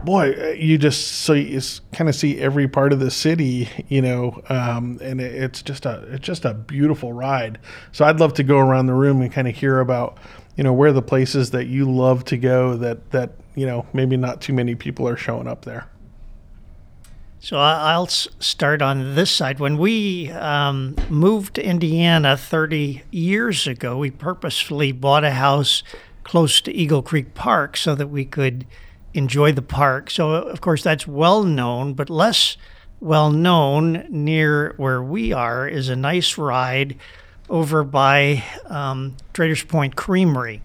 boy, 0.04 0.54
you 0.54 0.78
just 0.78 1.08
so 1.20 1.34
you 1.34 1.62
kind 1.94 2.10
of 2.10 2.16
see 2.16 2.40
every 2.40 2.68
part 2.68 2.94
of 2.94 3.00
the 3.00 3.12
city, 3.12 3.70
you 3.88 4.02
know, 4.02 4.42
um, 4.50 5.00
and 5.02 5.22
it, 5.22 5.34
it's 5.36 5.62
just 5.62 5.86
a 5.86 6.06
it's 6.12 6.26
just 6.26 6.46
a 6.46 6.54
beautiful 6.54 7.14
ride. 7.14 7.60
So 7.92 8.06
I'd 8.06 8.20
love 8.20 8.34
to 8.36 8.44
go 8.44 8.58
around 8.58 8.88
the 8.88 8.94
room 8.94 9.22
and 9.22 9.32
kind 9.32 9.48
of 9.48 9.56
hear 9.56 9.80
about, 9.80 10.18
you 10.56 10.64
know, 10.64 10.74
where 10.74 10.94
the 10.94 11.02
places 11.02 11.52
that 11.52 11.68
you 11.68 11.90
love 11.90 12.26
to 12.26 12.38
go 12.38 12.76
that 12.78 13.12
that 13.12 13.32
you 13.56 13.66
know 13.66 13.86
maybe 13.94 14.18
not 14.18 14.42
too 14.42 14.54
many 14.54 14.76
people 14.76 15.08
are 15.08 15.18
showing 15.18 15.48
up 15.48 15.66
there. 15.66 15.88
So 17.42 17.58
I'll 17.58 18.08
start 18.08 18.82
on 18.82 19.16
this 19.16 19.32
side. 19.32 19.60
When 19.60 19.78
we 19.78 20.30
um, 20.32 20.98
moved 21.10 21.54
to 21.56 21.66
Indiana 21.66 22.36
30 22.36 23.04
years 23.12 23.66
ago, 23.66 23.98
we 23.98 24.12
purposefully 24.12 24.92
bought 24.92 25.24
a 25.24 25.32
house 25.32 25.82
close 26.26 26.60
to 26.62 26.74
Eagle 26.74 27.02
Creek 27.02 27.34
Park 27.36 27.78
so 27.78 27.96
that 27.96 28.08
we 28.08 28.26
could 28.26 28.66
enjoy 29.14 29.52
the 29.52 29.62
park. 29.62 30.10
So, 30.10 30.32
of 30.32 30.62
course, 30.62 30.84
that's 30.84 31.08
well 31.08 31.44
known, 31.44 31.94
but 31.94 32.10
less 32.10 32.58
well 33.00 33.32
known 33.32 34.06
near 34.10 34.74
where 34.78 35.02
we 35.02 35.32
are 35.34 35.68
is 35.68 35.90
a 35.90 35.96
nice 35.96 36.38
ride 36.38 36.98
over 37.50 37.84
by 37.84 38.44
um, 38.68 39.16
Traders 39.34 39.64
Point 39.64 39.96
Creamery. 39.96 40.62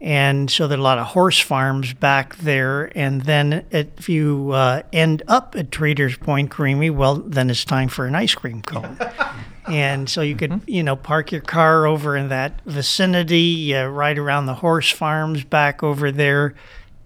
And 0.00 0.48
so 0.48 0.68
there 0.68 0.78
are 0.78 0.80
a 0.80 0.84
lot 0.84 0.98
of 0.98 1.08
horse 1.08 1.40
farms 1.40 1.92
back 1.92 2.36
there. 2.36 2.92
And 2.96 3.22
then 3.22 3.64
if 3.70 4.08
you 4.08 4.52
uh, 4.52 4.82
end 4.92 5.22
up 5.26 5.56
at 5.56 5.72
Traders 5.72 6.16
Point 6.16 6.50
Creamery, 6.50 6.90
well, 6.90 7.16
then 7.16 7.50
it's 7.50 7.64
time 7.64 7.88
for 7.88 8.06
an 8.06 8.14
ice 8.14 8.34
cream 8.34 8.62
cone. 8.62 8.96
and 9.66 10.08
so 10.08 10.20
you 10.20 10.36
could, 10.36 10.60
you 10.68 10.84
know, 10.84 10.94
park 10.94 11.32
your 11.32 11.40
car 11.40 11.84
over 11.86 12.16
in 12.16 12.28
that 12.28 12.60
vicinity, 12.64 13.74
uh, 13.74 13.86
ride 13.86 14.18
around 14.18 14.46
the 14.46 14.54
horse 14.54 14.90
farms 14.90 15.42
back 15.42 15.82
over 15.82 16.12
there, 16.12 16.54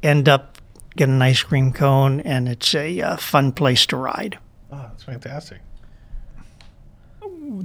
end 0.03 0.29
up 0.29 0.52
get 0.97 1.09
an 1.09 1.23
ice 1.23 1.43
cream 1.43 1.73
cone, 1.73 2.21
and 2.21 2.49
it's 2.49 2.75
a 2.75 3.01
uh, 3.01 3.17
fun 3.17 3.53
place 3.53 3.87
to 3.87 3.97
ride. 3.97 4.39
Oh, 4.71 4.77
that's 4.77 5.03
fantastic. 5.05 5.61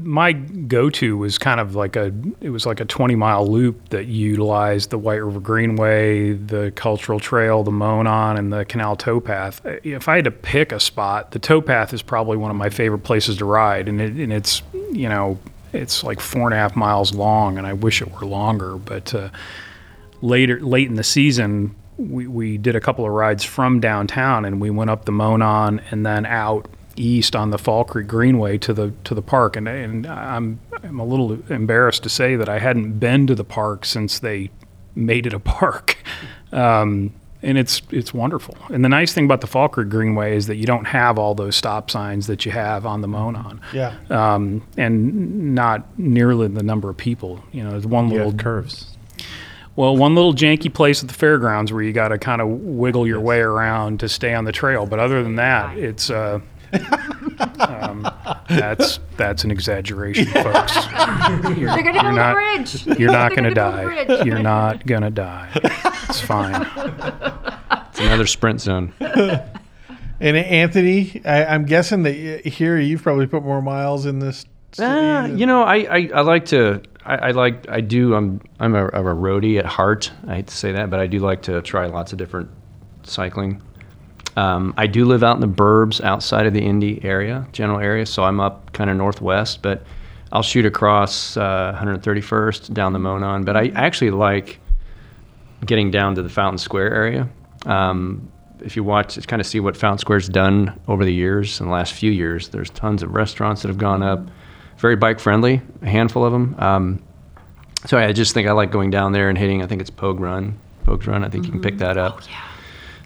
my 0.04 0.34
go-to 0.34 1.18
was 1.18 1.38
kind 1.38 1.60
of 1.60 1.76
like 1.76 1.96
a 1.96 2.14
it 2.42 2.50
was 2.50 2.66
like 2.66 2.80
a 2.80 2.86
20 2.86 3.16
mile 3.16 3.48
loop 3.48 3.90
that 3.90 4.06
utilized 4.06 4.90
the 4.90 4.98
white 4.98 5.16
river 5.24 5.40
greenway 5.40 6.34
the 6.34 6.72
cultural 6.76 7.20
trail 7.20 7.64
the 7.64 7.72
monon 7.72 8.38
and 8.38 8.52
the 8.52 8.66
canal 8.66 8.98
towpath 8.98 9.62
if 9.86 10.10
i 10.10 10.16
had 10.16 10.26
to 10.26 10.32
pick 10.32 10.72
a 10.74 10.80
spot 10.80 11.32
the 11.32 11.40
towpath 11.40 11.94
is 11.94 12.02
probably 12.02 12.36
one 12.36 12.52
of 12.52 12.58
my 12.58 12.70
favorite 12.70 13.00
places 13.04 13.38
to 13.38 13.46
ride 13.46 13.88
and, 13.88 14.02
it, 14.02 14.12
and 14.14 14.34
it's 14.34 14.62
you 14.92 15.08
know 15.08 15.40
it's 15.72 16.04
like 16.04 16.20
four 16.20 16.44
and 16.44 16.54
a 16.54 16.58
half 16.58 16.76
miles 16.76 17.14
long 17.14 17.58
and 17.58 17.66
i 17.66 17.72
wish 17.72 18.02
it 18.02 18.12
were 18.12 18.28
longer 18.28 18.76
but 18.78 19.14
uh, 19.14 19.30
later 20.22 20.60
late 20.60 20.88
in 20.88 20.96
the 20.96 21.04
season 21.04 21.74
we, 21.98 22.28
we 22.28 22.58
did 22.58 22.76
a 22.76 22.80
couple 22.80 23.06
of 23.06 23.12
rides 23.12 23.44
from 23.44 23.80
downtown 23.80 24.46
and 24.46 24.62
we 24.62 24.70
went 24.70 24.90
up 24.90 25.06
the 25.06 25.12
monon 25.12 25.82
and 25.92 26.06
then 26.06 26.26
out 26.26 26.68
east 26.96 27.36
on 27.36 27.52
the 27.52 27.58
Fall 27.58 27.84
Creek 27.84 28.08
Greenway 28.08 28.58
to 28.60 28.74
the 28.74 28.92
to 29.04 29.14
the 29.14 29.22
park, 29.22 29.56
and 29.56 29.68
and 29.68 30.08
I'm 30.08 30.60
I'm 30.84 31.00
a 31.00 31.06
little 31.06 31.38
embarrassed 31.52 32.04
to 32.04 32.10
say 32.10 32.36
that 32.36 32.50
I 32.50 32.60
hadn't 32.60 32.94
been 33.00 33.28
to 33.28 33.36
the 33.36 33.44
park 33.44 33.86
since 33.86 34.20
they 34.20 34.50
made 34.96 35.28
it 35.28 35.34
a 35.34 35.40
park, 35.40 35.98
um, 36.52 37.14
and 37.44 37.58
it's 37.58 37.84
it's 37.92 38.16
wonderful. 38.16 38.58
And 38.70 38.84
the 38.84 38.90
nice 38.90 39.14
thing 39.14 39.26
about 39.26 39.42
the 39.42 39.48
Fall 39.48 39.68
Creek 39.70 39.90
Greenway 39.90 40.36
is 40.36 40.48
that 40.48 40.56
you 40.56 40.66
don't 40.66 40.86
have 40.86 41.20
all 41.20 41.36
those 41.36 41.56
stop 41.56 41.92
signs 41.92 42.26
that 42.28 42.48
you 42.48 42.52
have 42.52 42.86
on 42.88 43.02
the 43.02 43.08
Monon, 43.08 43.62
Yeah. 43.74 43.96
um, 44.10 44.64
and 44.76 45.54
not 45.54 46.00
nearly 46.00 46.48
the 46.48 46.64
number 46.64 46.90
of 46.90 46.98
people. 46.98 47.44
You 47.52 47.64
know, 47.64 47.72
there's 47.72 47.86
one 47.86 48.08
You 48.08 48.14
little 48.16 48.32
have 48.32 48.40
curves. 48.40 48.97
Well, 49.78 49.96
one 49.96 50.16
little 50.16 50.34
janky 50.34 50.74
place 50.74 51.04
at 51.04 51.08
the 51.08 51.14
fairgrounds 51.14 51.72
where 51.72 51.84
you 51.84 51.94
got 51.94 52.08
to 52.10 52.18
kind 52.18 52.42
of 52.42 52.50
wiggle 52.50 53.08
your 53.08 53.22
way 53.22 53.40
around 53.40 54.00
to 54.02 54.10
stay 54.10 54.34
on 54.34 54.44
the 54.44 54.52
trail. 54.52 54.88
But 54.88 54.98
other 55.00 55.22
than 55.22 55.36
that, 55.36 55.78
it's 55.78 56.10
uh, 56.10 56.40
um, 57.60 58.02
that's 58.50 59.00
that's 59.18 59.44
an 59.44 59.52
exaggeration, 59.52 60.26
folks. 60.26 60.76
You're, 61.56 61.70
They're 61.70 61.84
gonna 61.84 61.94
you're 61.94 62.02
build 62.04 62.16
not, 62.16 62.32
a 62.32 62.34
bridge. 62.34 63.00
You're 63.00 63.12
not 63.12 63.36
gonna 63.36 63.54
gonna 63.54 63.56
die. 63.56 63.84
bridge. 64.06 64.26
You're 64.26 64.40
not 64.40 64.86
gonna 64.88 65.12
die. 65.12 65.50
It's 66.10 66.22
fine. 66.22 66.66
It's 67.90 68.00
another 68.00 68.26
sprint 68.26 68.62
zone. 68.62 68.94
And 70.20 70.36
Anthony, 70.36 71.22
I, 71.26 71.46
I'm 71.46 71.66
guessing 71.66 72.02
that 72.02 72.16
here 72.44 72.80
you've 72.80 73.04
probably 73.04 73.28
put 73.28 73.44
more 73.44 73.62
miles 73.62 74.08
in 74.08 74.18
this. 74.18 74.48
Uh, 74.80 75.28
you 75.34 75.46
know, 75.46 75.64
I, 75.64 75.76
I, 75.76 76.10
I 76.14 76.22
like 76.22 76.46
to. 76.48 76.82
I, 77.06 77.16
I 77.16 77.32
like. 77.32 77.70
I 77.70 77.82
do. 77.82 78.16
I'm. 78.16 78.42
I'm 78.60 78.76
a, 78.76 78.86
I'm 78.88 79.08
a 79.08 79.16
roadie 79.16 79.60
at 79.60 79.66
heart. 79.66 80.12
I 80.28 80.36
hate 80.36 80.48
to 80.48 80.56
say 80.56 80.72
that, 80.74 80.90
but 80.90 81.00
I 81.00 81.08
do 81.08 81.20
like 81.20 81.42
to 81.44 81.62
try 81.62 81.86
lots 81.88 82.12
of 82.12 82.18
different 82.18 82.50
cycling. 83.04 83.62
Um, 84.36 84.74
I 84.78 84.86
do 84.86 85.06
live 85.06 85.24
out 85.24 85.36
in 85.36 85.42
the 85.42 85.48
burbs 85.48 86.00
outside 86.02 86.46
of 86.46 86.54
the 86.54 86.62
Indy 86.62 87.04
area, 87.04 87.48
general 87.54 87.80
area, 87.80 88.06
so 88.06 88.24
I'm 88.24 88.40
up 88.40 88.72
kind 88.74 88.90
of 88.90 88.98
northwest. 88.98 89.62
But 89.62 89.84
I'll 90.32 90.44
shoot 90.44 90.66
across 90.66 91.38
uh, 91.38 91.78
131st 91.80 92.74
down 92.74 92.94
the 92.94 93.00
Monon. 93.00 93.46
But 93.46 93.58
I 93.58 93.70
actually 93.70 94.12
like 94.12 94.60
getting 95.66 95.90
down 95.90 96.16
to 96.16 96.22
the 96.22 96.30
Fountain 96.30 96.58
Square 96.58 96.94
area. 96.94 97.30
Um, 97.66 98.32
if 98.62 98.76
you 98.76 98.84
watch, 98.84 99.26
kind 99.28 99.40
of 99.40 99.46
see 99.48 99.60
what 99.60 99.78
Fountain 99.78 100.00
Square's 100.00 100.28
done 100.28 100.80
over 100.88 101.06
the 101.06 101.14
years, 101.14 101.60
in 101.60 101.68
the 101.68 101.72
last 101.72 101.94
few 101.94 102.12
years, 102.12 102.50
there's 102.50 102.70
tons 102.72 103.04
of 103.04 103.14
restaurants 103.14 103.62
that 103.62 103.68
have 103.70 103.78
gone 103.78 104.04
up. 104.04 104.28
Very 104.78 104.96
bike 104.96 105.20
friendly, 105.20 105.62
a 105.82 105.88
handful 105.88 106.24
of 106.24 106.32
them. 106.32 106.56
Um, 106.60 107.04
so 107.86 107.98
I 107.98 108.12
just 108.12 108.34
think 108.34 108.48
I 108.48 108.52
like 108.52 108.72
going 108.72 108.92
down 108.92 109.12
there 109.12 109.30
and 109.30 109.38
hitting. 109.38 109.62
I 109.64 109.68
think 109.68 109.82
it's 109.82 109.90
Pogue 109.90 110.20
Run, 110.20 110.58
Pogue's 110.86 111.08
Run. 111.08 111.24
I 111.24 111.30
think 111.30 111.46
you 111.46 111.52
can 111.52 111.62
pick 111.62 111.78
that 111.80 111.98
up. 111.98 112.20
Oh, 112.22 112.28
yeah. 112.30 112.44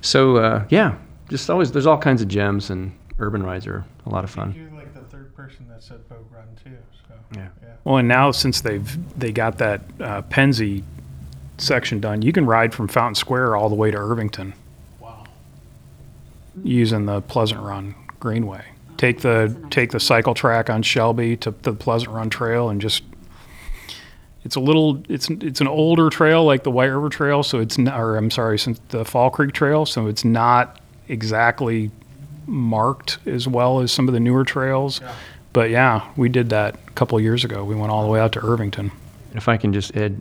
So 0.02 0.38
uh, 0.38 0.66
yeah, 0.70 0.96
just 1.30 1.50
always 1.50 1.72
there's 1.72 1.86
all 1.86 1.98
kinds 1.98 2.22
of 2.22 2.28
gems, 2.28 2.70
and 2.70 2.92
urban 3.20 3.44
rides 3.44 3.68
are 3.68 3.86
a 4.06 4.10
lot 4.10 4.24
of 4.24 4.30
fun. 4.30 4.54
You're 4.54 4.72
like 4.72 4.94
the 4.94 5.02
third 5.02 5.36
person 5.36 5.68
that 5.70 5.84
said 5.84 6.08
Pogue 6.10 6.32
Run 6.32 6.48
too. 6.64 6.78
So 7.08 7.14
Yeah. 7.36 7.48
Well, 7.84 7.98
and 7.98 8.08
now 8.08 8.32
since 8.32 8.62
they've 8.62 9.20
they 9.20 9.32
got 9.32 9.58
that 9.60 9.82
uh, 10.00 10.22
Pennsy 10.24 10.84
section 11.58 12.00
done, 12.00 12.22
you 12.22 12.32
can 12.34 12.46
ride 12.46 12.74
from 12.74 12.88
Fountain 12.88 13.16
Square 13.16 13.56
all 13.56 13.70
the 13.70 13.76
way 13.76 13.92
to 13.92 13.98
Irvington. 13.98 14.54
Wow. 15.00 15.26
using 16.64 17.06
the 17.06 17.22
Pleasant 17.22 17.62
Run 17.62 17.96
Greenway. 18.20 18.66
Take 18.98 19.22
the 19.22 19.56
take 19.70 19.92
the 19.92 20.00
cycle 20.00 20.34
track 20.34 20.70
on 20.70 20.84
Shelby 20.84 21.36
to 21.38 21.52
the 21.52 21.74
Pleasant 21.74 22.12
Run 22.12 22.30
Trail 22.30 22.70
and 22.70 22.80
just 22.80 23.04
it's 24.44 24.56
a 24.56 24.60
little 24.60 25.04
it's 25.08 25.30
it's 25.30 25.62
an 25.62 25.68
older 25.68 26.10
trail 26.10 26.44
like 26.44 26.64
the 26.64 26.72
White 26.72 26.86
River 26.86 27.10
Trail, 27.10 27.44
so 27.44 27.60
it's 27.60 27.78
not, 27.78 28.00
or 28.00 28.18
I'm 28.18 28.32
sorry, 28.32 28.58
since 28.58 28.80
the 28.90 29.06
Fall 29.06 29.30
Creek 29.30 29.54
Trail, 29.54 29.86
so 29.86 30.08
it's 30.08 30.26
not 30.26 30.80
exactly 31.08 31.92
marked 32.48 33.20
as 33.26 33.48
well 33.48 33.82
as 33.82 33.92
some 33.92 34.08
of 34.08 34.14
the 34.14 34.20
newer 34.20 34.44
trails. 34.44 35.00
But 35.54 35.70
yeah, 35.70 36.10
we 36.16 36.30
did 36.30 36.50
that 36.50 36.76
a 36.88 36.92
couple 36.92 37.18
of 37.18 37.24
years 37.24 37.44
ago. 37.44 37.64
We 37.64 37.76
went 37.76 37.92
all 37.92 38.04
the 38.04 38.10
way 38.10 38.20
out 38.20 38.32
to 38.34 38.46
Irvington. 38.46 38.92
If 39.34 39.48
I 39.48 39.58
can 39.58 39.74
just 39.74 39.96
add, 39.96 40.20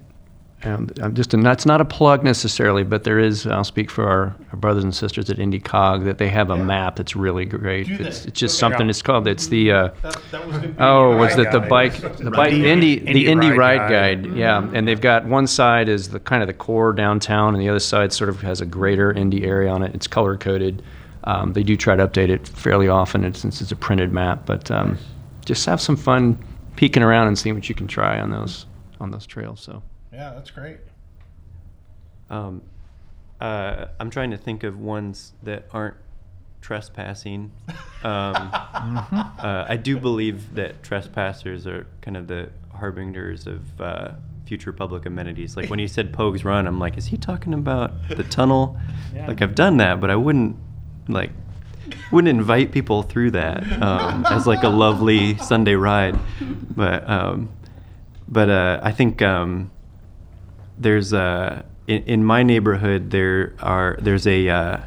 um, 0.65 0.89
I'm 1.01 1.15
just 1.15 1.33
a, 1.33 1.37
that's 1.39 1.65
not 1.65 1.81
a 1.81 1.85
plug 1.85 2.23
necessarily, 2.23 2.83
but 2.85 3.05
there 3.05 3.19
is. 3.19 3.47
I'll 3.47 3.65
speak 3.65 3.91
for 3.91 4.07
our, 4.09 4.37
our 4.53 4.57
brothers 4.59 4.85
and 4.85 4.95
sisters 4.95 5.31
at 5.31 5.39
IndyCog 5.39 6.05
that 6.05 6.19
they 6.19 6.29
have 6.29 6.51
a 6.51 6.57
map 6.57 6.97
that's 6.97 7.17
really 7.17 7.45
great. 7.47 7.87
Do 7.87 7.97
they? 7.99 8.05
It's, 8.09 8.27
it's 8.27 8.39
just 8.39 8.55
Okay. 8.63 8.73
something. 8.73 8.91
It's 8.91 9.01
called. 9.03 9.27
It's 9.27 9.47
the. 9.49 9.73
Uh, 9.73 9.89
That, 10.03 10.17
that 10.31 10.47
was 10.47 10.57
gonna 10.59 10.75
Oh, 10.79 11.17
was 11.17 11.37
Ride 11.37 11.47
it 11.47 11.53
the 11.53 11.61
bike, 11.61 11.95
the 12.19 12.31
bike, 12.31 12.53
Indy- 12.53 12.71
Indy, 12.71 12.99
the 12.99 13.07
Indy 13.09 13.27
Indy 13.29 13.49
Ride 13.51 13.57
Ride 13.81 13.91
Guide. 13.91 14.25
Guide, 14.25 14.37
yeah. 14.37 14.71
And 14.75 14.87
they've 14.87 15.01
got 15.01 15.25
one 15.27 15.47
side 15.47 15.89
is 15.89 16.11
the 16.11 16.21
kind 16.21 16.43
of 16.43 16.47
the 16.47 16.55
core 16.55 16.93
downtown, 16.93 17.55
and 17.55 17.63
the 17.63 17.69
other 17.69 17.79
side 17.81 18.13
sort 18.13 18.29
of 18.29 18.41
has 18.43 18.61
a 18.61 18.67
greater 18.67 19.13
Indy 19.13 19.45
area 19.45 19.71
on 19.71 19.83
it. 19.83 19.95
It's 19.95 20.07
color 20.07 20.37
coded. 20.37 20.83
Um, 21.25 21.53
they 21.53 21.63
do 21.63 21.77
try 21.77 21.97
to 21.97 22.07
update 22.09 22.29
it 22.29 22.49
fairly 22.49 22.89
often, 22.89 23.25
and 23.25 23.37
since 23.37 23.61
it's 23.61 23.73
a 23.73 23.77
printed 23.77 24.13
map. 24.13 24.47
But 24.47 24.71
um, 24.71 24.99
just 25.45 25.65
have 25.67 25.81
some 25.81 25.97
fun 25.97 26.39
peeking 26.77 27.03
around 27.03 27.29
and 27.29 27.39
seeing 27.39 27.55
what 27.55 27.69
you 27.69 27.75
can 27.75 27.87
try 27.87 28.21
on 28.21 28.31
those 28.31 28.67
on 29.01 29.11
those 29.11 29.27
trails. 29.27 29.61
So 29.61 29.83
Yeah, 30.21 30.35
that's 30.35 30.51
great. 30.51 30.77
Um, 32.29 32.61
uh, 33.41 33.87
I'm 33.99 34.11
trying 34.11 34.33
to 34.33 34.37
think 34.37 34.65
of 34.65 34.79
ones 34.79 35.33
that 35.43 35.65
aren't 35.73 35.97
trespassing. 36.61 37.53
Um, 37.69 37.75
uh, 38.05 39.65
I 39.67 39.79
do 39.83 39.99
believe 39.99 40.55
that 40.57 40.83
trespassers 40.83 41.67
are 41.67 41.87
kind 42.03 42.19
of 42.19 42.27
the 42.27 42.51
harbingers 42.75 43.47
of 43.47 43.81
uh, 43.81 44.11
future 44.45 44.75
public 44.75 45.07
amenities. 45.07 45.57
Like 45.57 45.71
when 45.71 45.79
he 45.79 45.89
said 45.89 46.13
Pogue's 46.13 46.45
Run, 46.45 46.67
I'm 46.67 46.79
like, 46.79 46.99
is 46.99 47.07
he 47.07 47.17
talking 47.17 47.55
about 47.55 47.93
the 48.09 48.25
tunnel? 48.25 48.79
Like 49.27 49.43
I've 49.43 49.55
done 49.55 49.77
that, 49.79 50.01
but 50.01 50.09
I 50.09 50.17
wouldn't 50.17 50.57
like 51.09 51.31
wouldn't 52.11 52.29
invite 52.29 52.73
people 52.73 53.03
through 53.03 53.33
that 53.33 53.63
um, 53.83 54.25
as 54.31 54.47
like 54.47 54.63
a 54.63 54.69
lovely 54.69 55.37
Sunday 55.39 55.75
ride. 55.75 56.19
But 56.75 57.09
um, 57.09 57.51
but 58.29 58.49
uh, 58.49 58.81
I 58.83 58.93
think 58.93 59.21
um, 59.21 59.71
there's 60.81 61.13
a 61.13 61.65
in, 61.87 62.03
in 62.05 62.25
my 62.25 62.43
neighborhood 62.43 63.11
there 63.11 63.55
are 63.61 63.97
there's 64.01 64.27
a 64.27 64.49
uh, 64.49 64.81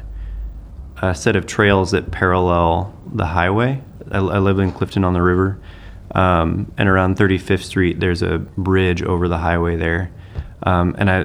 a 1.00 1.14
set 1.14 1.36
of 1.36 1.46
trails 1.46 1.90
that 1.92 2.10
parallel 2.10 2.94
the 3.12 3.26
highway. 3.26 3.82
I, 4.10 4.18
I 4.18 4.38
live 4.38 4.58
in 4.58 4.72
Clifton 4.72 5.04
on 5.04 5.12
the 5.12 5.22
river, 5.22 5.58
Um, 6.14 6.72
and 6.76 6.88
around 6.88 7.16
35th 7.16 7.62
Street, 7.62 8.00
there's 8.00 8.22
a 8.22 8.38
bridge 8.38 9.02
over 9.02 9.28
the 9.28 9.38
highway 9.38 9.76
there. 9.76 10.10
Um, 10.62 10.94
and 10.98 11.10
I, 11.10 11.20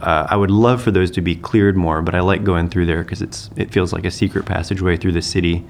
uh, 0.00 0.26
I 0.30 0.36
would 0.36 0.50
love 0.50 0.82
for 0.82 0.90
those 0.90 1.10
to 1.12 1.20
be 1.20 1.36
cleared 1.36 1.76
more, 1.76 2.02
but 2.02 2.14
I 2.14 2.20
like 2.20 2.42
going 2.44 2.68
through 2.68 2.86
there 2.86 3.02
because 3.02 3.22
it's 3.22 3.50
it 3.56 3.72
feels 3.72 3.92
like 3.92 4.04
a 4.04 4.10
secret 4.10 4.46
passageway 4.46 4.96
through 4.96 5.12
the 5.12 5.22
city. 5.22 5.64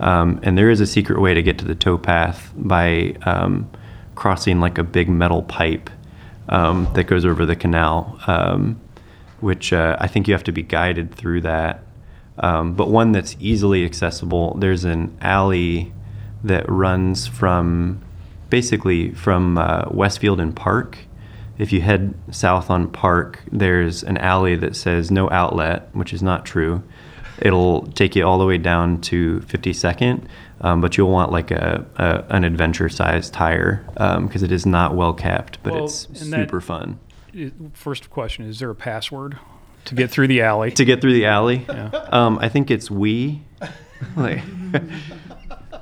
Um, 0.00 0.40
and 0.42 0.56
there 0.56 0.70
is 0.70 0.80
a 0.80 0.86
secret 0.86 1.20
way 1.20 1.34
to 1.34 1.42
get 1.42 1.58
to 1.58 1.64
the 1.64 1.74
towpath 1.74 2.50
by 2.56 3.16
um, 3.22 3.70
crossing 4.14 4.60
like 4.60 4.78
a 4.78 4.82
big 4.84 5.08
metal 5.08 5.42
pipe 5.42 5.90
um, 6.50 6.88
that 6.94 7.04
goes 7.04 7.24
over 7.24 7.46
the 7.46 7.56
canal, 7.56 8.20
um, 8.26 8.80
which 9.40 9.72
uh, 9.72 9.96
I 9.98 10.06
think 10.08 10.28
you 10.28 10.34
have 10.34 10.44
to 10.44 10.52
be 10.52 10.62
guided 10.62 11.14
through 11.14 11.40
that. 11.42 11.82
Um, 12.38 12.74
but 12.74 12.88
one 12.88 13.12
that's 13.12 13.36
easily 13.40 13.84
accessible. 13.84 14.56
There's 14.58 14.84
an 14.84 15.16
alley 15.20 15.92
that 16.42 16.68
runs 16.68 17.26
from 17.26 18.02
basically 18.48 19.12
from 19.12 19.56
uh, 19.56 19.84
Westfield 19.90 20.40
and 20.40 20.54
Park. 20.54 20.98
If 21.58 21.72
you 21.72 21.82
head 21.82 22.14
south 22.30 22.70
on 22.70 22.88
Park, 22.88 23.40
there's 23.52 24.02
an 24.02 24.16
alley 24.18 24.56
that 24.56 24.74
says 24.74 25.10
no 25.10 25.30
outlet, 25.30 25.94
which 25.94 26.12
is 26.12 26.22
not 26.22 26.44
true. 26.44 26.82
It'll 27.38 27.86
take 27.92 28.16
you 28.16 28.26
all 28.26 28.38
the 28.38 28.46
way 28.46 28.58
down 28.58 29.00
to 29.02 29.40
52nd, 29.40 30.26
um, 30.60 30.80
but 30.80 30.96
you'll 30.96 31.10
want 31.10 31.32
like 31.32 31.50
a, 31.50 31.86
a 31.96 32.34
an 32.34 32.44
adventure 32.44 32.88
sized 32.88 33.32
tire 33.32 33.84
because 34.22 34.42
it 34.42 34.52
is 34.52 34.66
not 34.66 34.94
well 34.94 35.12
kept, 35.14 35.62
but 35.62 35.72
Well, 35.72 35.84
it's 35.84 36.04
and 36.06 36.32
that- 36.32 36.40
super 36.44 36.60
fun. 36.60 36.98
I- 37.34 37.52
First 37.74 38.10
question: 38.10 38.44
Is 38.44 38.58
there 38.58 38.70
a 38.70 38.74
password 38.74 39.38
to 39.86 39.94
get 39.94 40.10
through 40.10 40.26
the 40.28 40.42
alley? 40.42 40.70
To 40.72 40.84
get 40.84 41.00
through 41.00 41.12
the 41.14 41.26
alley, 41.26 41.66
um, 41.68 42.38
I 42.40 42.48
think 42.48 42.70
it's 42.70 42.90
we. 42.90 43.42
like, 44.16 44.42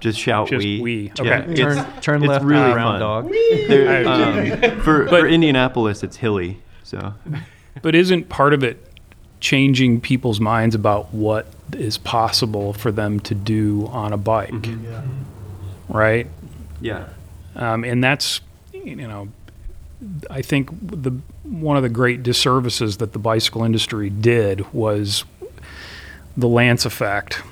just 0.00 0.18
shout 0.18 0.48
Just 0.48 0.64
we. 0.64 0.80
we, 0.80 1.12
Yeah, 1.22 1.40
okay. 1.40 1.52
it's- 1.52 1.58
Turn, 1.58 2.00
turn 2.00 2.22
it's 2.22 2.28
left, 2.28 2.44
really 2.44 2.60
round 2.72 3.00
fun. 3.00 3.00
dog. 3.00 3.30
There- 3.68 4.06
um, 4.08 4.80
for, 4.82 5.08
for 5.08 5.26
Indianapolis, 5.26 6.02
it's 6.02 6.16
hilly. 6.16 6.60
So 6.84 7.14
But 7.82 7.94
isn't 7.94 8.28
part 8.28 8.54
of 8.54 8.62
it 8.64 8.87
changing 9.40 10.00
people's 10.00 10.40
minds 10.40 10.74
about 10.74 11.12
what 11.12 11.46
is 11.72 11.98
possible 11.98 12.72
for 12.72 12.90
them 12.90 13.20
to 13.20 13.34
do 13.34 13.86
on 13.88 14.12
a 14.12 14.16
bike? 14.16 14.52
Right? 15.88 16.26
yeah, 16.80 17.08
Um, 17.56 17.82
and 17.84 18.02
that's, 18.04 18.40
you 18.72 18.96
know, 18.96 19.28
I 20.30 20.42
think 20.42 20.70
the 20.82 21.12
one 21.42 21.76
of 21.76 21.82
the 21.82 21.88
great 21.88 22.22
disservices 22.22 22.98
that 22.98 23.12
the 23.14 23.18
bicycle 23.18 23.64
industry 23.64 24.10
did 24.10 24.72
was 24.72 25.24
the 26.36 26.46
Lance 26.48 26.84
effect. 26.84 27.42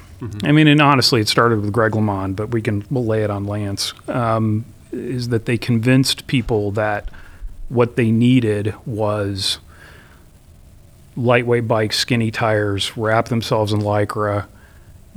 I 0.44 0.52
mean, 0.52 0.66
and 0.66 0.80
honestly, 0.80 1.20
it 1.20 1.28
started 1.28 1.60
with 1.60 1.72
Greg 1.72 1.92
LeMond, 1.92 2.36
but 2.36 2.50
we 2.50 2.62
can 2.62 2.84
we'll 2.90 3.04
lay 3.04 3.22
it 3.22 3.30
on 3.30 3.44
Lance. 3.44 3.92
Um, 4.08 4.64
is 4.92 5.28
that 5.28 5.44
they 5.46 5.58
convinced 5.58 6.26
people 6.26 6.70
that 6.72 7.10
what 7.68 7.96
they 7.96 8.10
needed 8.10 8.74
was 8.86 9.58
lightweight 11.16 11.66
bikes, 11.66 11.98
skinny 11.98 12.30
tires, 12.30 12.96
wrap 12.96 13.28
themselves 13.28 13.72
in 13.72 13.80
lycra, 13.80 14.46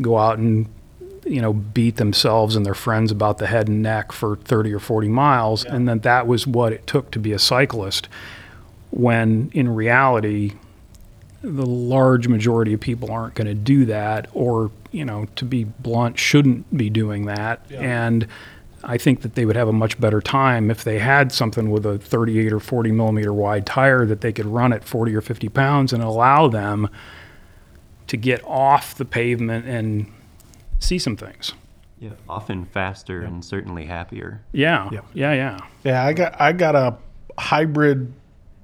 go 0.01 0.17
out 0.17 0.37
and 0.37 0.67
you 1.25 1.41
know 1.41 1.53
beat 1.53 1.97
themselves 1.97 2.55
and 2.55 2.65
their 2.65 2.73
friends 2.73 3.11
about 3.11 3.37
the 3.37 3.47
head 3.47 3.67
and 3.67 3.81
neck 3.81 4.11
for 4.11 4.37
30 4.37 4.73
or 4.73 4.79
40 4.79 5.09
miles. 5.09 5.65
And 5.65 5.87
that 5.87 6.03
that 6.03 6.27
was 6.27 6.47
what 6.47 6.73
it 6.73 6.87
took 6.87 7.11
to 7.11 7.19
be 7.19 7.33
a 7.33 7.39
cyclist 7.39 8.07
when 8.91 9.51
in 9.53 9.69
reality 9.69 10.53
the 11.41 11.65
large 11.65 12.27
majority 12.27 12.73
of 12.73 12.79
people 12.79 13.11
aren't 13.11 13.35
going 13.35 13.47
to 13.47 13.53
do 13.53 13.85
that 13.85 14.27
or 14.33 14.71
you 14.91 15.05
know 15.05 15.25
to 15.35 15.45
be 15.45 15.63
blunt 15.63 16.17
shouldn't 16.17 16.75
be 16.75 16.89
doing 16.89 17.25
that. 17.25 17.61
And 17.71 18.27
I 18.83 18.97
think 18.97 19.21
that 19.21 19.35
they 19.35 19.45
would 19.45 19.55
have 19.55 19.67
a 19.67 19.73
much 19.73 19.99
better 19.99 20.21
time 20.21 20.69
if 20.71 20.83
they 20.83 20.99
had 20.99 21.31
something 21.31 21.69
with 21.71 21.85
a 21.85 21.97
38 21.97 22.53
or 22.53 22.59
40 22.59 22.91
millimeter 22.91 23.33
wide 23.33 23.65
tire 23.65 24.05
that 24.05 24.21
they 24.21 24.31
could 24.31 24.45
run 24.45 24.73
at 24.73 24.83
40 24.83 25.15
or 25.15 25.21
50 25.21 25.49
pounds 25.49 25.93
and 25.93 26.01
allow 26.03 26.47
them 26.47 26.89
to 28.07 28.17
get 28.17 28.43
off 28.45 28.95
the 28.95 29.05
pavement 29.05 29.65
and 29.67 30.11
see 30.79 30.97
some 30.97 31.15
things. 31.17 31.53
yeah, 31.99 32.11
often 32.29 32.65
faster 32.65 33.21
and 33.21 33.43
certainly 33.43 33.85
happier. 33.85 34.41
Yeah, 34.53 34.89
Yep. 34.91 35.05
yeah, 35.13 35.33
yeah. 35.33 35.59
Yeah, 35.83 36.05
I 36.05 36.13
got 36.13 36.39
I 36.41 36.51
got 36.53 36.75
a 36.75 36.97
hybrid 37.37 38.13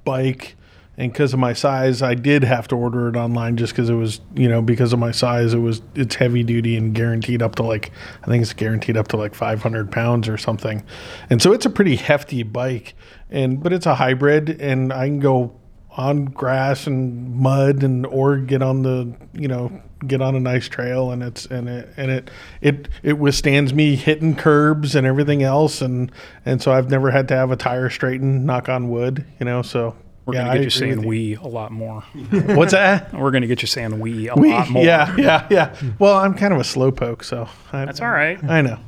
bike, 0.05 0.55
and 0.97 1.11
because 1.11 1.33
of 1.33 1.39
my 1.39 1.53
size, 1.53 2.01
I 2.01 2.15
did 2.15 2.43
have 2.43 2.67
to 2.69 2.75
order 2.75 3.09
it 3.09 3.15
online 3.15 3.57
just 3.57 3.73
because 3.73 3.89
it 3.89 3.95
was 3.95 4.21
you 4.35 4.47
know 4.47 4.61
because 4.61 4.93
of 4.93 4.99
my 4.99 5.11
size, 5.11 5.53
it 5.53 5.59
was 5.59 5.81
it's 5.95 6.15
heavy 6.15 6.43
duty 6.43 6.77
and 6.77 6.93
guaranteed 6.93 7.41
up 7.41 7.55
to 7.55 7.63
like 7.63 7.91
I 8.23 8.27
think 8.27 8.41
it's 8.41 8.53
guaranteed 8.53 8.97
up 8.97 9.07
to 9.09 9.17
like 9.17 9.35
500 9.35 9.91
pounds 9.91 10.27
or 10.27 10.37
something, 10.37 10.83
and 11.29 11.41
so 11.41 11.53
it's 11.53 11.65
a 11.65 11.69
pretty 11.69 11.97
hefty 11.97 12.43
bike, 12.43 12.95
and 13.29 13.61
but 13.61 13.73
it's 13.73 13.85
a 13.85 13.95
hybrid, 13.95 14.61
and 14.61 14.93
I 14.93 15.07
can 15.07 15.19
go 15.19 15.55
on 15.97 16.25
grass 16.25 16.87
and 16.87 17.35
mud 17.35 17.81
and 17.81 18.05
or 18.07 18.37
get 18.37 18.61
on 18.61 18.81
the 18.81 19.13
you 19.33 19.47
know 19.47 19.81
get 20.05 20.21
on 20.21 20.35
a 20.35 20.39
nice 20.39 20.67
trail 20.67 21.11
and 21.11 21.23
it's 21.23 21.45
and 21.45 21.69
it 21.69 21.89
and 21.95 22.11
it 22.11 22.29
it 22.61 22.89
it 23.01 23.17
withstands 23.17 23.73
me 23.73 23.95
hitting 23.95 24.35
curbs 24.35 24.93
and 24.93 25.07
everything 25.07 25.41
else 25.41 25.81
and 25.81 26.11
and 26.45 26.61
so 26.61 26.71
I've 26.71 26.89
never 26.89 27.11
had 27.11 27.29
to 27.29 27.35
have 27.35 27.49
a 27.49 27.55
tire 27.55 27.89
straightened 27.89 28.45
knock 28.45 28.67
on 28.67 28.89
wood 28.89 29.25
you 29.39 29.45
know 29.45 29.61
so 29.61 29.95
We're 30.25 30.33
yeah, 30.33 30.41
gonna 30.41 30.51
I 30.51 30.55
get 30.57 30.63
you 30.63 30.69
saying 30.71 30.97
with 30.97 31.05
we 31.05 31.35
a 31.35 31.43
lot 31.47 31.71
more. 31.71 32.01
what's 32.31 32.71
that 32.71 33.13
We're 33.13 33.29
gonna 33.31 33.45
get 33.47 33.61
you 33.61 33.67
saying 33.67 33.99
we 33.99 34.27
a 34.29 34.35
we 34.35 34.51
lot 34.51 34.69
more. 34.69 34.83
yeah 34.83 35.15
yeah 35.17 35.47
yeah 35.51 35.75
well 35.99 36.15
I'm 36.17 36.33
kind 36.33 36.51
of 36.53 36.59
a 36.59 36.63
slowpoke 36.63 37.23
so 37.23 37.47
I, 37.71 37.85
That's 37.85 38.01
all 38.01 38.09
right. 38.09 38.43
I 38.43 38.61
know. 38.61 38.79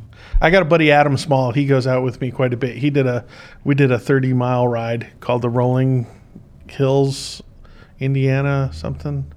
I 0.41 0.49
got 0.49 0.61
a 0.61 0.65
buddy 0.65 0.91
Adam 0.91 1.15
Small. 1.17 1.51
He 1.51 1.65
goes 1.65 1.87
out 1.87 2.03
with 2.03 2.21
me 2.21 2.31
quite 2.31 2.53
a 2.53 2.57
bit. 2.57 2.77
He 2.77 2.89
did 2.89 3.05
a 3.07 3.25
we 3.63 3.75
did 3.75 3.91
a 3.91 3.99
30 3.99 4.33
mile 4.33 4.67
ride 4.67 5.07
called 5.19 5.41
the 5.43 5.49
Rolling 5.49 6.07
Hills, 6.69 7.41
Indiana 7.99 8.69
something, 8.73 9.31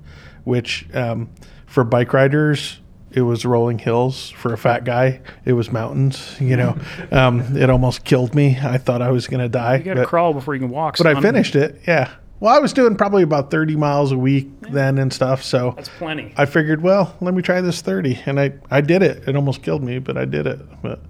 which 0.44 0.86
um, 0.94 1.30
for 1.66 1.84
bike 1.84 2.12
riders 2.12 2.80
it 3.12 3.22
was 3.22 3.44
rolling 3.44 3.78
hills. 3.78 4.30
For 4.30 4.52
a 4.52 4.58
fat 4.58 4.84
guy, 4.84 5.20
it 5.44 5.52
was 5.54 5.70
mountains. 5.72 6.36
You 6.40 6.56
know, 6.56 6.78
um, 7.10 7.56
it 7.56 7.70
almost 7.70 8.04
killed 8.04 8.34
me. 8.34 8.58
I 8.62 8.78
thought 8.78 9.02
I 9.02 9.10
was 9.10 9.26
gonna 9.26 9.48
die. 9.48 9.76
You 9.76 9.84
gotta 9.84 10.06
crawl 10.06 10.32
before 10.32 10.54
you 10.54 10.60
can 10.60 10.70
walk. 10.70 10.96
but 10.98 11.06
I 11.06 11.20
finished 11.20 11.56
it. 11.56 11.80
Yeah. 11.86 12.10
Well, 12.40 12.54
I 12.54 12.58
was 12.58 12.72
doing 12.72 12.96
probably 12.96 13.22
about 13.22 13.50
30 13.50 13.76
miles 13.76 14.12
a 14.12 14.16
week 14.16 14.48
then 14.62 14.96
and 14.96 15.12
stuff. 15.12 15.42
So 15.42 15.74
That's 15.76 15.90
plenty. 15.90 16.32
I 16.38 16.46
figured, 16.46 16.80
well, 16.80 17.14
let 17.20 17.34
me 17.34 17.42
try 17.42 17.60
this 17.60 17.82
30, 17.82 18.18
and 18.24 18.40
I 18.40 18.54
I 18.70 18.80
did 18.80 19.02
it. 19.02 19.28
It 19.28 19.36
almost 19.36 19.62
killed 19.62 19.82
me, 19.82 19.98
but 19.98 20.16
I 20.16 20.24
did 20.24 20.46
it. 20.46 20.58
But 20.80 21.00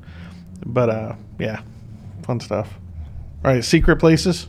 but 0.66 0.90
uh, 0.90 1.14
yeah, 1.38 1.62
fun 2.22 2.40
stuff. 2.40 2.74
All 3.44 3.53
right, 3.53 3.64
secret 3.64 3.96
places. 3.96 4.48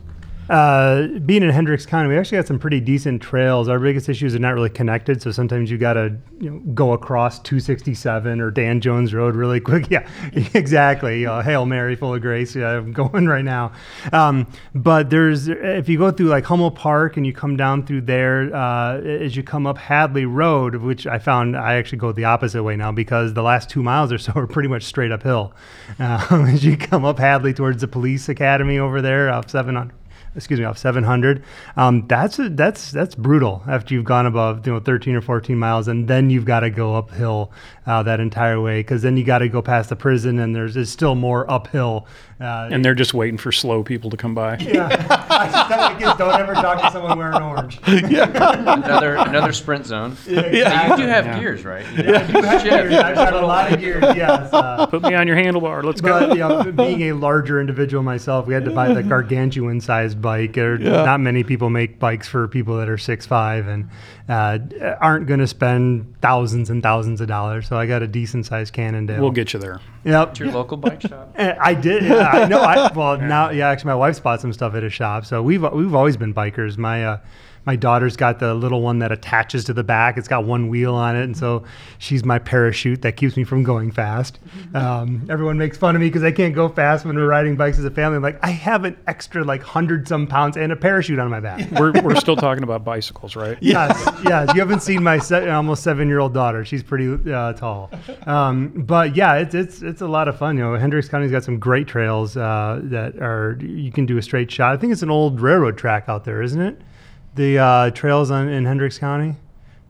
Uh, 0.51 1.07
being 1.19 1.43
in 1.43 1.49
Hendricks 1.49 1.85
County, 1.85 2.09
we 2.09 2.17
actually 2.17 2.37
got 2.37 2.45
some 2.45 2.59
pretty 2.59 2.81
decent 2.81 3.21
trails. 3.21 3.69
Our 3.69 3.79
biggest 3.79 4.09
issues 4.09 4.35
are 4.35 4.39
not 4.39 4.53
really 4.53 4.69
connected, 4.69 5.21
so 5.21 5.31
sometimes 5.31 5.71
you 5.71 5.77
got 5.77 5.93
to 5.93 6.17
you 6.41 6.49
know, 6.49 6.59
go 6.73 6.91
across 6.91 7.39
267 7.39 8.41
or 8.41 8.51
Dan 8.51 8.81
Jones 8.81 9.13
Road 9.13 9.33
really 9.33 9.59
quick. 9.61 9.89
Yeah, 9.89 10.05
exactly. 10.33 11.23
Hail 11.23 11.65
Mary, 11.65 11.95
full 11.95 12.13
of 12.13 12.21
grace. 12.21 12.53
Yeah, 12.53 12.71
I'm 12.71 12.91
going 12.91 13.27
right 13.29 13.45
now. 13.45 13.71
Um, 14.11 14.45
but 14.75 15.09
there's 15.09 15.47
if 15.47 15.87
you 15.87 15.97
go 15.97 16.11
through 16.11 16.27
like 16.27 16.43
Hummel 16.43 16.71
Park 16.71 17.15
and 17.15 17.25
you 17.25 17.31
come 17.31 17.55
down 17.55 17.85
through 17.85 18.01
there, 18.01 18.53
uh, 18.53 18.97
as 18.97 19.37
you 19.37 19.43
come 19.43 19.65
up 19.65 19.77
Hadley 19.77 20.25
Road, 20.25 20.75
which 20.75 21.07
I 21.07 21.17
found 21.17 21.55
I 21.55 21.75
actually 21.75 21.99
go 21.99 22.11
the 22.11 22.25
opposite 22.25 22.61
way 22.61 22.75
now 22.75 22.91
because 22.91 23.33
the 23.33 23.43
last 23.43 23.69
two 23.69 23.83
miles 23.83 24.11
or 24.11 24.17
so 24.17 24.33
are 24.35 24.47
pretty 24.47 24.67
much 24.67 24.83
straight 24.83 25.13
uphill. 25.13 25.53
Um, 25.97 26.47
as 26.47 26.65
you 26.65 26.75
come 26.75 27.05
up 27.05 27.19
Hadley 27.19 27.53
towards 27.53 27.79
the 27.79 27.87
police 27.87 28.27
academy 28.27 28.79
over 28.79 29.01
there, 29.01 29.29
off 29.29 29.49
700 29.49 30.00
excuse 30.35 30.59
me, 30.59 30.65
off 30.65 30.77
700. 30.77 31.43
Um, 31.75 32.05
that's 32.07 32.39
a, 32.39 32.49
that's 32.49 32.91
that's 32.91 33.15
brutal 33.15 33.63
after 33.67 33.93
you've 33.93 34.05
gone 34.05 34.25
above 34.25 34.65
you 34.65 34.73
know 34.73 34.79
13 34.79 35.15
or 35.15 35.21
14 35.21 35.57
miles, 35.57 35.87
and 35.87 36.07
then 36.07 36.29
you've 36.29 36.45
got 36.45 36.61
to 36.61 36.69
go 36.69 36.95
uphill 36.95 37.51
uh, 37.87 38.03
that 38.03 38.19
entire 38.19 38.61
way 38.61 38.79
because 38.81 39.01
then 39.01 39.17
you 39.17 39.23
got 39.23 39.39
to 39.39 39.49
go 39.49 39.61
past 39.61 39.89
the 39.89 39.95
prison, 39.95 40.37
and 40.39 40.55
there's, 40.55 40.73
there's 40.75 40.89
still 40.89 41.15
more 41.15 41.49
uphill. 41.49 42.05
Uh, 42.39 42.69
And 42.71 42.83
they're 42.83 42.95
just 42.95 43.13
waiting 43.13 43.37
for 43.37 43.51
slow 43.51 43.83
people 43.83 44.09
to 44.09 44.17
come 44.17 44.33
by. 44.33 44.57
yeah, 44.57 44.87
I 45.29 45.45
just 45.45 45.67
tell 45.69 45.77
my 45.93 45.99
kids 45.99 46.17
don't 46.17 46.39
ever 46.39 46.53
talk 46.55 46.81
to 46.81 46.91
someone 46.91 47.17
wearing 47.17 47.41
orange. 47.41 47.79
yeah. 47.87 48.73
another 48.73 49.15
another 49.15 49.51
sprint 49.53 49.85
zone. 49.85 50.17
Yeah, 50.27 50.89
You 50.91 50.97
do 50.97 51.07
have 51.07 51.25
Yeah. 51.25 51.39
gears, 51.39 51.63
right? 51.65 51.85
I 51.85 51.95
do 52.01 52.41
have 52.41 52.63
gears. 52.63 52.93
I've 52.95 53.15
got 53.15 53.33
a 53.33 53.45
lot 53.45 53.71
of 53.71 53.79
gears. 53.79 54.03
Yes. 54.15 54.51
Uh, 54.51 54.87
Put 54.87 55.03
me 55.03 55.13
on 55.13 55.27
your 55.27 55.37
handlebar. 55.37 55.83
Let's 55.83 56.01
But 56.01 56.27
go. 56.29 56.33
you 56.33 56.39
know, 56.39 56.71
being 56.71 57.03
a 57.03 57.13
larger 57.13 57.61
individual 57.61 58.01
myself, 58.03 58.47
we 58.47 58.53
had 58.55 58.65
to 58.65 58.71
buy 58.71 58.91
the 58.93 59.03
gargantuan 59.03 59.79
sized 59.81 60.19
bike. 60.21 60.53
There, 60.53 60.77
Not 60.79 61.19
many 61.19 61.43
people 61.43 61.69
make 61.69 61.99
bikes 61.99 62.27
for 62.27 62.47
people 62.47 62.77
that 62.77 62.89
are 62.89 62.97
six 62.97 63.25
five 63.27 63.67
and 63.67 63.89
uh, 64.27 64.57
aren't 64.99 65.27
going 65.27 65.39
to 65.41 65.47
spend 65.47 66.15
thousands 66.21 66.69
and 66.71 66.81
thousands 66.81 67.21
of 67.21 67.27
dollars. 67.27 67.70
So 67.71 67.77
I 67.77 67.85
got 67.85 68.01
a 68.03 68.07
decent 68.07 68.45
sized 68.45 68.73
Cannondale. 68.73 69.21
We'll 69.21 69.31
get 69.31 69.53
you 69.53 69.59
there. 69.61 69.79
Yep. 70.03 70.33
To 70.33 70.43
your 70.43 70.53
local 70.53 70.75
bike 70.75 71.01
shop. 71.03 71.33
Eh, 71.37 71.55
I 71.57 71.73
did. 71.73 72.03
Yeah, 72.03 72.27
I 72.27 72.45
know. 72.45 72.59
I, 72.59 72.91
well, 72.91 73.17
now, 73.17 73.49
yeah. 73.51 73.69
Actually, 73.69 73.91
my 73.91 73.95
wife's 73.95 74.19
bought 74.19 74.41
some 74.41 74.51
stuff 74.51 74.75
at 74.75 74.83
a 74.83 74.89
shop, 74.89 75.23
so 75.25 75.41
we've 75.41 75.63
we've 75.71 75.95
always 75.95 76.17
been 76.17 76.33
bikers. 76.33 76.77
My 76.77 77.05
uh, 77.05 77.19
my 77.65 77.75
daughter's 77.75 78.15
got 78.15 78.39
the 78.39 78.53
little 78.53 78.81
one 78.81 78.99
that 78.99 79.11
attaches 79.11 79.65
to 79.65 79.73
the 79.73 79.83
back. 79.83 80.17
It's 80.17 80.27
got 80.27 80.45
one 80.45 80.67
wheel 80.67 80.95
on 80.95 81.15
it, 81.15 81.23
and 81.23 81.37
so 81.37 81.63
she's 81.99 82.25
my 82.25 82.39
parachute 82.39 83.01
that 83.03 83.17
keeps 83.17 83.37
me 83.37 83.43
from 83.43 83.63
going 83.63 83.91
fast. 83.91 84.39
Um, 84.73 85.27
everyone 85.29 85.57
makes 85.57 85.77
fun 85.77 85.95
of 85.95 86.01
me 86.01 86.07
because 86.07 86.23
I 86.23 86.31
can't 86.31 86.55
go 86.55 86.69
fast 86.69 87.03
when 87.03 87.15
we're 87.17 87.27
riding 87.27 87.57
bikes 87.57 87.77
as 87.77 87.83
a 87.83 87.91
family. 87.91 88.15
I'm 88.15 88.21
like, 88.23 88.39
I 88.41 88.51
have 88.51 88.85
an 88.85 88.95
extra 89.05 89.43
like 89.43 89.61
hundred 89.61 90.07
some 90.07 90.27
pounds 90.27 90.55
and 90.55 90.71
a 90.71 90.77
parachute 90.77 91.19
on 91.19 91.29
my 91.29 91.41
back. 91.41 91.69
We're, 91.79 91.91
we're 92.01 92.15
still 92.15 92.37
talking 92.37 92.63
about 92.63 92.85
bicycles, 92.85 93.35
right? 93.35 93.57
Yes, 93.61 94.09
yes. 94.23 94.53
You 94.53 94.61
haven't 94.61 94.81
seen 94.81 95.03
my 95.03 95.17
se- 95.17 95.49
almost 95.49 95.83
seven-year-old 95.83 96.33
daughter. 96.33 96.63
She's 96.63 96.83
pretty 96.83 97.31
uh, 97.31 97.53
tall, 97.53 97.91
um, 98.27 98.69
but 98.69 99.15
yeah, 99.15 99.35
it's 99.35 99.53
it's 99.55 99.81
it's 99.81 100.01
a 100.01 100.07
lot 100.07 100.27
of 100.29 100.37
fun. 100.37 100.57
You 100.57 100.63
know, 100.63 100.75
Hendricks 100.75 101.09
County's 101.09 101.31
got 101.31 101.43
some 101.43 101.59
great 101.59 101.87
trails 101.87 102.37
uh, 102.37 102.79
that 102.83 103.17
are 103.21 103.57
you 103.61 103.91
can 103.91 104.05
do 104.05 104.17
a 104.17 104.21
straight 104.21 104.49
shot. 104.51 104.73
I 104.73 104.77
think 104.77 104.93
it's 104.93 105.03
an 105.03 105.11
old 105.11 105.41
railroad 105.41 105.77
track 105.77 106.05
out 106.07 106.23
there, 106.23 106.41
isn't 106.41 106.61
it? 106.61 106.81
The 107.35 107.59
uh, 107.59 107.89
trails 107.91 108.31
on, 108.31 108.49
in 108.49 108.65
Hendricks 108.65 108.97
County. 108.97 109.35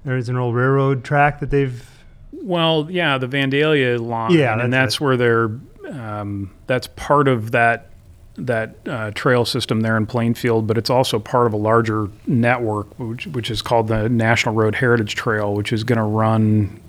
There's 0.05 0.29
an 0.29 0.37
old 0.37 0.55
railroad 0.55 1.03
track 1.03 1.39
that 1.39 1.49
they've. 1.49 1.87
Well, 2.31 2.87
yeah, 2.89 3.17
the 3.17 3.27
Vandalia 3.27 3.99
line, 3.99 4.31
Yeah, 4.31 4.53
and 4.59 4.73
that's 4.73 4.93
that's 4.95 5.01
where 5.01 5.17
they're. 5.17 5.51
Um, 5.89 6.51
that's 6.67 6.87
part 6.87 7.27
of 7.27 7.51
that 7.51 7.91
that 8.35 8.75
uh, 8.87 9.11
trail 9.11 9.45
system 9.45 9.81
there 9.81 9.97
in 9.97 10.05
Plainfield, 10.05 10.65
but 10.65 10.77
it's 10.77 10.89
also 10.89 11.19
part 11.19 11.47
of 11.47 11.53
a 11.53 11.57
larger 11.57 12.07
network, 12.25 12.97
which 12.97 13.27
which 13.27 13.51
is 13.51 13.61
called 13.61 13.87
the 13.87 14.07
National 14.09 14.55
Road 14.55 14.75
Heritage 14.75 15.15
Trail, 15.15 15.53
which 15.53 15.73
is 15.73 15.83
going 15.83 15.97
to 15.97 16.03
run. 16.03 16.79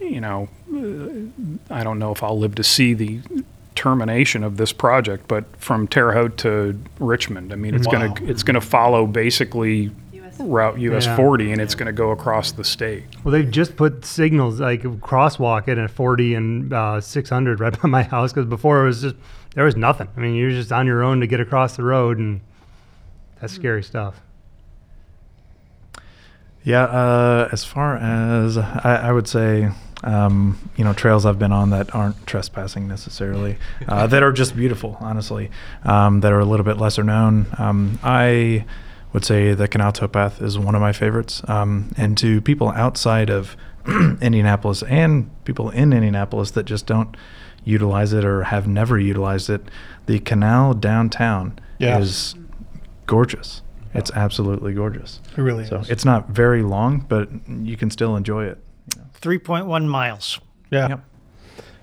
You 0.00 0.20
know, 0.20 0.48
uh, 0.74 1.74
I 1.74 1.84
don't 1.84 1.98
know 1.98 2.12
if 2.12 2.22
I'll 2.22 2.38
live 2.38 2.56
to 2.56 2.64
see 2.64 2.92
the 2.94 3.20
termination 3.74 4.42
of 4.44 4.56
this 4.56 4.72
project, 4.72 5.26
but 5.28 5.44
from 5.56 5.86
Terre 5.88 6.12
Haute 6.12 6.36
to 6.38 6.78
Richmond, 6.98 7.52
I 7.52 7.56
mean, 7.56 7.74
it's 7.74 7.86
Wow. 7.86 7.92
going 7.92 8.14
to 8.14 8.24
it's 8.30 8.42
going 8.42 8.54
to 8.54 8.60
follow 8.60 9.06
basically 9.06 9.90
route 10.38 10.78
US 10.80 11.04
Yeah. 11.06 11.16
40, 11.16 11.52
and 11.52 11.60
it's 11.60 11.74
going 11.74 11.86
to 11.86 11.92
go 11.92 12.10
across 12.10 12.52
the 12.52 12.64
state. 12.64 13.04
Well, 13.22 13.32
they've 13.32 13.50
just 13.50 13.76
put 13.76 14.04
signals 14.04 14.58
like 14.60 14.82
crosswalk 14.82 15.68
it 15.68 15.78
at 15.78 15.90
40 15.90 16.34
and 16.34 16.72
uh, 16.72 17.00
600 17.00 17.60
right 17.60 17.80
by 17.82 17.88
my 17.88 18.02
house 18.02 18.32
because 18.32 18.48
before 18.48 18.82
it 18.82 18.86
was 18.86 19.02
just 19.02 19.16
there 19.54 19.64
was 19.64 19.76
nothing. 19.76 20.08
I 20.16 20.20
mean, 20.20 20.34
you're 20.34 20.50
just 20.50 20.72
on 20.72 20.86
your 20.86 21.02
own 21.02 21.20
to 21.20 21.26
get 21.26 21.38
across 21.40 21.76
the 21.76 21.82
road, 21.84 22.18
and 22.18 22.40
that's 23.40 23.52
scary 23.52 23.82
stuff. 23.82 24.20
Yeah, 26.64 26.84
uh, 26.84 27.48
as 27.52 27.64
far 27.64 27.96
as 27.96 28.56
I, 28.56 29.00
I 29.08 29.12
would 29.12 29.26
say, 29.26 29.70
um, 30.02 30.58
you 30.76 30.84
know, 30.84 30.92
trails 30.92 31.24
I've 31.26 31.38
been 31.38 31.52
on 31.52 31.70
that 31.70 31.94
aren't 31.94 32.26
trespassing 32.26 32.88
necessarily, 32.88 33.56
uh, 33.88 34.06
that 34.12 34.22
are 34.22 34.32
just 34.32 34.56
beautiful, 34.56 34.96
honestly, 35.00 35.50
um, 35.84 36.20
that 36.20 36.32
are 36.32 36.40
a 36.40 36.44
little 36.44 36.64
bit 36.64 36.76
lesser 36.78 37.02
known. 37.04 37.46
Um, 37.58 37.98
I 38.02 38.64
would 39.12 39.24
say 39.24 39.52
the 39.54 39.68
Canal 39.68 39.92
Towpath 39.92 40.40
is 40.42 40.58
one 40.58 40.74
of 40.74 40.80
my 40.80 40.92
favorites. 40.92 41.42
Um, 41.48 41.92
and 41.96 42.16
to 42.18 42.40
people 42.40 42.70
outside 42.70 43.28
of 43.30 43.56
Indianapolis 43.86 44.82
and 44.84 45.30
people 45.44 45.70
in 45.70 45.92
Indianapolis 45.92 46.52
that 46.52 46.64
just 46.64 46.86
don't 46.86 47.16
utilize 47.64 48.12
it 48.12 48.24
or 48.24 48.44
have 48.44 48.66
never 48.66 48.98
utilized 48.98 49.50
it, 49.50 49.62
the 50.06 50.18
canal 50.20 50.74
downtown 50.74 51.58
Yeah. 51.78 51.98
is 51.98 52.34
gorgeous. 53.06 53.62
It's 53.94 54.10
absolutely 54.12 54.72
gorgeous. 54.72 55.20
It 55.36 55.42
really 55.42 55.66
So 55.66 55.76
is. 55.80 55.90
it's 55.90 56.04
not 56.04 56.30
very 56.30 56.62
long, 56.62 57.04
but 57.08 57.28
you 57.46 57.76
can 57.76 57.90
still 57.90 58.16
enjoy 58.16 58.46
it. 58.46 58.58
3.1 59.22 59.86
miles. 59.86 60.40
Yeah. 60.70 60.88
Yep. 60.88 61.04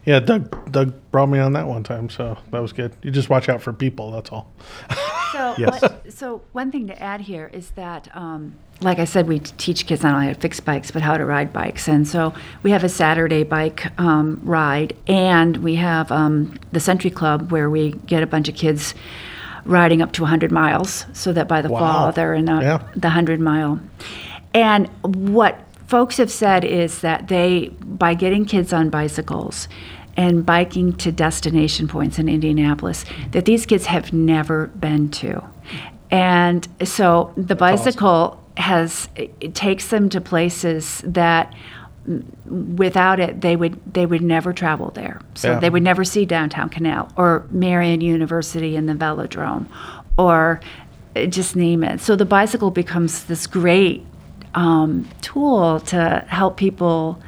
Yeah, 0.05 0.19
Doug 0.19 0.71
Doug 0.71 0.93
brought 1.11 1.27
me 1.29 1.39
on 1.39 1.53
that 1.53 1.67
one 1.67 1.83
time, 1.83 2.09
so 2.09 2.37
that 2.51 2.61
was 2.61 2.73
good. 2.73 2.93
You 3.03 3.11
just 3.11 3.29
watch 3.29 3.49
out 3.49 3.61
for 3.61 3.73
people, 3.73 4.11
that's 4.11 4.31
all. 4.31 4.51
So, 5.33 5.55
Yes. 5.57 5.81
what, 5.81 6.11
so 6.13 6.41
one 6.53 6.71
thing 6.71 6.87
to 6.87 6.99
add 7.03 7.21
here 7.21 7.49
is 7.53 7.69
that, 7.71 8.07
um, 8.15 8.55
like 8.81 8.97
I 8.97 9.05
said, 9.05 9.27
we 9.27 9.39
teach 9.39 9.85
kids 9.85 10.01
not 10.01 10.15
only 10.15 10.27
how 10.27 10.33
to 10.33 10.39
fix 10.39 10.59
bikes, 10.59 10.89
but 10.89 11.01
how 11.03 11.17
to 11.17 11.25
ride 11.25 11.51
bikes. 11.53 11.87
And 11.87 12.07
so 12.07 12.33
we 12.63 12.71
have 12.71 12.83
a 12.83 12.89
Saturday 12.89 13.43
bike 13.43 13.87
um, 13.99 14.39
ride, 14.43 14.95
and 15.07 15.57
we 15.57 15.75
have 15.75 16.11
um, 16.11 16.57
the 16.71 16.79
Century 16.79 17.11
Club 17.11 17.51
where 17.51 17.69
we 17.69 17.91
get 17.91 18.23
a 18.23 18.27
bunch 18.27 18.47
of 18.49 18.55
kids 18.55 18.95
riding 19.65 20.01
up 20.01 20.13
to 20.13 20.23
100 20.23 20.51
miles, 20.51 21.05
so 21.13 21.33
that 21.33 21.47
by 21.47 21.61
the 21.61 21.69
Wow. 21.69 21.79
fall 21.79 22.11
they're 22.13 22.33
in 22.33 22.45
the, 22.45 22.53
Yeah. 22.61 22.77
the 22.95 23.09
100 23.09 23.39
mile. 23.39 23.79
And 24.55 24.87
what 25.03 25.59
folks 25.89 26.17
have 26.17 26.29
said 26.31 26.63
is 26.63 27.01
that 27.01 27.29
they, 27.29 27.69
by 27.81 28.13
getting 28.13 28.45
kids 28.45 28.71
on 28.71 28.91
bicycles 28.91 29.67
and 30.15 30.45
biking 30.45 30.93
to 30.93 31.11
destination 31.11 31.87
points 31.87 32.19
in 32.19 32.29
Indianapolis, 32.29 33.05
that 33.31 33.45
these 33.45 33.65
kids 33.65 33.87
have 33.87 34.13
never 34.13 34.67
been 34.67 35.09
to. 35.09 35.43
And 36.11 36.67
so 36.83 37.33
the 37.35 37.55
bicycle 37.55 38.39
has, 38.57 39.09
it 39.15 39.55
takes 39.55 39.87
them 39.87 40.09
to 40.09 40.21
places 40.21 41.01
that 41.05 41.55
without 42.45 43.19
it 43.19 43.41
they 43.41 43.55
would 43.55 43.79
they 43.93 44.05
would 44.05 44.21
never 44.21 44.51
travel 44.51 44.89
there 44.91 45.21
so 45.35 45.51
Yeah. 45.51 45.59
they 45.59 45.69
would 45.69 45.83
never 45.83 46.03
see 46.03 46.25
downtown 46.25 46.69
canal 46.69 47.11
or 47.17 47.45
marian 47.51 48.01
university 48.01 48.75
and 48.75 48.89
the 48.89 48.93
velodrome 48.93 49.67
or 50.17 50.59
uh, 51.15 51.25
just 51.25 51.55
name 51.55 51.83
it 51.83 51.99
so 51.99 52.15
the 52.15 52.25
bicycle 52.25 52.71
becomes 52.71 53.25
this 53.25 53.45
great 53.45 54.03
um, 54.55 55.07
tool 55.21 55.79
to 55.81 56.23
help 56.27 56.57
people 56.57 57.19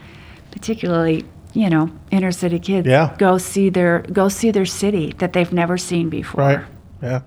particularly 0.51 1.25
you 1.53 1.69
know 1.69 1.89
inner 2.11 2.31
city 2.31 2.59
kids 2.59 2.87
Yeah. 2.87 3.15
go 3.17 3.37
see 3.37 3.69
their 3.69 3.99
go 4.11 4.29
see 4.29 4.51
their 4.51 4.65
city 4.65 5.13
that 5.17 5.33
they've 5.33 5.51
never 5.53 5.77
seen 5.77 6.09
before 6.09 6.41
Right. 6.43 6.65
Yeah. 7.01 7.21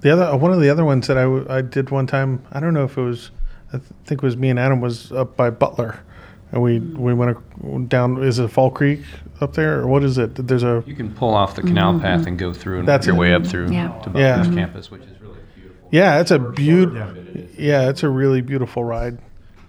The 0.00 0.10
other 0.12 0.24
uh, 0.24 0.36
one 0.36 0.52
of 0.52 0.60
the 0.60 0.68
other 0.70 0.84
ones 0.84 1.06
that 1.06 1.16
I, 1.18 1.22
w- 1.22 1.46
I 1.48 1.62
did 1.62 1.90
one 1.90 2.06
time, 2.06 2.42
I 2.52 2.60
don't 2.60 2.74
know 2.74 2.84
if 2.84 2.96
it 2.98 3.02
was, 3.02 3.30
I 3.72 3.78
th- 3.78 3.90
think 4.04 4.22
it 4.22 4.26
was 4.26 4.36
me 4.36 4.50
and 4.50 4.58
Adam 4.58 4.80
was 4.80 5.10
up 5.12 5.36
by 5.36 5.50
Butler, 5.50 5.98
and 6.52 6.62
we 6.62 6.78
mm. 6.80 6.96
we 6.96 7.12
went 7.14 7.36
ac- 7.36 7.86
down. 7.88 8.22
Is 8.22 8.38
it 8.38 8.48
Fall 8.48 8.70
Creek 8.70 9.00
up 9.40 9.54
there, 9.54 9.80
or 9.80 9.86
what 9.86 10.04
is 10.04 10.18
it? 10.18 10.34
There's 10.46 10.62
a 10.62 10.84
You 10.86 10.94
can 10.94 11.12
pull 11.14 11.34
off 11.34 11.56
the 11.56 11.62
canal 11.62 11.92
mm-hmm. 11.94 12.02
path 12.02 12.26
and 12.26 12.38
go 12.38 12.52
through 12.52 12.80
and 12.80 12.88
That's 12.88 13.06
your 13.06 13.16
it. 13.16 13.18
way 13.18 13.34
up 13.34 13.46
through 13.46 13.70
Yeah. 13.72 13.88
to 13.88 14.10
Yeah. 14.14 14.36
Butler's 14.36 14.46
mm-hmm. 14.48 14.56
campus, 14.58 14.90
which 14.90 15.02
is 15.02 15.08
really 15.08 15.10
beautiful. 15.10 15.15
Yeah, 15.96 16.20
it's 16.20 16.30
a 16.30 16.38
beautiful. 16.38 17.24
Yeah, 17.58 17.88
it's 17.88 18.02
a 18.02 18.08
really 18.08 18.42
beautiful 18.42 18.84
ride. 18.84 19.18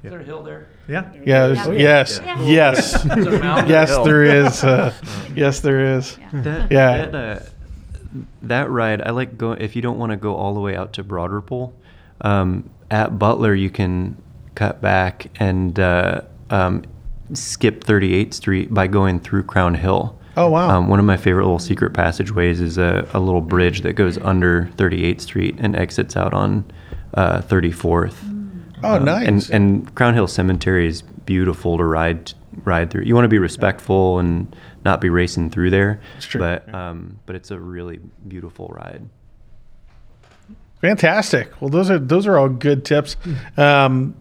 Is 0.04 0.12
there 0.12 0.20
a 0.20 0.24
hill 0.24 0.44
there? 0.44 0.68
Yeah. 0.88 1.12
Yeah, 1.26 1.48
there's, 1.48 1.80
yes, 1.80 2.20
yes, 2.42 3.06
yes, 3.68 3.98
there 4.06 4.24
is. 4.24 4.64
Uh, 4.64 4.94
yes, 5.36 5.60
there 5.62 5.98
is. 5.98 6.18
That, 6.34 6.72
Yeah. 6.72 7.06
That, 7.06 7.16
uh, 7.16 7.40
that 8.44 8.70
ride, 8.70 9.02
I 9.02 9.12
like 9.12 9.38
going. 9.38 9.62
If 9.62 9.76
you 9.76 9.82
don't 9.82 9.98
want 9.98 10.12
to 10.12 10.18
go 10.18 10.36
all 10.36 10.54
the 10.54 10.60
way 10.60 10.76
out 10.76 10.94
to 10.94 11.04
Broad 11.04 11.32
Ripple, 11.32 11.74
um, 12.22 12.70
at 12.90 13.18
Butler 13.20 13.54
you 13.54 13.70
can 13.70 14.22
cut 14.56 14.82
back 14.82 15.28
and 15.40 15.80
uh, 15.80 16.22
um, 16.50 16.84
skip 17.34 17.84
38th 17.84 18.34
Street 18.34 18.74
by 18.74 18.88
going 18.88 19.20
through 19.20 19.44
Crown 19.44 19.76
Hill. 19.76 20.18
Oh, 20.38 20.50
wow. 20.50 20.78
Um, 20.78 20.88
one 20.88 21.00
of 21.00 21.06
my 21.06 21.18
favorite 21.18 21.44
little 21.44 21.60
secret 21.60 21.94
passageways 21.94 22.62
is 22.62 22.78
a, 22.78 23.08
a 23.14 23.20
little 23.20 23.42
bridge 23.42 23.82
that 23.82 23.94
goes 23.94 24.18
under 24.20 24.70
38th 24.78 25.22
Street 25.22 25.56
and 25.60 25.76
exits 25.76 26.16
out 26.16 26.34
on 26.34 26.64
uh, 27.16 27.42
34th. 27.42 28.14
Oh, 28.84 28.98
Um, 28.98 29.06
nice. 29.06 29.28
And, 29.28 29.50
and 29.52 29.96
Crown 29.96 30.14
Hill 30.14 30.28
Cemetery 30.28 30.88
is 30.88 31.02
beautiful 31.02 31.78
to 31.78 31.84
ride 31.84 32.34
ride 32.64 32.90
through. 32.90 33.04
You 33.04 33.14
want 33.16 33.26
to 33.26 33.30
be 33.30 33.40
respectful 33.40 34.20
and 34.20 34.56
not 34.86 35.02
be 35.02 35.10
racing 35.10 35.50
through 35.50 35.70
there. 35.72 36.00
true. 36.20 36.40
But 36.40 36.74
um, 36.74 37.20
but 37.26 37.36
it's 37.36 37.52
a 37.52 37.60
really 37.60 38.00
beautiful 38.28 38.68
ride. 38.70 39.08
Fantastic. 40.82 41.60
Well, 41.60 41.70
those 41.70 41.90
are 41.90 41.98
those 42.00 42.28
are 42.28 42.38
all 42.38 42.50
good 42.50 42.86
tips. 42.86 43.18
Um, 43.58 44.16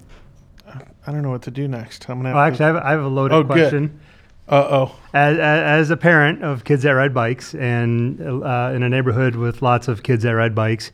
I 1.06 1.12
don't 1.12 1.22
know 1.22 1.30
what 1.30 1.42
to 1.42 1.50
do 1.50 1.68
next. 1.68 2.08
I'm 2.08 2.18
gonna. 2.22 2.34
Well, 2.34 2.44
Have 2.44 2.52
actually, 2.54 2.64
I 2.64 2.68
have, 2.68 2.76
I 2.76 2.90
have 2.92 3.02
a 3.04 3.08
loaded 3.08 3.34
Oh, 3.34 3.42
good. 3.42 3.52
question. 3.52 4.00
Uh 4.48 4.54
oh. 4.70 4.96
As, 5.12 5.38
as 5.38 5.90
a 5.90 5.96
parent 5.96 6.42
of 6.44 6.64
kids 6.64 6.84
that 6.84 6.90
ride 6.90 7.12
bikes 7.12 7.54
and 7.54 8.20
uh, 8.20 8.70
in 8.74 8.82
a 8.82 8.88
neighborhood 8.88 9.34
with 9.34 9.60
lots 9.62 9.88
of 9.88 10.02
kids 10.04 10.22
that 10.22 10.30
ride 10.30 10.54
bikes, 10.54 10.92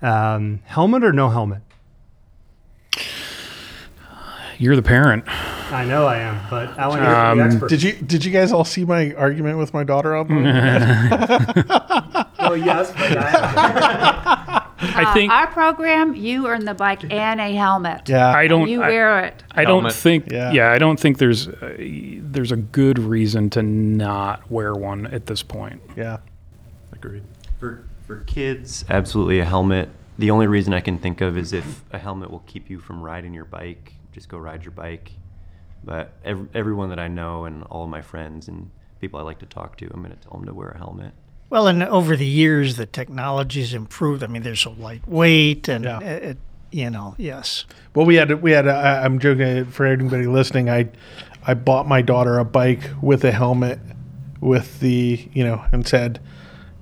um, 0.00 0.60
helmet 0.64 1.04
or 1.04 1.12
no 1.12 1.28
helmet? 1.28 1.60
You're 4.58 4.76
the 4.76 4.82
parent. 4.82 5.24
I 5.26 5.84
know 5.84 6.06
I 6.06 6.18
am, 6.18 6.40
but 6.48 6.78
I 6.78 6.86
want 6.86 7.00
to 7.00 7.06
hear 7.06 7.14
from 7.14 7.38
the 7.38 7.44
Um, 7.44 7.50
expert. 7.50 7.68
Did 7.70 7.82
you 7.82 7.92
did 7.92 8.24
you 8.24 8.30
guys 8.30 8.52
all 8.52 8.64
see 8.64 8.84
my 8.84 9.12
argument 9.14 9.58
with 9.58 9.74
my 9.74 9.82
daughter 9.82 10.14
on? 10.14 10.26
Oh 12.38 12.54
yes, 12.54 12.92
but 12.92 13.16
I, 13.18 14.43
I 14.94 15.12
think 15.14 15.30
Uh, 15.32 15.34
our 15.36 15.46
program 15.48 16.14
you 16.14 16.46
earn 16.46 16.64
the 16.64 16.74
bike 16.74 17.04
and 17.10 17.40
a 17.40 17.52
helmet 17.54 18.08
yeah. 18.08 18.30
I 18.32 18.46
don't. 18.46 18.68
you 18.68 18.82
I, 18.82 18.88
wear 18.88 19.24
it 19.24 19.42
I 19.50 19.64
don't 19.64 19.82
Helmet. 19.82 19.92
think. 19.94 20.30
Yeah. 20.32 20.52
Yeah. 20.52 20.70
I 20.72 20.78
don't 20.78 20.98
think 20.98 21.18
there's 21.18 21.48
uh, 21.48 21.76
there's 21.78 22.52
a 22.52 22.56
good 22.56 22.98
reason 22.98 23.50
to 23.50 23.62
not 23.62 24.50
wear 24.50 24.74
one 24.74 25.06
at 25.06 25.26
this 25.26 25.42
point. 25.42 25.80
yeah. 25.96 26.18
Agreed. 26.92 27.22
For 27.58 27.84
for 28.06 28.20
kids, 28.24 28.84
absolutely 28.90 29.38
a 29.40 29.44
helmet. 29.44 29.88
The 30.18 30.30
only 30.30 30.46
reason 30.46 30.72
I 30.74 30.80
can 30.80 30.98
think 30.98 31.20
of 31.20 31.36
is 31.36 31.52
if 31.52 31.82
a 31.92 31.98
helmet 31.98 32.30
will 32.30 32.44
keep 32.46 32.70
you 32.70 32.78
from 32.78 33.02
riding 33.02 33.34
your 33.34 33.44
bike, 33.46 33.94
just 34.12 34.28
go 34.28 34.38
ride 34.38 34.62
your 34.62 34.70
bike. 34.72 35.12
But 35.82 36.12
ev- 36.24 36.48
everyone 36.54 36.90
that 36.90 36.98
I 36.98 37.08
know 37.08 37.44
and 37.46 37.62
all 37.64 37.84
of 37.84 37.90
my 37.90 38.00
friends 38.02 38.48
and 38.48 38.70
people 39.00 39.18
I 39.18 39.22
like 39.22 39.38
to 39.40 39.46
talk 39.46 39.76
to, 39.78 39.86
I'm 39.92 40.02
going 40.02 40.16
to 40.16 40.20
tell 40.22 40.32
them 40.38 40.44
to 40.46 40.54
wear 40.54 40.68
a 40.68 40.78
helmet. 40.78 41.12
Well, 41.50 41.66
and 41.68 41.82
over 41.82 42.16
the 42.16 42.26
years, 42.26 42.76
the 42.76 42.86
technology's 42.86 43.74
improved. 43.74 44.22
I 44.22 44.26
mean, 44.26 44.42
they're 44.42 44.56
so 44.56 44.72
lightweight, 44.78 45.68
and 45.68 45.84
Yeah. 45.84 46.00
it, 46.00 46.38
you 46.72 46.90
know, 46.90 47.14
yes. 47.18 47.64
Well, 47.94 48.06
we 48.06 48.16
had 48.16 48.42
we 48.42 48.52
had. 48.52 48.66
Uh, 48.66 49.00
I'm 49.04 49.18
joking 49.18 49.66
for 49.66 49.86
anybody 49.86 50.26
listening. 50.26 50.68
I 50.68 50.88
I 51.46 51.54
bought 51.54 51.86
my 51.86 52.02
daughter 52.02 52.38
a 52.38 52.44
bike 52.44 52.90
with 53.00 53.24
a 53.24 53.30
helmet, 53.32 53.78
with 54.40 54.80
the 54.80 55.28
you 55.32 55.44
know, 55.44 55.62
and 55.70 55.86
said, 55.86 56.18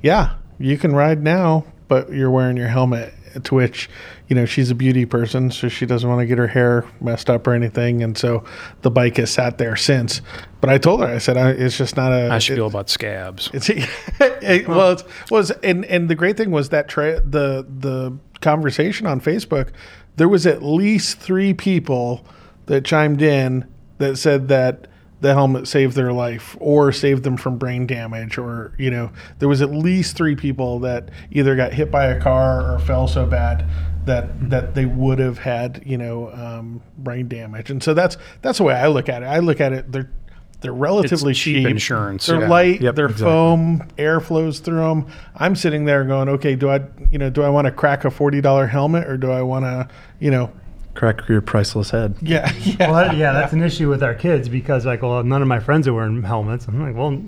"Yeah, 0.03 0.35
you 0.59 0.79
can 0.79 0.95
ride 0.95 1.23
now, 1.23 1.65
but 1.89 2.11
you're 2.13 2.31
wearing 2.31 2.57
your 2.57 2.69
helmet." 2.69 3.13
To 3.45 3.55
which, 3.55 3.89
you 4.33 4.37
know, 4.37 4.47
she's 4.47 4.71
a 4.71 4.75
beauty 4.75 5.05
person, 5.05 5.51
so 5.51 5.69
she 5.69 5.85
doesn't 5.85 6.09
want 6.09 6.21
to 6.21 6.25
get 6.27 6.39
her 6.39 6.47
hair 6.47 6.87
messed 7.03 7.29
up 7.29 7.47
or 7.47 7.53
anything, 7.53 8.03
and 8.03 8.17
so 8.17 8.43
the 8.81 8.91
bike 8.91 9.19
has 9.19 9.31
sat 9.31 9.59
there 9.59 9.77
since. 9.77 10.23
But 10.63 10.71
I 10.71 10.79
told 10.79 11.01
her, 11.01 11.07
I 11.07 11.19
said, 11.19 11.37
I, 11.37 11.51
"It's 11.51 11.77
just 11.77 11.99
not 11.99 12.13
a." 12.13 12.31
I 12.33 12.39
should 12.39 12.55
it- 12.55 12.57
feel 12.57 12.67
about 12.69 12.89
scabs. 12.89 13.51
it's 13.53 13.69
it, 14.21 14.67
well, 14.67 14.93
it 14.93 15.05
was 15.31 15.51
and 15.51 15.85
and 15.85 16.09
the 16.09 16.15
great 16.15 16.39
thing 16.39 16.51
was 16.51 16.71
that 16.71 16.89
tra- 16.89 17.21
the 17.21 17.67
the 17.79 18.17
conversation 18.41 19.07
on 19.07 19.21
Facebook, 19.21 19.69
there 20.17 20.31
was 20.31 20.47
at 20.47 20.63
least 20.63 21.19
three 21.19 21.53
people 21.53 22.25
that 22.65 22.87
chimed 22.87 23.21
in 23.21 23.67
that 23.99 24.17
said 24.17 24.49
that 24.49 24.87
the 25.21 25.35
helmet 25.35 25.69
saved 25.69 25.95
their 25.95 26.15
life 26.15 26.57
or 26.59 26.91
saved 26.91 27.23
them 27.23 27.37
from 27.37 27.59
brain 27.59 27.87
damage 27.87 28.39
or 28.39 28.75
you 28.79 28.91
know 28.91 29.11
there 29.41 29.49
was 29.49 29.61
at 29.61 29.71
least 29.71 30.17
three 30.17 30.35
people 30.35 30.79
that 30.79 31.11
either 31.31 31.55
got 31.55 31.75
hit 31.75 31.91
by 31.91 32.07
a 32.07 32.19
car 32.19 32.75
or 32.75 32.79
fell 32.79 33.07
so 33.07 33.27
bad 33.27 33.69
that 34.05 34.51
that 34.51 34.75
they 34.75 34.85
would 34.85 35.19
have 35.19 35.39
had 35.39 35.83
you 35.87 35.97
know 35.97 36.31
um, 36.33 36.83
brain 36.99 37.29
damage 37.29 37.71
and 37.71 37.83
so 37.83 37.95
that's 37.95 38.17
that's 38.41 38.59
the 38.59 38.65
way 38.65 38.75
I 38.75 38.89
look 38.89 39.09
at 39.09 39.23
it 39.23 39.27
I 39.27 39.39
look 39.39 39.61
at 39.61 39.73
it 39.73 39.91
they're 39.93 40.11
they're 40.63 40.73
relatively 40.73 41.35
cheap 41.35 41.67
insurance, 41.67 42.27
They're 42.27 42.41
yeah. 42.41 42.49
light. 42.49 42.81
Yep, 42.81 42.95
they're 42.95 43.07
exactly. 43.07 43.25
foam. 43.27 43.89
Air 43.99 44.21
flows 44.21 44.61
through 44.61 44.77
them. 44.79 45.07
I'm 45.35 45.57
sitting 45.57 45.87
there 45.87 46.05
going, 46.05 46.29
okay, 46.29 46.55
do 46.55 46.71
I, 46.71 46.83
you 47.11 47.19
know, 47.19 47.31
do 47.31 47.43
I 47.43 47.49
want 47.49 47.65
to 47.65 47.73
crack 47.73 48.05
a 48.05 48.13
forty 48.13 48.41
dollar 48.41 48.69
helmet 48.69 49.09
or 49.09 49.17
do 49.17 49.31
I 49.33 49.43
want 49.43 49.65
to, 49.65 49.89
you 50.21 50.31
know, 50.31 50.53
Crack 50.95 51.27
your 51.29 51.41
priceless 51.41 51.91
head. 51.91 52.15
yeah, 52.21 52.53
yeah, 52.61 52.91
Well, 52.91 52.95
that, 52.95 53.17
yeah, 53.17 53.33
that's 53.33 53.53
an 53.53 53.63
issue 53.63 53.89
with 53.89 54.03
our 54.05 54.15
kids 54.15 54.49
because, 54.49 54.87
like, 54.87 55.03
well, 55.03 55.25
none 55.25 55.43
of 55.43 55.49
my 55.49 55.59
friends 55.59 55.89
are 55.89 55.95
wearing 55.95 56.23
helmets. 56.23 56.69
I'm 56.69 56.81
like, 56.81 56.95
well, 56.95 57.21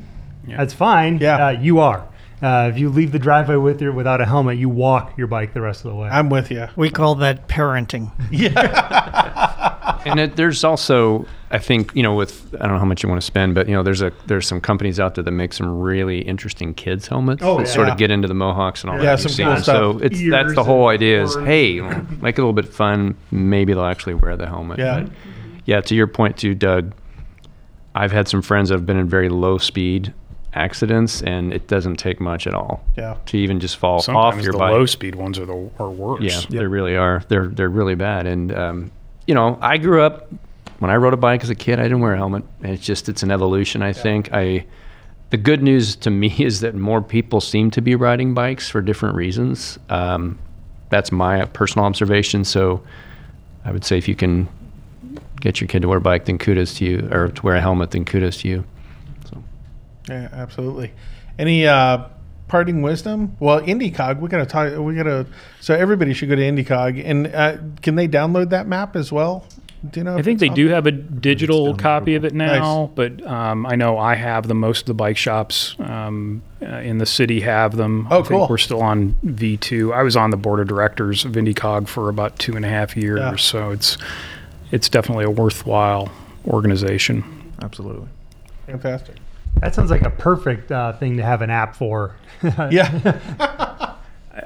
that's 0.46 0.72
fine. 0.74 1.18
Yeah. 1.18 1.46
uh, 1.46 1.50
you 1.50 1.80
are. 1.80 2.06
Uh, 2.44 2.68
if 2.72 2.78
you 2.78 2.90
leave 2.90 3.10
the 3.12 3.18
driveway 3.18 3.56
with 3.56 3.80
your 3.80 3.92
without 3.92 4.20
a 4.20 4.26
helmet, 4.26 4.58
you 4.58 4.68
walk 4.68 5.16
your 5.16 5.26
bike 5.26 5.54
the 5.54 5.60
rest 5.60 5.84
of 5.84 5.90
the 5.90 5.96
way. 5.96 6.08
I'm 6.08 6.28
with 6.28 6.50
you. 6.50 6.66
We 6.76 6.90
call 6.90 7.14
that 7.16 7.48
parenting. 7.48 8.10
Yeah. 8.30 10.00
and 10.06 10.20
it, 10.20 10.36
there's 10.36 10.64
also 10.64 11.26
i 11.50 11.58
think 11.58 11.94
you 11.94 12.02
know 12.02 12.14
with 12.14 12.54
i 12.56 12.64
don't 12.64 12.72
know 12.72 12.78
how 12.78 12.84
much 12.84 13.02
you 13.02 13.08
want 13.08 13.20
to 13.20 13.24
spend 13.26 13.54
but 13.54 13.66
you 13.68 13.74
know 13.74 13.82
there's 13.82 14.02
a 14.02 14.12
there's 14.26 14.46
some 14.46 14.60
companies 14.60 14.98
out 15.00 15.14
there 15.14 15.24
that 15.24 15.30
make 15.30 15.52
some 15.52 15.80
really 15.80 16.20
interesting 16.20 16.74
kids 16.74 17.06
helmets 17.08 17.42
Oh, 17.42 17.58
that 17.58 17.68
sort 17.68 17.88
of 17.88 17.96
get 17.96 18.10
into 18.10 18.28
the 18.28 18.34
mohawks 18.34 18.82
and 18.82 18.90
all 18.90 18.96
Yeah, 18.98 19.16
that 19.16 19.20
some 19.20 19.44
cool 19.46 19.56
stuff. 19.56 19.64
so 19.64 19.98
it's 19.98 20.20
that's 20.30 20.54
the 20.54 20.64
whole 20.64 20.88
and 20.88 20.94
idea 20.96 21.22
is 21.22 21.34
hey 21.36 21.80
make 21.80 22.38
it 22.38 22.40
a 22.40 22.44
little 22.44 22.52
bit 22.52 22.68
fun 22.68 23.16
maybe 23.30 23.72
they'll 23.72 23.84
actually 23.84 24.14
wear 24.14 24.36
the 24.36 24.46
helmet 24.46 24.78
Yeah. 24.78 25.00
But 25.02 25.12
yeah 25.64 25.80
to 25.82 25.94
your 25.94 26.06
point 26.06 26.36
too 26.38 26.54
doug 26.54 26.92
i've 27.94 28.12
had 28.12 28.28
some 28.28 28.42
friends 28.42 28.68
that 28.70 28.76
have 28.76 28.86
been 28.86 28.98
in 28.98 29.08
very 29.08 29.28
low 29.30 29.56
speed 29.58 30.12
accidents 30.56 31.22
and 31.22 31.52
it 31.52 31.66
doesn't 31.68 31.96
take 31.96 32.20
much 32.20 32.46
at 32.46 32.54
all 32.54 32.84
Yeah. 32.96 33.16
to 33.26 33.36
even 33.38 33.60
just 33.60 33.76
fall 33.76 33.96
off 33.98 34.04
Sometimes 34.04 34.44
your 34.44 34.52
the 34.52 34.58
bike 34.58 34.72
low 34.72 34.86
speed 34.86 35.14
ones 35.14 35.38
are 35.38 35.46
the 35.46 35.70
are 35.78 35.90
worse. 35.90 36.22
yeah, 36.22 36.40
they 36.48 36.66
really 36.66 36.96
are. 36.96 37.22
They're 37.28 37.46
they're 37.48 37.68
really 37.68 37.94
bad. 37.94 38.26
And 38.26 38.54
um, 38.54 38.90
you 39.26 39.34
know, 39.34 39.58
I 39.60 39.78
grew 39.78 40.02
up 40.02 40.28
when 40.78 40.90
I 40.90 40.96
rode 40.96 41.14
a 41.14 41.16
bike 41.18 41.42
as 41.42 41.50
a 41.50 41.54
kid. 41.54 41.78
I 41.78 41.84
didn't 41.84 42.00
wear 42.00 42.14
a 42.14 42.16
helmet. 42.16 42.44
And 42.62 42.72
It's 42.72 42.84
just 42.84 43.08
it's 43.08 43.22
an 43.22 43.30
evolution. 43.30 43.82
I 43.82 43.92
think. 43.92 44.30
I 44.32 44.66
the 45.30 45.36
good 45.38 45.62
news 45.62 45.96
to 45.96 46.10
me 46.10 46.32
is 46.38 46.60
that 46.60 46.74
more 46.74 47.02
people 47.02 47.40
seem 47.40 47.70
to 47.72 47.80
be 47.80 47.94
riding 47.94 48.34
bikes 48.34 48.68
for 48.68 48.80
different 48.80 49.16
reasons. 49.16 49.78
Um, 49.88 50.38
that's 50.90 51.10
my 51.10 51.44
personal 51.46 51.86
observation. 51.86 52.44
So 52.44 52.82
I 53.64 53.72
would 53.72 53.84
say 53.84 53.98
if 53.98 54.06
you 54.06 54.14
can 54.14 54.48
get 55.40 55.60
your 55.60 55.66
kid 55.68 55.82
to 55.82 55.88
wear 55.88 55.98
a 55.98 56.00
bike, 56.00 56.26
then 56.26 56.38
kudos 56.38 56.74
to 56.74 56.84
you, 56.84 57.08
or 57.10 57.28
to 57.28 57.42
wear 57.42 57.56
a 57.56 57.60
helmet, 57.60 57.90
then 57.90 58.04
kudos 58.04 58.42
to 58.42 58.48
you. 58.48 58.64
Yeah, 60.08 60.28
absolutely. 60.32 60.92
Any 61.38 61.66
uh, 61.66 62.04
parting 62.48 62.82
wisdom? 62.82 63.36
Well, 63.40 63.60
IndyCog, 63.60 64.20
we 64.20 64.28
gotta 64.28 64.46
talk. 64.46 64.76
We 64.78 64.94
gotta. 64.94 65.26
So 65.60 65.74
everybody 65.74 66.12
should 66.14 66.28
go 66.28 66.36
to 66.36 66.42
IndyCog, 66.42 67.02
and 67.04 67.26
uh, 67.28 67.56
can 67.82 67.94
they 67.96 68.06
download 68.08 68.50
that 68.50 68.66
map 68.66 68.96
as 68.96 69.10
well? 69.10 69.46
Do 69.90 70.00
you 70.00 70.04
know? 70.04 70.16
I 70.16 70.22
think 70.22 70.38
they 70.40 70.48
on- 70.48 70.54
do 70.54 70.68
have 70.68 70.86
a 70.86 70.92
digital 70.92 71.74
copy 71.76 72.14
of 72.14 72.24
it 72.24 72.32
now, 72.32 72.86
Nice. 72.86 72.90
but 72.94 73.26
um, 73.26 73.66
I 73.66 73.74
know 73.76 73.98
I 73.98 74.14
have 74.14 74.46
them. 74.48 74.58
Most 74.60 74.80
of 74.82 74.86
the 74.86 74.94
bike 74.94 75.16
shops 75.18 75.74
um, 75.78 76.42
uh, 76.62 76.66
in 76.76 76.98
the 76.98 77.06
city 77.06 77.40
have 77.40 77.76
them. 77.76 78.06
Oh, 78.10 78.20
I 78.20 78.22
think 78.22 78.28
cool. 78.28 78.46
We're 78.48 78.56
still 78.58 78.82
on 78.82 79.14
V2. 79.24 79.92
I 79.94 80.02
was 80.02 80.16
on 80.16 80.30
the 80.30 80.36
board 80.38 80.60
of 80.60 80.68
directors 80.68 81.24
of 81.26 81.32
IndyCog 81.32 81.88
for 81.88 82.08
about 82.08 82.38
two 82.38 82.56
and 82.56 82.64
a 82.64 82.68
half 82.68 82.96
years, 82.96 83.18
Yeah. 83.20 83.36
so 83.36 83.70
it's 83.72 83.98
it's 84.70 84.88
definitely 84.88 85.24
a 85.24 85.30
worthwhile 85.30 86.10
organization. 86.46 87.52
Absolutely. 87.60 88.08
Fantastic. 88.66 89.16
That 89.60 89.74
sounds 89.74 89.90
like 89.90 90.02
a 90.02 90.10
perfect 90.10 90.70
uh, 90.72 90.92
thing 90.94 91.16
to 91.16 91.22
have 91.22 91.42
an 91.42 91.50
app 91.50 91.74
for. 91.76 92.16
Yeah. 92.70 93.94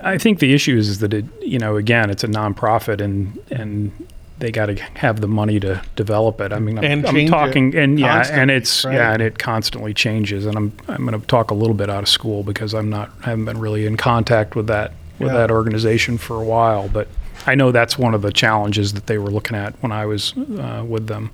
I 0.03 0.19
think 0.19 0.39
the 0.39 0.53
issue 0.55 0.77
is, 0.77 0.89
is 0.89 0.99
that 0.99 1.15
it, 1.15 1.25
you 1.41 1.59
know, 1.59 1.77
again, 1.77 2.11
it's 2.11 2.23
a 2.23 2.29
nonprofit 2.29 3.01
and 3.01 3.39
and 3.51 4.07
they 4.39 4.53
got 4.53 4.67
to 4.67 4.77
have 4.77 5.21
the 5.21 5.27
money 5.27 5.59
to 5.61 5.83
develop 5.97 6.41
it. 6.41 6.53
I 6.53 6.61
mean, 6.61 6.79
I'm, 6.79 6.85
And 6.85 7.07
I'm 7.07 7.27
talking, 7.27 7.75
and 7.75 7.99
yeah, 7.99 8.25
and 8.31 8.51
it's 8.53 8.85
right? 8.85 8.95
yeah, 8.95 9.13
and 9.15 9.21
it 9.23 9.39
constantly 9.39 9.93
changes. 9.95 10.47
And 10.47 10.57
I'm 10.57 10.73
I'm 10.89 11.07
going 11.07 11.19
to 11.19 11.27
talk 11.27 11.51
a 11.51 11.55
little 11.55 11.75
bit 11.75 11.89
out 11.91 12.03
of 12.03 12.09
school 12.09 12.43
because 12.43 12.75
I'm 12.75 12.91
not 12.91 13.11
I 13.23 13.31
haven't 13.31 13.47
been 13.47 13.59
really 13.59 13.87
in 13.87 13.97
contact 13.97 14.55
with 14.55 14.67
that 14.69 14.93
with 15.19 15.33
Yeah. 15.33 15.39
that 15.39 15.51
organization 15.51 16.19
for 16.19 16.41
a 16.41 16.45
while, 16.45 16.89
but 16.89 17.09
I 17.47 17.55
know 17.55 17.73
that's 17.73 17.99
one 17.99 18.15
of 18.15 18.23
the 18.23 18.31
challenges 18.31 18.93
that 18.93 19.07
they 19.07 19.17
were 19.19 19.31
looking 19.31 19.57
at 19.57 19.75
when 19.83 19.91
I 19.91 20.05
was 20.07 20.37
uh, 20.37 20.85
with 20.87 21.07
them. 21.09 21.31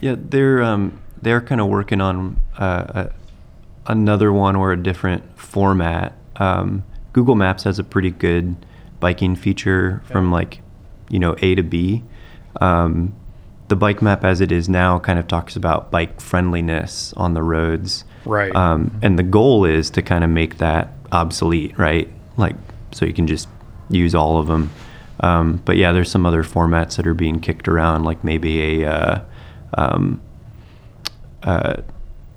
Yeah, 0.00 0.14
they're 0.16 0.62
um, 0.62 0.98
they're 1.22 1.40
kind 1.40 1.60
of 1.60 1.68
working 1.68 2.00
on 2.00 2.40
uh, 2.58 3.06
a, 3.06 3.12
another 3.86 4.32
one 4.32 4.56
or 4.56 4.72
a 4.72 4.76
different 4.76 5.38
format. 5.38 6.16
Um, 6.36 6.84
Google 7.12 7.34
Maps 7.34 7.64
has 7.64 7.78
a 7.78 7.84
pretty 7.84 8.10
good 8.10 8.56
biking 9.00 9.36
feature 9.36 10.02
from 10.06 10.30
like 10.30 10.60
you 11.08 11.18
know 11.18 11.36
A 11.40 11.54
to 11.54 11.62
B. 11.62 12.02
Um, 12.60 13.14
the 13.68 13.76
bike 13.76 14.00
map 14.00 14.24
as 14.24 14.40
it 14.40 14.52
is 14.52 14.68
now 14.68 14.98
kind 14.98 15.18
of 15.18 15.26
talks 15.26 15.56
about 15.56 15.90
bike 15.90 16.20
friendliness 16.20 17.12
on 17.14 17.34
the 17.34 17.42
roads. 17.42 18.04
Right. 18.24 18.54
Um, 18.54 18.98
and 19.02 19.18
the 19.18 19.22
goal 19.22 19.64
is 19.64 19.90
to 19.90 20.02
kind 20.02 20.24
of 20.24 20.30
make 20.30 20.58
that 20.58 20.92
obsolete, 21.12 21.76
right? 21.78 22.08
Like, 22.36 22.56
so 22.92 23.04
you 23.06 23.12
can 23.12 23.26
just 23.26 23.48
use 23.88 24.14
all 24.14 24.38
of 24.38 24.46
them. 24.46 24.70
Um, 25.20 25.62
but 25.64 25.76
yeah, 25.76 25.92
there's 25.92 26.10
some 26.10 26.26
other 26.26 26.44
formats 26.44 26.96
that 26.96 27.06
are 27.06 27.14
being 27.14 27.40
kicked 27.40 27.68
around, 27.68 28.04
like 28.04 28.22
maybe 28.22 28.82
a 28.84 28.90
uh, 28.90 29.24
um, 29.74 30.20
uh, 31.46 31.80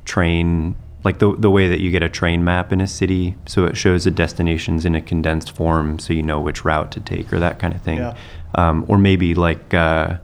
train, 0.06 0.76
like 1.04 1.20
the 1.20 1.36
the 1.36 1.50
way 1.50 1.68
that 1.68 1.80
you 1.82 1.92
get 1.92 2.04
a 2.04 2.10
train 2.10 2.44
map 2.44 2.72
in 2.72 2.80
a 2.82 2.88
city, 2.88 3.36
so 3.46 3.66
it 3.66 3.76
shows 3.76 4.04
the 4.06 4.12
destinations 4.12 4.86
in 4.86 4.96
a 4.96 5.02
condensed 5.02 5.52
form, 5.52 6.00
so 6.00 6.14
you 6.14 6.24
know 6.24 6.40
which 6.40 6.64
route 6.64 6.92
to 6.94 7.00
take 7.00 7.32
or 7.34 7.40
that 7.40 7.60
kind 7.60 7.74
of 7.74 7.82
thing. 7.82 7.98
Yeah. 7.98 8.16
Um, 8.56 8.86
or 8.88 8.98
maybe 8.98 9.36
like 9.36 9.74
uh, 9.74 10.18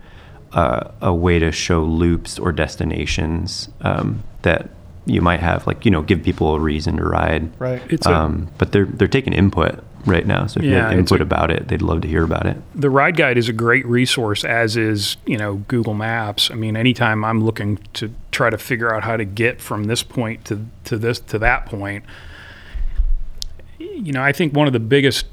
uh, 0.53 0.91
a 1.01 1.13
way 1.13 1.37
to 1.39 1.51
show 1.51 1.83
loops 1.83 2.39
or 2.39 2.51
destinations 2.51 3.69
um, 3.81 4.23
that 4.41 4.69
you 5.05 5.21
might 5.21 5.39
have, 5.39 5.67
like 5.67 5.85
you 5.85 5.91
know, 5.91 6.01
give 6.01 6.23
people 6.23 6.55
a 6.55 6.59
reason 6.59 6.97
to 6.97 7.03
ride. 7.03 7.49
Right. 7.59 7.81
It's 7.89 8.07
a- 8.07 8.13
um, 8.15 8.47
but 8.57 8.71
they're 8.71 8.85
they're 8.85 9.07
taking 9.07 9.33
input 9.33 9.83
right 10.05 10.25
now, 10.25 10.47
so 10.47 10.59
if 10.59 10.65
you 10.65 10.71
Yeah, 10.71 10.89
have 10.89 10.97
input 10.99 11.19
a- 11.19 11.23
about 11.23 11.51
it, 11.51 11.67
they'd 11.67 11.81
love 11.81 12.01
to 12.01 12.07
hear 12.07 12.23
about 12.23 12.45
it. 12.45 12.57
the 12.73 12.89
ride 12.89 13.15
guide 13.17 13.37
is 13.37 13.49
a 13.49 13.53
great 13.53 13.85
resource 13.85 14.43
as 14.43 14.77
is 14.77 15.17
you 15.25 15.37
know 15.37 15.55
google 15.67 15.93
maps. 15.93 16.49
I 16.51 16.55
mean 16.55 16.75
anytime 16.77 17.23
i'm 17.25 17.43
looking 17.43 17.79
to 17.93 18.11
try 18.31 18.49
to 18.49 18.57
figure 18.57 18.93
out 18.93 19.03
how 19.03 19.17
to 19.17 19.25
get 19.25 19.61
from 19.61 19.85
this 19.85 20.03
point 20.03 20.45
to, 20.45 20.65
to 20.85 20.97
this 20.97 21.19
to 21.21 21.39
that 21.39 21.65
point 21.65 22.03
you 23.79 24.11
know 24.11 24.21
i 24.21 24.31
think 24.31 24.53
one 24.55 24.67
of 24.67 24.73
the 24.73 24.79
biggest 24.79 25.25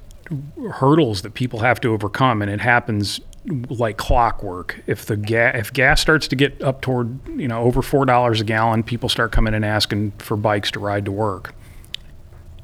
hurdles 0.75 1.23
that 1.23 1.35
people 1.35 1.59
have 1.61 1.81
to 1.81 1.89
overcome 1.93 2.41
and 2.43 2.51
it 2.51 2.61
happens 2.61 3.21
like 3.69 3.97
clockwork. 3.97 4.81
If 4.87 5.07
the 5.07 5.17
gas 5.17 5.57
if 5.57 5.73
gas 5.73 6.01
starts 6.01 6.29
to 6.29 6.37
get 6.37 6.63
up 6.63 6.81
toward 6.81 7.19
you 7.29 7.49
know 7.49 7.63
over 7.63 7.83
four 7.83 8.07
dollars 8.07 8.41
a 8.41 8.45
gallon 8.45 8.83
people 8.85 9.09
start 9.09 9.33
coming 9.33 9.53
and 9.53 9.65
asking 9.65 10.13
for 10.19 10.37
bikes 10.37 10.71
to 10.71 10.79
ride 10.81 11.05
to 11.07 11.13
work 11.13 11.53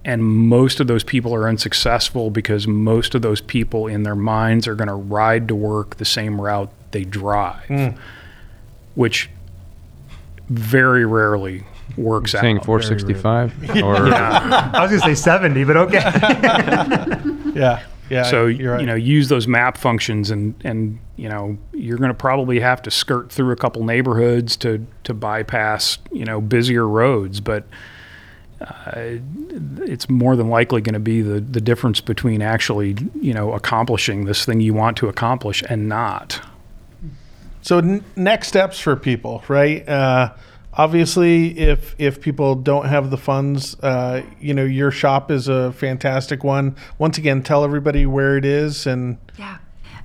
and 0.08 0.24
most 0.24 0.80
of 0.80 0.86
those 0.86 1.04
people 1.04 1.34
are 1.34 1.46
unsuccessful 1.46 2.30
because 2.30 2.66
most 2.66 3.14
of 3.14 3.20
those 3.20 3.42
people 3.42 3.86
in 3.86 4.04
their 4.04 4.16
minds 4.16 4.66
are 4.66 4.74
going 4.74 4.88
to 4.88 4.94
ride 4.94 5.46
to 5.48 5.54
work 5.54 5.96
the 5.98 6.04
same 6.04 6.40
route 6.40 6.72
they 6.92 7.04
drive 7.04 7.64
hmm. 7.66 7.88
which 8.94 9.28
very 10.48 11.04
rarely 11.04 11.62
works 11.98 12.34
out 12.34 12.40
Saying 12.40 12.60
465 12.60 13.82
or 13.82 13.96
I 14.14 14.80
was 14.80 14.90
going 14.90 15.02
to 15.02 15.06
say 15.08 15.14
70, 15.14 15.64
but 15.64 15.76
okay. 15.76 16.00
Yeah. 17.58 17.82
Yeah. 18.08 18.22
so 18.22 18.46
you're 18.46 18.72
right. 18.72 18.80
you 18.80 18.86
know 18.86 18.94
use 18.94 19.28
those 19.28 19.46
map 19.46 19.76
functions 19.76 20.30
and 20.30 20.54
and 20.64 20.98
you 21.16 21.28
know 21.28 21.58
you're 21.74 21.98
going 21.98 22.08
to 22.08 22.14
probably 22.14 22.60
have 22.60 22.80
to 22.82 22.90
skirt 22.90 23.30
through 23.30 23.52
a 23.52 23.56
couple 23.56 23.84
neighborhoods 23.84 24.56
to 24.58 24.86
to 25.04 25.12
bypass 25.12 25.98
you 26.10 26.24
know 26.24 26.40
busier 26.40 26.86
roads 26.86 27.40
but 27.40 27.64
uh, 28.60 28.92
it's 29.82 30.08
more 30.10 30.34
than 30.36 30.48
likely 30.48 30.80
going 30.80 30.94
to 30.94 30.98
be 31.00 31.22
the, 31.22 31.40
the 31.40 31.60
difference 31.60 32.00
between 32.00 32.42
actually, 32.42 32.96
you 33.20 33.32
know, 33.32 33.52
accomplishing 33.52 34.24
this 34.24 34.44
thing 34.44 34.60
you 34.60 34.74
want 34.74 34.96
to 34.98 35.08
accomplish 35.08 35.62
and 35.68 35.88
not. 35.88 36.40
So 37.62 37.78
n- 37.78 38.04
next 38.16 38.48
steps 38.48 38.80
for 38.80 38.96
people, 38.96 39.44
right? 39.48 39.88
Uh, 39.88 40.32
obviously, 40.72 41.58
if 41.58 41.94
if 41.98 42.20
people 42.20 42.54
don't 42.54 42.86
have 42.86 43.10
the 43.10 43.16
funds, 43.18 43.78
uh, 43.80 44.22
you 44.40 44.54
know, 44.54 44.64
your 44.64 44.90
shop 44.90 45.30
is 45.30 45.48
a 45.48 45.72
fantastic 45.72 46.42
one. 46.42 46.74
Once 46.98 47.18
again, 47.18 47.42
tell 47.42 47.64
everybody 47.64 48.06
where 48.06 48.36
it 48.36 48.44
is 48.44 48.86
and 48.86 49.18
Yeah. 49.38 49.58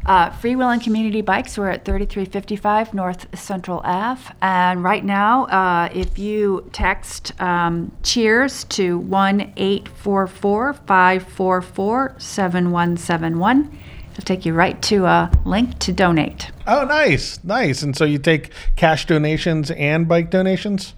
Uh, 0.05 0.29
Freewheeling 0.31 0.83
Community 0.83 1.21
Bikes, 1.21 1.57
we're 1.57 1.69
at 1.69 1.85
3355 1.85 2.93
North 2.93 3.39
Central 3.39 3.79
Ave. 3.85 4.33
And 4.41 4.83
right 4.83 5.03
now, 5.03 5.45
uh, 5.45 5.89
if 5.93 6.19
you 6.19 6.69
text 6.73 7.39
um, 7.39 7.91
Cheers 8.03 8.65
to 8.65 8.97
1 8.97 9.53
844 9.55 10.73
544 10.73 12.15
7171, 12.17 13.79
it'll 14.11 14.23
take 14.25 14.45
you 14.45 14.53
right 14.53 14.81
to 14.83 15.05
a 15.05 15.31
link 15.45 15.79
to 15.79 15.93
donate. 15.93 16.51
oh, 16.67 16.83
nice, 16.83 17.41
nice. 17.43 17.81
And 17.81 17.95
so 17.95 18.03
you 18.03 18.19
take 18.19 18.51
cash 18.75 19.05
donations 19.05 19.71
and 19.71 20.07
bike 20.07 20.29
donations. 20.29 20.95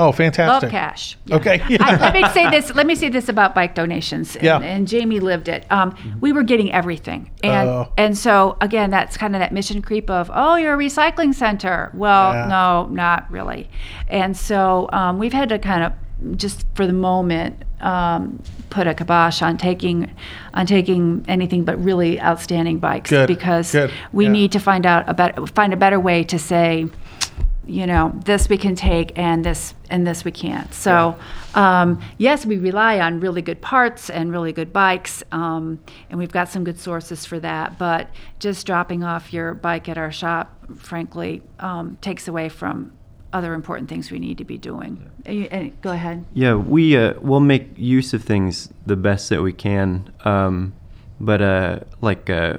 Oh, 0.00 0.12
fantastic! 0.12 0.62
Love 0.62 0.70
cash. 0.72 1.16
Yeah. 1.26 1.36
Okay. 1.36 1.60
I, 1.80 1.96
let 1.96 2.14
me 2.20 2.24
say 2.30 2.48
this. 2.50 2.74
Let 2.74 2.86
me 2.86 2.94
say 2.94 3.08
this 3.10 3.28
about 3.28 3.54
bike 3.54 3.74
donations. 3.74 4.34
And, 4.36 4.44
Yeah. 4.44 4.58
and 4.60 4.88
Jamey 4.88 5.20
lived 5.20 5.48
it. 5.48 5.66
Um, 5.70 5.94
we 6.20 6.32
were 6.32 6.42
getting 6.42 6.72
everything, 6.72 7.30
and 7.42 7.68
Oh. 7.68 7.92
and 7.98 8.16
so 8.16 8.56
again, 8.60 8.90
that's 8.90 9.16
kind 9.16 9.34
of 9.36 9.40
that 9.40 9.52
mission 9.52 9.82
creep 9.82 10.08
of 10.10 10.30
oh, 10.32 10.56
you're 10.56 10.74
a 10.74 10.78
recycling 10.78 11.34
center. 11.34 11.90
Well, 11.94 12.32
Yeah. 12.32 12.46
no, 12.46 12.86
not 12.90 13.30
really. 13.30 13.68
And 14.08 14.36
so 14.36 14.88
um, 14.92 15.18
we've 15.18 15.32
had 15.34 15.50
to 15.50 15.58
kind 15.58 15.84
of 15.84 15.92
just 16.36 16.66
for 16.74 16.86
the 16.86 16.92
moment 16.92 17.64
um, 17.80 18.42
put 18.68 18.86
a 18.86 18.92
kibosh 18.94 19.40
on 19.40 19.56
taking 19.56 20.10
on 20.52 20.66
taking 20.66 21.24
anything 21.28 21.64
but 21.64 21.82
really 21.82 22.20
outstanding 22.20 22.78
bikes 22.78 23.08
Good, 23.08 23.26
because 23.26 23.72
good, 23.72 23.90
we 24.12 24.26
yeah. 24.26 24.30
need 24.32 24.52
to 24.52 24.58
find 24.58 24.84
out 24.84 25.08
a 25.08 25.14
better 25.14 25.46
find 25.46 25.72
a 25.72 25.78
better 25.78 25.98
way 25.98 26.22
to 26.24 26.38
say 26.38 26.86
you 27.66 27.86
know 27.86 28.12
this 28.24 28.48
we 28.48 28.56
can 28.56 28.74
take 28.74 29.16
and 29.18 29.44
this 29.44 29.74
and 29.90 30.06
this 30.06 30.24
we 30.24 30.30
can't. 30.30 30.72
So 30.72 31.16
um, 31.54 32.00
yes 32.18 32.46
we 32.46 32.58
rely 32.58 33.00
on 33.00 33.20
really 33.20 33.42
good 33.42 33.60
parts 33.60 34.10
and 34.10 34.32
really 34.32 34.52
good 34.52 34.72
bikes 34.72 35.22
um, 35.32 35.78
and 36.08 36.18
we've 36.18 36.32
got 36.32 36.48
some 36.48 36.64
good 36.64 36.78
sources 36.78 37.26
for 37.26 37.38
that 37.40 37.78
but 37.78 38.08
just 38.38 38.66
dropping 38.66 39.04
off 39.04 39.32
your 39.32 39.54
bike 39.54 39.88
at 39.88 39.98
our 39.98 40.12
shop 40.12 40.56
frankly 40.76 41.42
um, 41.58 41.98
takes 42.00 42.28
away 42.28 42.48
from 42.48 42.92
other 43.32 43.54
important 43.54 43.88
things 43.88 44.10
we 44.10 44.18
need 44.18 44.38
to 44.38 44.44
be 44.44 44.58
doing. 44.58 45.10
You- 45.26 45.48
uh, 45.50 45.68
go 45.82 45.90
ahead. 45.90 46.24
Yeah, 46.34 46.54
we 46.54 46.96
uh, 46.96 47.14
we'll 47.20 47.40
make 47.40 47.70
use 47.76 48.12
of 48.12 48.24
things 48.24 48.72
the 48.86 48.96
best 48.96 49.28
that 49.28 49.42
we 49.42 49.52
can. 49.52 50.12
Um, 50.24 50.72
but 51.20 51.40
uh, 51.42 51.80
like 52.00 52.28
uh, 52.30 52.58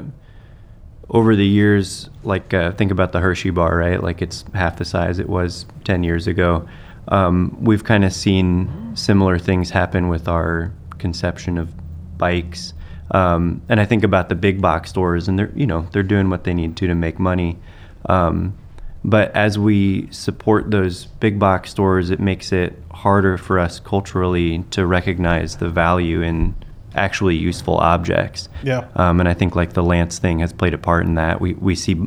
over 1.11 1.35
the 1.35 1.45
years, 1.45 2.09
like 2.23 2.53
uh, 2.53 2.71
think 2.71 2.91
about 2.91 3.11
the 3.11 3.19
Hershey 3.19 3.49
bar, 3.49 3.77
right? 3.77 4.01
Like 4.01 4.21
it's 4.21 4.45
half 4.53 4.77
the 4.77 4.85
size 4.85 5.19
it 5.19 5.29
was 5.29 5.65
ten 5.83 6.03
years 6.03 6.25
ago. 6.25 6.67
Um, 7.09 7.57
we've 7.59 7.83
kind 7.83 8.05
of 8.05 8.13
seen 8.13 8.95
similar 8.95 9.37
things 9.37 9.69
happen 9.69 10.07
with 10.07 10.27
our 10.27 10.71
conception 10.97 11.57
of 11.57 11.69
bikes. 12.17 12.73
Um, 13.11 13.61
and 13.67 13.81
I 13.81 13.85
think 13.85 14.03
about 14.03 14.29
the 14.29 14.35
big 14.35 14.61
box 14.61 14.89
stores, 14.89 15.27
and 15.27 15.37
they're 15.37 15.51
you 15.53 15.67
know 15.67 15.87
they're 15.91 16.03
doing 16.03 16.29
what 16.29 16.45
they 16.45 16.53
need 16.53 16.77
to 16.77 16.87
to 16.87 16.95
make 16.95 17.19
money. 17.19 17.57
Um, 18.05 18.57
but 19.03 19.35
as 19.35 19.57
we 19.57 20.07
support 20.11 20.71
those 20.71 21.05
big 21.05 21.39
box 21.39 21.71
stores, 21.71 22.09
it 22.09 22.19
makes 22.19 22.51
it 22.51 22.81
harder 22.91 23.37
for 23.37 23.59
us 23.59 23.79
culturally 23.79 24.59
to 24.71 24.85
recognize 24.85 25.57
the 25.57 25.69
value 25.69 26.21
in 26.21 26.55
actually 26.95 27.35
useful 27.35 27.77
objects. 27.77 28.49
Yeah. 28.63 28.87
Um, 28.95 29.19
and 29.19 29.29
I 29.29 29.33
think 29.33 29.55
like 29.55 29.73
the 29.73 29.83
Lance 29.83 30.19
thing 30.19 30.39
has 30.39 30.53
played 30.53 30.73
a 30.73 30.77
part 30.77 31.05
in 31.05 31.15
that. 31.15 31.41
We 31.41 31.53
we 31.53 31.75
see, 31.75 32.01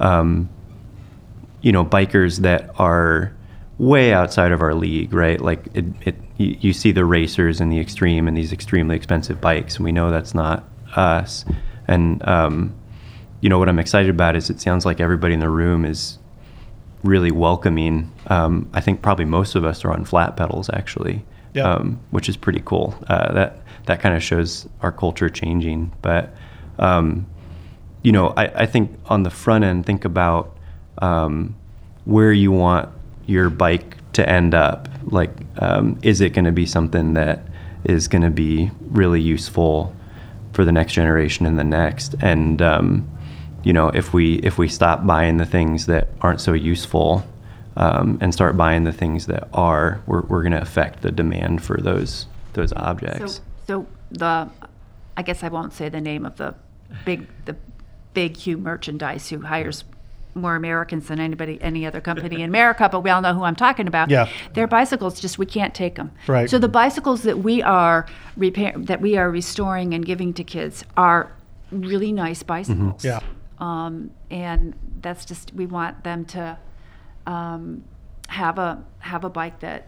um, 0.00 0.48
you 1.62 1.72
know, 1.72 1.84
bikers 1.84 2.38
that 2.38 2.70
are 2.78 3.32
way 3.78 4.12
outside 4.12 4.52
of 4.52 4.62
our 4.62 4.74
league, 4.74 5.12
right? 5.12 5.40
Like 5.40 5.66
it, 5.74 5.84
it 6.02 6.16
you, 6.38 6.56
you 6.60 6.72
see 6.72 6.92
the 6.92 7.04
racers 7.04 7.60
and 7.60 7.70
the 7.70 7.80
extreme 7.80 8.26
and 8.28 8.36
these 8.36 8.52
extremely 8.52 8.96
expensive 8.96 9.40
bikes, 9.40 9.76
and 9.76 9.84
we 9.84 9.92
know 9.92 10.10
that's 10.10 10.34
not 10.34 10.64
us. 10.94 11.44
And 11.88 12.26
um, 12.26 12.74
you 13.40 13.48
know 13.48 13.58
what 13.58 13.68
I'm 13.68 13.78
excited 13.78 14.10
about 14.10 14.36
is 14.36 14.50
it 14.50 14.60
sounds 14.60 14.84
like 14.84 15.00
everybody 15.00 15.34
in 15.34 15.40
the 15.40 15.50
room 15.50 15.84
is 15.84 16.18
really 17.04 17.30
welcoming. 17.30 18.12
Um, 18.26 18.68
I 18.72 18.80
think 18.80 19.02
probably 19.02 19.24
most 19.24 19.54
of 19.54 19.64
us 19.64 19.84
are 19.84 19.92
on 19.92 20.04
flat 20.04 20.36
pedals 20.36 20.68
actually, 20.72 21.24
Yeah. 21.56 21.72
um, 21.74 21.98
which 22.10 22.28
is 22.28 22.36
pretty 22.36 22.62
cool. 22.64 22.94
Uh, 23.08 23.32
that 23.32 23.60
that 23.86 24.00
kind 24.00 24.14
of 24.14 24.22
shows 24.22 24.68
our 24.82 24.92
culture 24.92 25.28
changing. 25.28 25.92
But 26.02 26.34
um, 26.78 27.26
you 28.02 28.12
know, 28.12 28.28
I, 28.36 28.62
I 28.62 28.66
think 28.66 28.96
on 29.06 29.22
the 29.22 29.30
front 29.30 29.64
end, 29.64 29.86
think 29.86 30.04
about 30.04 30.56
um, 30.98 31.56
where 32.04 32.32
you 32.32 32.52
want 32.52 32.88
your 33.26 33.50
bike 33.50 33.96
to 34.12 34.28
end 34.28 34.54
up. 34.54 34.88
Like, 35.06 35.30
um, 35.58 35.98
is 36.02 36.20
it 36.20 36.30
going 36.30 36.44
to 36.44 36.52
be 36.52 36.66
something 36.66 37.14
that 37.14 37.42
is 37.84 38.08
going 38.08 38.22
to 38.22 38.30
be 38.30 38.70
really 38.90 39.20
useful 39.20 39.94
for 40.52 40.64
the 40.64 40.72
next 40.72 40.92
generation 40.92 41.46
and 41.46 41.58
the 41.58 41.64
next? 41.64 42.14
And 42.20 42.60
um, 42.62 43.08
you 43.64 43.72
know, 43.72 43.88
if 43.88 44.12
we 44.12 44.36
if 44.36 44.58
we 44.58 44.68
stop 44.68 45.06
buying 45.06 45.38
the 45.38 45.46
things 45.46 45.86
that 45.86 46.08
aren't 46.20 46.40
so 46.40 46.52
useful 46.52 47.24
um, 47.76 48.18
and 48.20 48.32
start 48.32 48.56
buying 48.56 48.84
the 48.84 48.92
things 48.92 49.26
that 49.26 49.48
are, 49.52 50.00
we're, 50.06 50.22
we're 50.22 50.42
going 50.42 50.52
to 50.52 50.60
affect 50.60 51.02
the 51.02 51.12
demand 51.12 51.62
for 51.62 51.76
those 51.76 52.26
those 52.54 52.72
objects. 52.72 53.34
So, 53.34 53.42
so 53.66 53.86
the, 54.10 54.48
I 55.16 55.22
guess 55.22 55.42
I 55.42 55.48
won't 55.48 55.74
say 55.74 55.90
the 55.90 56.00
name 56.00 56.24
of 56.24 56.36
the 56.36 56.54
big, 57.04 57.26
the 57.44 57.54
big 58.14 58.36
Hugh 58.36 58.56
merchandise 58.56 59.28
who 59.28 59.42
hires 59.42 59.84
more 60.34 60.56
Americans 60.56 61.08
than 61.08 61.20
anybody, 61.20 61.58
any 61.60 61.86
other 61.86 62.00
company 62.00 62.36
in 62.36 62.48
America, 62.48 62.88
but 62.90 63.00
we 63.00 63.10
all 63.10 63.20
know 63.20 63.34
who 63.34 63.42
I'm 63.42 63.56
talking 63.56 63.86
about. 63.86 64.10
Yeah. 64.10 64.28
Their 64.54 64.66
bicycles, 64.66 65.20
just 65.20 65.38
we 65.38 65.46
can't 65.46 65.74
take 65.74 65.96
them. 65.96 66.12
Right. 66.26 66.48
So 66.48 66.58
the 66.58 66.68
bicycles 66.68 67.22
that 67.22 67.38
we 67.38 67.62
are 67.62 68.06
repair, 68.36 68.72
that 68.76 69.00
we 69.00 69.16
are 69.16 69.30
restoring 69.30 69.94
and 69.94 70.04
giving 70.04 70.32
to 70.34 70.44
kids 70.44 70.84
are 70.96 71.32
really 71.70 72.12
nice 72.12 72.42
bicycles. 72.42 73.04
Yeah. 73.04 73.20
Um, 73.58 74.10
and 74.30 74.74
that's 75.00 75.24
just 75.24 75.54
we 75.54 75.66
want 75.66 76.04
them 76.04 76.24
to 76.26 76.58
um, 77.26 77.84
have 78.28 78.58
a 78.58 78.84
have 79.00 79.24
a 79.24 79.30
bike 79.30 79.60
that 79.60 79.86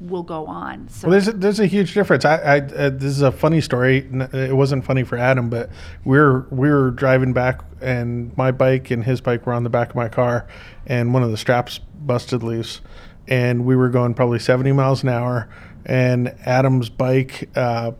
will 0.00 0.22
go 0.22 0.46
on. 0.46 0.88
So 0.88 1.08
Well, 1.08 1.12
there's 1.12 1.28
a, 1.28 1.32
there's 1.32 1.60
a 1.60 1.66
huge 1.66 1.94
difference. 1.94 2.24
I, 2.24 2.36
I 2.36 2.56
uh, 2.58 2.90
this 2.90 3.04
is 3.04 3.22
a 3.22 3.32
funny 3.32 3.60
story. 3.60 4.08
It 4.32 4.54
wasn't 4.54 4.84
funny 4.84 5.04
for 5.04 5.16
Adam, 5.16 5.48
but 5.48 5.70
we 6.04 6.18
were 6.18 6.46
we 6.50 6.70
were 6.70 6.90
driving 6.90 7.32
back, 7.32 7.64
and 7.80 8.36
my 8.36 8.50
bike 8.50 8.90
and 8.90 9.04
his 9.04 9.20
bike 9.20 9.46
were 9.46 9.52
on 9.52 9.64
the 9.64 9.70
back 9.70 9.90
of 9.90 9.96
my 9.96 10.08
car, 10.08 10.46
and 10.86 11.12
one 11.14 11.22
of 11.22 11.30
the 11.30 11.36
straps 11.36 11.78
busted 11.78 12.42
loose, 12.42 12.80
and 13.28 13.64
we 13.64 13.76
were 13.76 13.88
going 13.88 14.14
probably 14.14 14.38
70 14.38 14.72
miles 14.72 15.02
an 15.02 15.08
hour, 15.08 15.48
and 15.86 16.34
Adam's 16.44 16.88
bike 16.90 17.48
uh, 17.56 17.92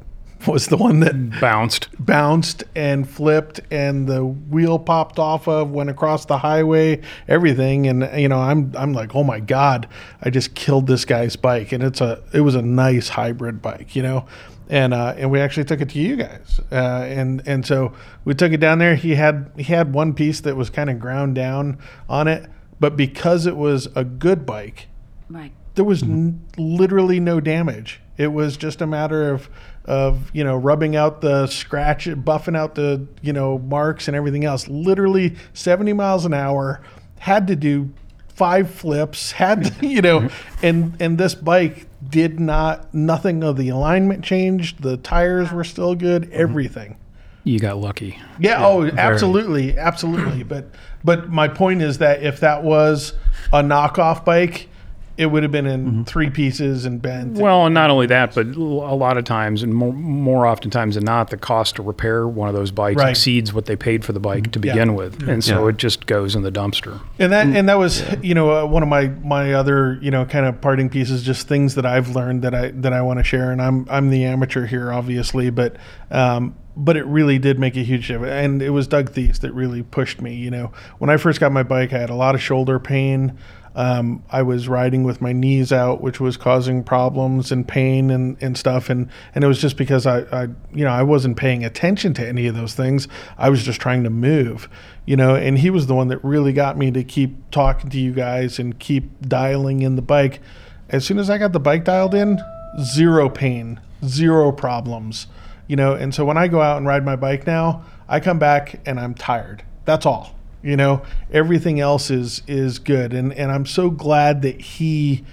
was 0.53 0.66
the 0.68 0.76
one 0.76 1.01
that 1.01 1.40
Bounced. 1.40 1.88
bounced 1.99 2.64
and 2.74 3.09
flipped 3.09 3.61
and 3.70 4.07
the 4.07 4.24
wheel 4.24 4.78
popped 4.78 5.18
off 5.18 5.49
of 5.49 5.70
went 5.70 5.90
across 5.90 6.24
the 6.26 6.38
highway 6.38 7.01
everything. 7.28 7.86
And 7.86 8.09
you 8.20 8.28
know 8.28 8.38
i'm 8.38 8.72
i'm 8.76 8.92
like 8.92 9.14
oh 9.14 9.24
my 9.24 9.40
god 9.40 9.88
i 10.22 10.30
just 10.30 10.55
killed 10.55 10.86
this 10.86 11.05
guy's 11.05 11.36
bike. 11.36 11.72
And 11.72 11.82
it's 11.82 12.01
a 12.01 12.22
it 12.32 12.40
was 12.40 12.55
a 12.55 12.62
nice 12.62 13.09
hybrid 13.09 13.62
bike 13.62 13.95
you 13.97 14.03
know? 14.03 14.26
And 14.68 14.95
uh, 14.95 15.14
and 15.18 15.30
we 15.30 15.40
actually 15.40 15.64
took 15.64 15.82
it 15.82 15.90
to 15.90 15.99
you 15.99 16.16
guys. 16.16 16.59
Uh, 16.72 17.05
and 17.07 17.42
and 17.47 17.66
so 17.66 17.92
we 18.24 18.32
took 18.32 18.51
it 18.53 18.61
down 18.61 18.78
there. 18.78 18.95
He 18.95 19.14
had 19.14 19.51
he 19.57 19.64
had 19.64 19.92
one 19.92 20.14
piece 20.14 20.40
that 20.40 20.57
was 20.57 20.70
kind 20.70 20.88
of 20.88 20.99
ground 20.99 21.34
down 21.34 21.78
on 22.09 22.28
it. 22.28 22.49
But 22.80 22.97
because 22.97 23.45
it 23.47 23.57
was 23.57 23.88
a 23.95 24.05
good 24.05 24.47
bike 24.47 24.88
right. 25.28 25.53
there 25.74 25.84
was 25.84 26.03
n- 26.03 26.47
literally 26.57 27.20
no 27.20 27.40
damage. 27.40 28.01
It 28.16 28.28
was 28.28 28.57
just 28.57 28.80
a 28.80 28.86
matter 28.86 29.30
of 29.30 29.51
of 29.85 30.30
you 30.35 30.45
know 30.45 30.57
rubbing 30.57 30.97
out 30.97 31.20
the 31.20 31.47
scratch, 31.47 32.07
buffing 32.07 32.57
out 32.57 32.74
the 32.74 33.07
you 33.22 33.32
know 33.32 33.59
marks 33.59 34.09
and 34.09 34.16
everything 34.16 34.45
else. 34.45 34.68
Literally 34.68 35.37
70 35.53 35.93
miles 35.93 36.24
an 36.24 36.35
hour. 36.35 36.80
Had 37.18 37.47
to 37.47 37.57
do 37.57 37.91
five 38.28 38.70
flips. 38.70 39.32
Had 39.32 39.64
to, 39.64 39.87
you 39.87 40.03
know, 40.03 40.20
mm-hmm. 40.20 40.66
and 40.66 40.97
and 41.01 41.18
this 41.18 41.35
bike 41.35 41.87
did 42.07 42.41
not. 42.41 42.93
Nothing 42.95 43.43
of 43.43 43.57
the 43.57 43.68
alignment 43.68 44.24
changed. 44.24 44.82
The 44.82 44.97
tires 44.97 45.53
were 45.53 45.64
still 45.64 45.95
good. 45.95 46.22
Mm-hmm. 46.22 46.32
Everything. 46.41 46.97
You 47.45 47.59
got 47.59 47.76
lucky. 47.76 48.18
Yeah, 48.39 48.66
oh, 48.66 48.87
absolutely, 48.87 49.78
absolutely. 49.78 50.43
But 50.45 50.70
but 51.05 51.30
my 51.30 51.49
point 51.49 51.82
is 51.82 51.99
that 51.99 52.22
if 52.22 52.41
that 52.41 52.62
was 52.64 53.12
a 53.53 53.62
knockoff 53.62 54.24
bike, 54.24 54.68
it 55.17 55.27
would 55.27 55.43
have 55.45 55.53
been 55.53 55.67
in 55.67 56.05
three 56.05 56.29
pieces 56.29 56.85
and 56.85 57.01
bent. 57.01 57.35
Well, 57.39 57.67
and 57.67 57.75
not 57.75 57.89
only 57.91 58.07
that, 58.07 58.35
but 58.35 58.47
a 58.47 58.59
lot 58.61 59.17
of 59.17 59.25
times, 59.25 59.62
and 59.62 59.73
more, 59.73 59.93
more 59.93 60.47
oftentimes 60.47 60.97
than 60.97 61.05
not, 61.05 61.31
the 61.31 61.37
cost 61.37 61.77
to 61.77 61.83
repair 61.83 62.27
one 62.27 62.49
of 62.49 62.55
those 62.55 62.71
bikes 62.73 62.99
Right. 62.99 63.11
exceeds 63.11 63.53
what 63.55 63.67
they 63.67 63.77
paid 63.77 64.05
for 64.05 64.12
the 64.12 64.19
bike 64.21 64.51
to 64.53 64.59
Yeah. 64.59 64.73
begin 64.73 64.95
with, 64.95 65.23
and 65.29 65.45
so 65.45 65.65
Yeah. 65.65 65.69
it 65.71 65.77
just 65.77 66.07
goes 66.07 66.35
in 66.35 66.43
the 66.43 66.51
dumpster. 66.51 67.01
and 67.19 67.33
that 67.33 67.47
and 67.47 67.69
that 67.69 67.79
was 67.79 68.03
you 68.23 68.35
know 68.35 68.51
uh, 68.51 68.67
one 68.67 68.83
of 68.83 68.89
my 68.89 69.11
my 69.25 69.53
other 69.53 69.99
you 70.03 70.11
know 70.11 70.25
kind 70.25 70.47
of 70.47 70.61
parting 70.61 70.89
pieces 70.89 71.23
just 71.23 71.47
things 71.47 71.75
that 71.77 71.87
I've 71.87 72.15
learned 72.17 72.43
that 72.43 72.55
I 72.55 72.71
that 72.75 72.93
I 72.93 73.01
want 73.03 73.19
to 73.21 73.25
share 73.25 73.53
and 73.53 73.62
I'm 73.62 73.87
I'm 73.89 74.11
the 74.11 74.25
amateur 74.25 74.67
here 74.67 74.93
obviously 74.93 75.51
but 75.51 75.77
um 76.11 76.55
but 76.77 76.97
it 76.97 77.07
really 77.07 77.39
did 77.39 77.59
make 77.61 77.77
a 77.77 77.85
huge 77.85 78.09
difference 78.09 78.33
and 78.33 78.61
it 78.61 78.71
was 78.71 78.89
Doug 78.89 79.11
Thies 79.12 79.39
that 79.41 79.53
really 79.53 79.83
pushed 79.85 80.21
me 80.21 80.35
you 80.35 80.51
know 80.51 80.73
when 80.99 81.09
I 81.09 81.17
first 81.19 81.39
got 81.39 81.53
my 81.53 81.62
bike 81.62 81.93
I 81.93 81.99
had 81.99 82.11
a 82.11 82.15
lot 82.17 82.35
of 82.35 82.43
shoulder 82.43 82.79
pain 82.81 83.39
um, 83.77 84.22
I 84.31 84.43
was 84.43 84.68
riding 84.68 85.03
with 85.03 85.20
my 85.20 85.33
knees 85.33 85.72
out, 85.72 86.01
which 86.01 86.20
was 86.20 86.37
causing 86.37 86.85
problems 86.85 87.51
and 87.51 87.66
pain 87.66 88.11
and, 88.11 88.37
and 88.41 88.57
stuff. 88.57 88.89
And, 88.89 89.09
and 89.35 89.43
it 89.43 89.47
was 89.49 89.61
just 89.61 89.77
because 89.77 90.07
I, 90.07 90.20
I, 90.20 90.43
you 90.72 90.85
know, 90.85 90.91
I 90.91 91.03
wasn't 91.03 91.37
paying 91.37 91.64
attention 91.64 92.14
to 92.14 92.27
any 92.27 92.47
of 92.47 92.55
those 92.55 92.75
things. 92.75 93.09
I 93.37 93.51
was 93.51 93.64
just 93.64 93.81
trying 93.81 94.05
to 94.05 94.11
move, 94.11 94.68
you 95.07 95.16
know, 95.16 95.35
and 95.35 95.59
he 95.59 95.70
was 95.70 95.89
the 95.89 95.95
one 95.95 96.09
that 96.09 96.22
really 96.22 96.53
got 96.53 96.79
me 96.79 96.91
to 96.93 97.03
keep 97.03 97.51
talking 97.51 97.91
to 97.91 97.99
you 97.99 98.12
guys 98.12 98.59
and 98.59 98.79
keep 98.79 99.20
dialing 99.22 99.83
in 99.83 99.97
the 99.97 100.03
bike. 100.03 100.41
As 100.89 101.05
soon 101.05 101.18
as 101.18 101.29
I 101.29 101.39
got 101.39 101.53
the 101.53 101.61
bike 101.61 101.85
dialed 101.85 102.14
in, 102.14 102.41
zero 102.81 103.29
pain, 103.29 103.81
zero 104.05 104.53
problems, 104.53 105.27
you 105.66 105.75
know. 105.75 105.95
And 105.95 106.14
so 106.14 106.25
when 106.25 106.37
I 106.37 106.47
go 106.47 106.61
out 106.61 106.77
and 106.77 106.87
ride 106.87 107.05
my 107.05 107.16
bike 107.16 107.47
now, 107.47 107.85
I 108.09 108.20
come 108.20 108.39
back 108.39 108.81
and 108.87 109.01
I'm 109.01 109.14
tired. 109.14 109.64
That's 109.85 110.07
all 110.07 110.35
you 110.65 110.77
know 110.77 111.03
everything 111.31 111.79
else 111.79 112.11
is 112.11 112.43
is 112.49 112.79
good 112.81 113.12
and 113.12 113.33
and 113.35 113.53
i'm 113.53 113.67
so 113.67 113.91
glad 113.91 114.43
that 114.43 114.61
he 114.61 115.25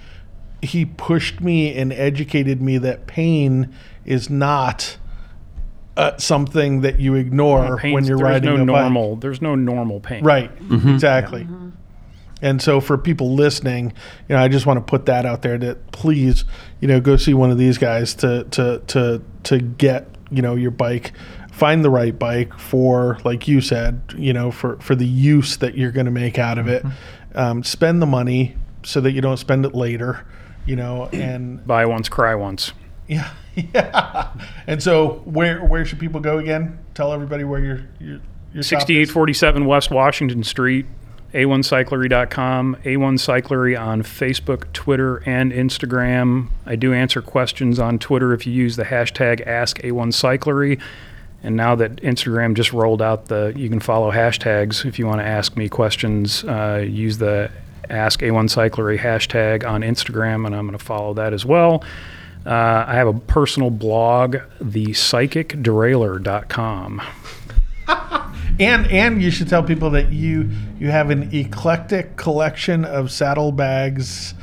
he 0.62 0.84
pushed 0.84 1.40
me 1.40 1.74
and 1.76 1.92
educated 1.92 2.60
me 2.62 2.78
that 2.78 3.06
pain 3.08 3.72
is 4.04 4.28
not 4.30 4.96
uh, 5.96 6.16
something 6.18 6.82
that 6.82 7.00
you 7.00 7.14
ignore 7.16 7.76
Pain's- 7.78 7.94
when 7.94 8.04
you're 8.04 8.16
there's 8.18 8.24
riding 8.30 8.48
no 8.56 8.62
a 8.62 8.66
bike. 8.66 8.66
normal. 8.66 9.16
There's 9.16 9.42
no 9.42 9.54
normal 9.54 10.00
pain. 10.00 10.24
Right. 10.24 10.50
Exactly. 10.70 11.46
And 12.40 12.62
so 12.62 12.80
for 12.80 12.96
people 12.96 13.34
listening, 13.34 13.92
you 14.28 14.34
know, 14.34 14.40
I 14.42 14.48
just 14.48 14.64
want 14.66 14.78
to 14.78 14.80
put 14.80 15.04
that 15.06 15.26
out 15.26 15.42
there 15.42 15.58
that 15.58 15.92
please, 15.92 16.44
you 16.80 16.88
know, 16.88 16.98
go 17.00 17.16
see 17.16 17.34
one 17.34 17.50
of 17.50 17.58
these 17.58 17.76
guys 17.76 18.14
to 18.16 18.44
to 18.44 18.80
to 18.86 19.22
to 19.44 19.58
get, 19.60 20.08
you 20.30 20.40
know, 20.42 20.54
your 20.54 20.70
bike 20.70 21.12
find 21.52 21.84
the 21.84 21.90
right 21.90 22.18
bike 22.18 22.58
for 22.58 23.18
like 23.24 23.46
you 23.46 23.60
said, 23.60 24.00
you 24.16 24.32
know, 24.32 24.50
for 24.50 24.76
for 24.78 24.96
the 24.96 25.06
use 25.06 25.58
that 25.58 25.76
you're 25.76 25.92
going 25.92 26.06
to 26.06 26.12
make 26.12 26.38
out 26.38 26.58
of 26.58 26.66
it. 26.66 26.84
Um, 27.34 27.62
spend 27.62 28.02
the 28.02 28.06
money 28.06 28.56
so 28.82 29.00
that 29.00 29.12
you 29.12 29.20
don't 29.20 29.36
spend 29.36 29.64
it 29.64 29.74
later, 29.74 30.26
you 30.66 30.74
know, 30.74 31.08
and 31.12 31.64
Buy 31.66 31.86
once, 31.86 32.08
cry 32.08 32.34
once. 32.34 32.72
yeah, 33.06 33.30
yeah. 33.54 34.32
And 34.66 34.82
so 34.82 35.22
where 35.24 35.64
where 35.64 35.84
should 35.84 36.00
people 36.00 36.20
go 36.20 36.38
again? 36.38 36.78
Tell 36.94 37.12
everybody 37.12 37.44
where 37.44 37.60
you're, 37.60 37.86
your 38.00 38.18
shop 38.18 38.24
is. 38.54 38.66
6847 38.68 39.66
West 39.66 39.90
Washington 39.90 40.42
Street, 40.44 40.86
a1cyclery.com, 41.34 42.76
A1 42.84 43.42
Cyclery 43.42 43.80
on 43.80 44.02
Facebook, 44.02 44.72
Twitter, 44.72 45.18
and 45.26 45.52
Instagram. 45.52 46.48
I 46.66 46.76
do 46.76 46.92
answer 46.92 47.22
questions 47.22 47.78
on 47.78 47.98
Twitter 47.98 48.32
if 48.34 48.46
you 48.46 48.52
use 48.52 48.76
the 48.76 48.84
hashtag 48.84 49.46
AskA1Cyclery. 49.46 50.80
And 51.42 51.56
now 51.56 51.74
that 51.74 51.96
Instagram 51.96 52.54
just 52.54 52.72
rolled 52.72 53.02
out 53.02 53.26
the, 53.26 53.52
you 53.56 53.68
can 53.68 53.80
follow 53.80 54.12
hashtags 54.12 54.84
if 54.84 54.96
you 54.98 55.06
want 55.06 55.20
to 55.20 55.26
ask 55.26 55.56
me 55.56 55.68
questions. 55.68 56.44
Uh, 56.44 56.84
use 56.88 57.18
the 57.18 57.50
Ask 57.90 58.20
A1 58.20 58.48
Cyclery 58.48 58.96
hashtag 58.98 59.68
on 59.68 59.82
Instagram, 59.82 60.46
and 60.46 60.54
I'm 60.54 60.66
going 60.66 60.78
to 60.78 60.84
follow 60.84 61.14
that 61.14 61.32
as 61.32 61.44
well. 61.44 61.82
Uh, 62.46 62.84
I 62.86 62.94
have 62.94 63.08
a 63.08 63.12
personal 63.12 63.70
blog, 63.70 64.36
thepsychicderailer.com. 64.60 67.02
And 68.60 68.86
and 68.88 69.22
you 69.22 69.30
should 69.30 69.48
tell 69.48 69.62
people 69.62 69.88
that 69.90 70.12
you 70.12 70.50
you 70.78 70.90
have 70.90 71.08
an 71.08 71.34
eclectic 71.34 72.16
collection 72.16 72.84
of 72.84 73.10
saddlebags 73.10 74.34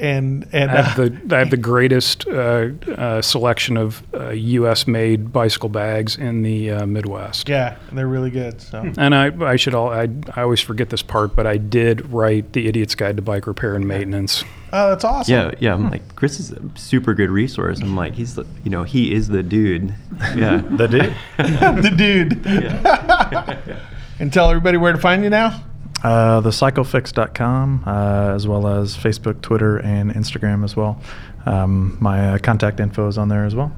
and 0.00 0.46
and 0.52 0.70
I 0.70 0.82
have 0.82 0.98
uh, 0.98 1.08
the 1.08 1.36
I 1.36 1.38
have 1.40 1.50
the 1.50 1.56
greatest 1.56 2.26
uh, 2.26 2.68
uh, 2.96 3.22
selection 3.22 3.76
of 3.76 4.02
uh, 4.14 4.30
U.S. 4.30 4.86
made 4.86 5.32
bicycle 5.32 5.68
bags 5.68 6.16
in 6.16 6.42
the 6.42 6.70
uh, 6.70 6.86
Midwest. 6.86 7.48
yeah, 7.48 7.76
and 7.88 7.98
they're 7.98 8.06
really 8.06 8.30
good. 8.30 8.60
So 8.60 8.90
And 8.96 9.14
I, 9.14 9.32
I 9.44 9.56
should 9.56 9.74
all 9.74 9.90
I, 9.90 10.08
I 10.34 10.42
always 10.42 10.60
forget 10.60 10.90
this 10.90 11.02
part, 11.02 11.34
but 11.34 11.46
I 11.46 11.56
did 11.56 12.10
write 12.12 12.52
the 12.52 12.68
Idiot's 12.68 12.94
Guide 12.94 13.16
to 13.16 13.22
Bike 13.22 13.46
Repair 13.46 13.74
and 13.74 13.86
Maintenance. 13.86 14.44
oh, 14.72 14.90
that's 14.90 15.04
awesome. 15.04 15.32
Yeah, 15.32 15.50
yeah. 15.58 15.74
I'm 15.74 15.90
like, 15.90 16.14
Chris 16.16 16.38
is 16.40 16.52
a 16.52 16.60
super 16.74 17.14
good 17.14 17.30
resource. 17.30 17.80
I'm 17.80 17.96
like, 17.96 18.14
he's 18.14 18.34
the, 18.34 18.44
you 18.64 18.70
know, 18.70 18.84
he 18.84 19.12
is 19.12 19.28
the 19.28 19.42
dude. 19.42 19.94
Yeah. 20.36 20.62
The 20.78 20.86
dude. 20.86 21.16
the 21.38 21.92
dude. 21.96 22.46
and 24.20 24.32
tell 24.32 24.50
everybody 24.50 24.76
where 24.76 24.92
to 24.92 24.98
find 24.98 25.24
you 25.24 25.30
now. 25.30 25.64
Uh, 26.02 26.40
thecyclefix.com, 26.40 27.82
uh, 27.86 28.34
as 28.34 28.46
well 28.46 28.68
as 28.68 28.96
Facebook, 28.96 29.40
Twitter, 29.40 29.78
and 29.78 30.12
Instagram 30.12 30.64
as 30.64 30.76
well. 30.76 31.00
Um, 31.44 31.96
my 32.00 32.34
uh, 32.34 32.38
contact 32.38 32.78
info 32.78 33.08
is 33.08 33.18
on 33.18 33.28
there 33.28 33.44
as 33.44 33.54
well. 33.54 33.72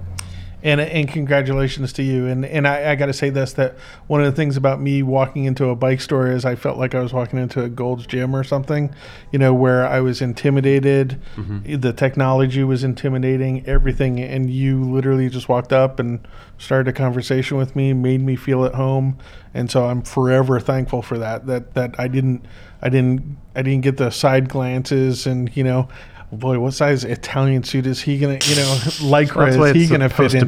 And, 0.63 0.81
and 0.81 1.09
congratulations 1.09 1.93
to 1.95 2.03
you. 2.03 2.27
And 2.27 2.45
and 2.45 2.69
I, 2.69 2.93
I 2.93 2.95
got 2.95 3.07
to 3.07 3.13
say 3.13 3.31
this 3.31 3.55
that 3.55 3.77
one 4.07 4.21
of 4.21 4.27
the 4.27 4.37
things 4.37 4.57
about 4.57 4.81
me 4.81 5.03
walking 5.03 5.45
into 5.45 5.69
a 5.69 5.75
bike 5.75 6.01
store 6.01 6.31
is 6.31 6.45
I 6.45 6.55
felt 6.55 6.77
like 6.77 6.95
I 6.95 7.01
was 7.01 7.13
walking 7.13 7.39
into 7.39 7.63
a 7.63 7.69
Gold's 7.69 8.07
Gym 8.07 8.37
or 8.37 8.45
something, 8.45 8.95
you 9.33 9.39
know, 9.39 9.55
where 9.55 9.87
I 9.87 10.01
was 10.01 10.21
intimidated. 10.21 11.21
Mm-hmm. 11.37 11.81
The 11.81 11.93
technology 11.93 12.63
was 12.63 12.85
intimidating, 12.85 13.65
everything. 13.67 14.21
And 14.21 14.51
you 14.51 14.83
literally 14.85 15.31
just 15.31 15.49
walked 15.49 15.73
up 15.73 15.99
and 15.99 16.27
started 16.59 16.89
a 16.89 16.93
conversation 16.93 17.57
with 17.57 17.75
me, 17.75 17.95
made 17.95 18.21
me 18.21 18.37
feel 18.37 18.65
at 18.67 18.75
home. 18.75 19.19
And 19.55 19.71
so 19.71 19.87
I'm 19.87 20.03
forever 20.03 20.61
thankful 20.61 21.01
for 21.01 21.19
that. 21.19 21.47
That 21.47 21.75
that 21.75 21.95
I 21.99 22.07
didn't 22.07 22.45
I 22.83 22.91
didn't 22.91 23.39
I 23.55 23.63
didn't 23.63 23.83
get 23.83 23.97
the 23.97 24.11
side 24.11 24.49
glances 24.49 25.27
and 25.27 25.55
you 25.57 25.65
know. 25.65 25.89
Boy, 26.33 26.59
what 26.61 26.75
size 26.75 27.05
Italian 27.05 27.65
suit 27.65 27.87
is 27.87 28.01
he 28.01 28.19
gonna, 28.19 28.35
you 28.45 28.55
know, 28.57 28.75
lycra 29.03 29.45
That's 29.47 29.57
the 29.57 29.63
way 29.63 29.71
is 29.71 29.77
he 29.77 29.87
gonna 29.89 30.09
fit 30.09 30.35
into? 30.35 30.47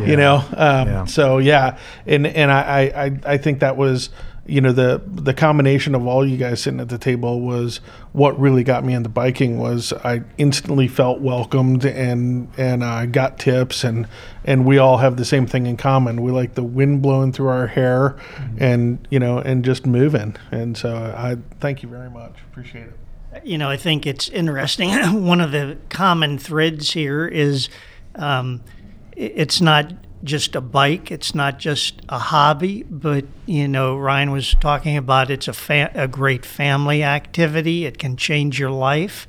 be. 0.00 0.04
You 0.10 0.16
know, 0.16 0.36
um, 0.56 0.88
Yeah. 0.88 1.04
so 1.04 1.38
yeah, 1.38 1.78
and 2.06 2.26
and 2.26 2.50
I, 2.50 2.92
I 3.24 3.32
I- 3.34 3.38
think 3.38 3.60
that 3.60 3.76
was 3.76 4.10
you 4.44 4.60
know 4.60 4.72
the 4.72 5.00
the 5.06 5.32
combination 5.32 5.94
of 5.94 6.04
all 6.04 6.26
you 6.26 6.36
guys 6.36 6.60
sitting 6.60 6.80
at 6.80 6.88
the 6.88 6.98
table 6.98 7.40
was 7.40 7.78
what 8.10 8.36
really 8.40 8.64
got 8.64 8.84
me 8.84 8.92
into 8.92 9.08
biking 9.08 9.56
was 9.58 9.92
I 9.92 10.22
instantly 10.38 10.88
felt 10.88 11.20
welcomed 11.20 11.84
and 11.84 12.48
and 12.58 12.82
I 12.82 13.06
got 13.06 13.38
tips 13.38 13.84
and 13.84 14.08
and 14.44 14.64
we 14.66 14.78
all 14.78 14.96
have 14.96 15.16
the 15.16 15.24
same 15.24 15.46
thing 15.46 15.66
in 15.68 15.76
common. 15.76 16.20
We 16.22 16.32
like 16.32 16.54
the 16.54 16.64
wind 16.64 17.02
blowing 17.02 17.32
through 17.32 17.46
our 17.50 17.68
hair 17.68 18.16
and 18.58 18.98
you 19.10 19.20
know 19.20 19.38
and 19.38 19.64
just 19.64 19.86
moving. 19.86 20.34
And 20.50 20.76
so 20.76 20.92
I 20.96 21.36
thank 21.60 21.84
you 21.84 21.88
very 21.88 22.10
much. 22.10 22.34
Appreciate 22.50 22.86
it. 22.88 22.98
You 23.44 23.58
know, 23.58 23.70
I 23.70 23.76
think 23.76 24.06
it's 24.06 24.28
interesting. 24.28 24.90
One 25.24 25.40
of 25.40 25.52
the 25.52 25.78
common 25.88 26.38
threads 26.38 26.92
here 26.92 27.26
is 27.26 27.68
um, 28.14 28.62
it's 29.16 29.60
not 29.60 29.92
just 30.24 30.54
a 30.54 30.60
bike, 30.60 31.10
it's 31.10 31.34
not 31.34 31.58
just 31.58 32.00
a 32.08 32.18
hobby, 32.18 32.84
but 32.84 33.24
you 33.46 33.66
know, 33.66 33.96
Ryan 33.96 34.30
was 34.30 34.54
talking 34.60 34.96
about 34.96 35.30
it's 35.30 35.48
a 35.48 35.52
fa- 35.52 35.90
a 35.94 36.06
great 36.06 36.46
family 36.46 37.02
activity. 37.02 37.84
It 37.86 37.98
can 37.98 38.16
change 38.16 38.58
your 38.58 38.70
life. 38.70 39.26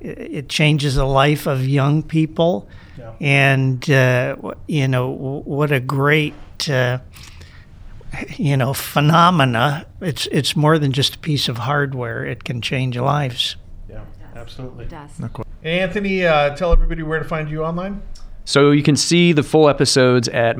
It 0.00 0.48
changes 0.48 0.96
the 0.96 1.04
life 1.04 1.46
of 1.46 1.66
young 1.66 2.02
people, 2.02 2.68
and 3.20 3.88
uh, 3.90 4.36
you 4.66 4.88
know, 4.88 5.10
what 5.10 5.70
a 5.72 5.80
great. 5.80 6.34
Uh, 6.68 6.98
you 8.36 8.56
know 8.56 8.72
phenomena 8.74 9.86
it's 10.00 10.26
it's 10.32 10.54
more 10.56 10.78
than 10.78 10.92
just 10.92 11.14
a 11.16 11.18
piece 11.18 11.48
of 11.48 11.58
hardware 11.58 12.24
it 12.24 12.44
can 12.44 12.60
change 12.60 12.96
lives 12.98 13.56
Yeah, 13.88 14.04
absolutely. 14.36 14.84
does. 14.86 15.10
Anthony, 15.64 16.26
uh, 16.26 16.54
tell 16.56 16.72
everybody 16.72 17.02
where 17.02 17.18
to 17.20 17.24
find 17.24 17.48
you 17.48 17.62
online. 17.64 18.02
So 18.44 18.72
you 18.72 18.82
can 18.82 18.96
see 18.96 19.32
the 19.32 19.44
full 19.44 19.68
episodes 19.68 20.26
at 20.28 20.56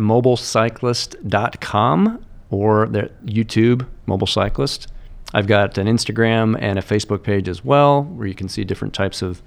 mobilecyclist.com 0.92 2.24
or 2.50 2.86
the 2.86 3.10
YouTube, 3.24 3.86
Mobile 4.06 4.26
Cyclist. 4.26 4.88
I've 5.34 5.46
got 5.46 5.78
an 5.78 5.86
Instagram 5.86 6.56
and 6.60 6.78
a 6.78 6.82
Facebook 6.82 7.22
page 7.22 7.48
as 7.48 7.64
well 7.64 8.04
where 8.04 8.26
you 8.26 8.34
can 8.34 8.48
see 8.48 8.64
different 8.64 8.92
types 8.94 9.22
of 9.22 9.42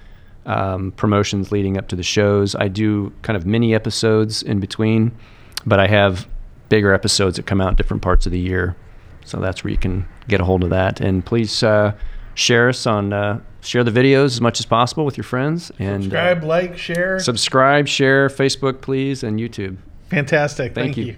um, 0.45 0.91
promotions 0.93 1.51
leading 1.51 1.77
up 1.77 1.87
to 1.89 1.95
the 1.95 2.03
shows. 2.03 2.55
I 2.55 2.67
do 2.67 3.13
kind 3.21 3.37
of 3.37 3.45
mini 3.45 3.73
episodes 3.75 4.41
in 4.43 4.59
between, 4.59 5.11
but 5.65 5.79
I 5.79 5.87
have 5.87 6.27
bigger 6.75 6.91
episodes 6.93 7.37
that 7.37 7.45
come 7.45 7.61
out 7.61 7.69
in 7.69 7.75
different 7.75 8.03
parts 8.03 8.25
of 8.25 8.33
the 8.33 8.39
year. 8.39 8.75
So 9.23 9.39
that's 9.39 9.63
where 9.63 9.71
you 9.71 9.77
can 9.77 10.05
get 10.27 10.41
a 10.41 10.43
hold 10.43 10.61
of 10.63 10.71
that. 10.71 10.99
And 10.99 11.25
please 11.25 11.63
uh, 11.63 11.93
share 12.33 12.67
us 12.67 12.85
on, 12.85 13.13
uh, 13.13 13.39
share 13.61 13.83
the 13.85 13.91
videos 13.91 14.25
as 14.25 14.41
much 14.41 14.59
as 14.59 14.65
possible 14.65 15.05
with 15.05 15.15
your 15.15 15.23
friends. 15.23 15.71
And 15.79 16.01
uh, 16.01 16.01
Subscribe, 16.03 16.43
like, 16.43 16.77
share. 16.77 17.19
subscribe, 17.19 17.87
share, 17.87 18.27
Facebook, 18.27 18.81
please, 18.81 19.23
and 19.23 19.39
YouTube. 19.39 19.77
Fantastic. 20.09 20.75
Thank 20.75 20.95
Thank, 20.95 20.97
you. 20.97 21.15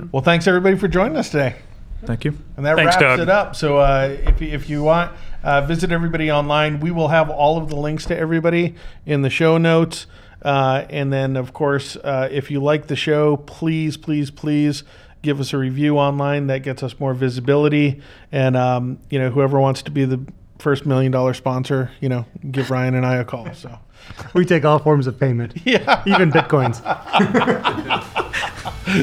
you. 0.00 0.08
Well, 0.12 0.22
thanks 0.22 0.46
everybody 0.46 0.76
for 0.76 0.88
joining 0.88 1.18
us 1.18 1.28
today. 1.28 1.56
Thank 2.04 2.24
you. 2.24 2.36
And 2.56 2.64
that 2.64 2.76
Thanks, 2.76 2.94
wraps 2.96 3.00
Doug. 3.02 3.20
it 3.20 3.28
up. 3.28 3.54
So 3.54 3.76
uh, 3.78 4.16
if, 4.26 4.40
you- 4.40 4.48
if 4.48 4.70
you 4.70 4.82
want, 4.82 5.12
uh, 5.44 5.60
visit 5.60 5.92
everybody 5.92 6.30
online. 6.32 6.80
We 6.80 6.90
will 6.90 7.08
have 7.08 7.28
all 7.30 7.58
of 7.58 7.68
the 7.68 7.76
links 7.76 8.06
to 8.06 8.16
everybody 8.18 8.74
in 9.04 9.20
the 9.22 9.30
show 9.30 9.58
notes. 9.58 10.06
Uh, 10.46 10.86
and 10.90 11.12
then, 11.12 11.36
of 11.36 11.52
course, 11.52 11.96
uh, 11.96 12.28
if 12.30 12.52
you 12.52 12.62
like 12.62 12.86
the 12.86 12.94
show, 12.94 13.36
please, 13.36 13.96
please, 13.96 14.30
please 14.30 14.84
give 15.22 15.40
us 15.40 15.52
a 15.52 15.58
review 15.58 15.98
online. 15.98 16.46
That 16.46 16.62
gets 16.62 16.84
us 16.84 17.00
more 17.00 17.14
visibility. 17.14 18.00
And, 18.30 18.56
um, 18.56 19.00
you 19.10 19.18
know, 19.18 19.30
whoever 19.30 19.58
wants 19.58 19.82
to 19.82 19.90
be 19.90 20.04
the 20.04 20.20
first 20.60 20.86
million 20.86 21.10
dollar 21.10 21.34
sponsor, 21.34 21.90
you 22.00 22.08
know, 22.08 22.26
give 22.48 22.70
Ryan 22.70 22.94
and 22.94 23.04
I 23.04 23.16
a 23.16 23.24
call. 23.24 23.52
So, 23.54 23.76
We 24.34 24.44
take 24.44 24.64
all 24.64 24.78
forms 24.78 25.08
of 25.08 25.18
payment, 25.18 25.54
yeah. 25.64 26.04
even 26.06 26.30
bitcoins. 26.30 26.76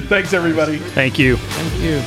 Thanks, 0.08 0.32
everybody. 0.32 0.78
Thank 0.78 1.20
you. 1.20 1.36
Thank 1.36 1.84
you. 1.84 2.02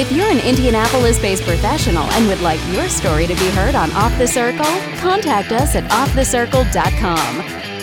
If 0.00 0.10
you're 0.10 0.30
an 0.30 0.40
Indianapolis 0.40 1.20
based 1.20 1.42
professional 1.42 2.04
and 2.12 2.26
would 2.28 2.40
like 2.40 2.58
your 2.72 2.88
story 2.88 3.26
to 3.26 3.34
be 3.34 3.50
heard 3.50 3.74
on 3.74 3.90
Off 3.92 4.16
the 4.16 4.26
Circle, 4.26 4.64
contact 4.96 5.52
us 5.52 5.76
at 5.76 5.84
offthecircle.com. 5.90 7.73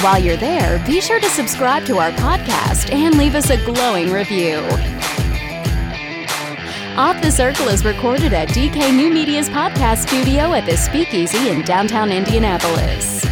While 0.00 0.22
you're 0.22 0.36
there, 0.36 0.80
be 0.86 1.00
sure 1.00 1.18
to 1.18 1.28
subscribe 1.28 1.84
to 1.86 1.98
our 1.98 2.12
podcast 2.12 2.92
and 2.92 3.18
leave 3.18 3.34
us 3.34 3.50
a 3.50 3.56
glowing 3.64 4.12
review. 4.12 4.58
Off 6.96 7.20
the 7.20 7.32
Circle 7.32 7.66
is 7.66 7.84
recorded 7.84 8.32
at 8.32 8.48
DK 8.50 8.94
New 8.94 9.12
Media's 9.12 9.48
podcast 9.48 10.06
studio 10.06 10.52
at 10.52 10.66
the 10.66 10.76
Speakeasy 10.76 11.48
in 11.48 11.62
downtown 11.62 12.12
Indianapolis. 12.12 13.24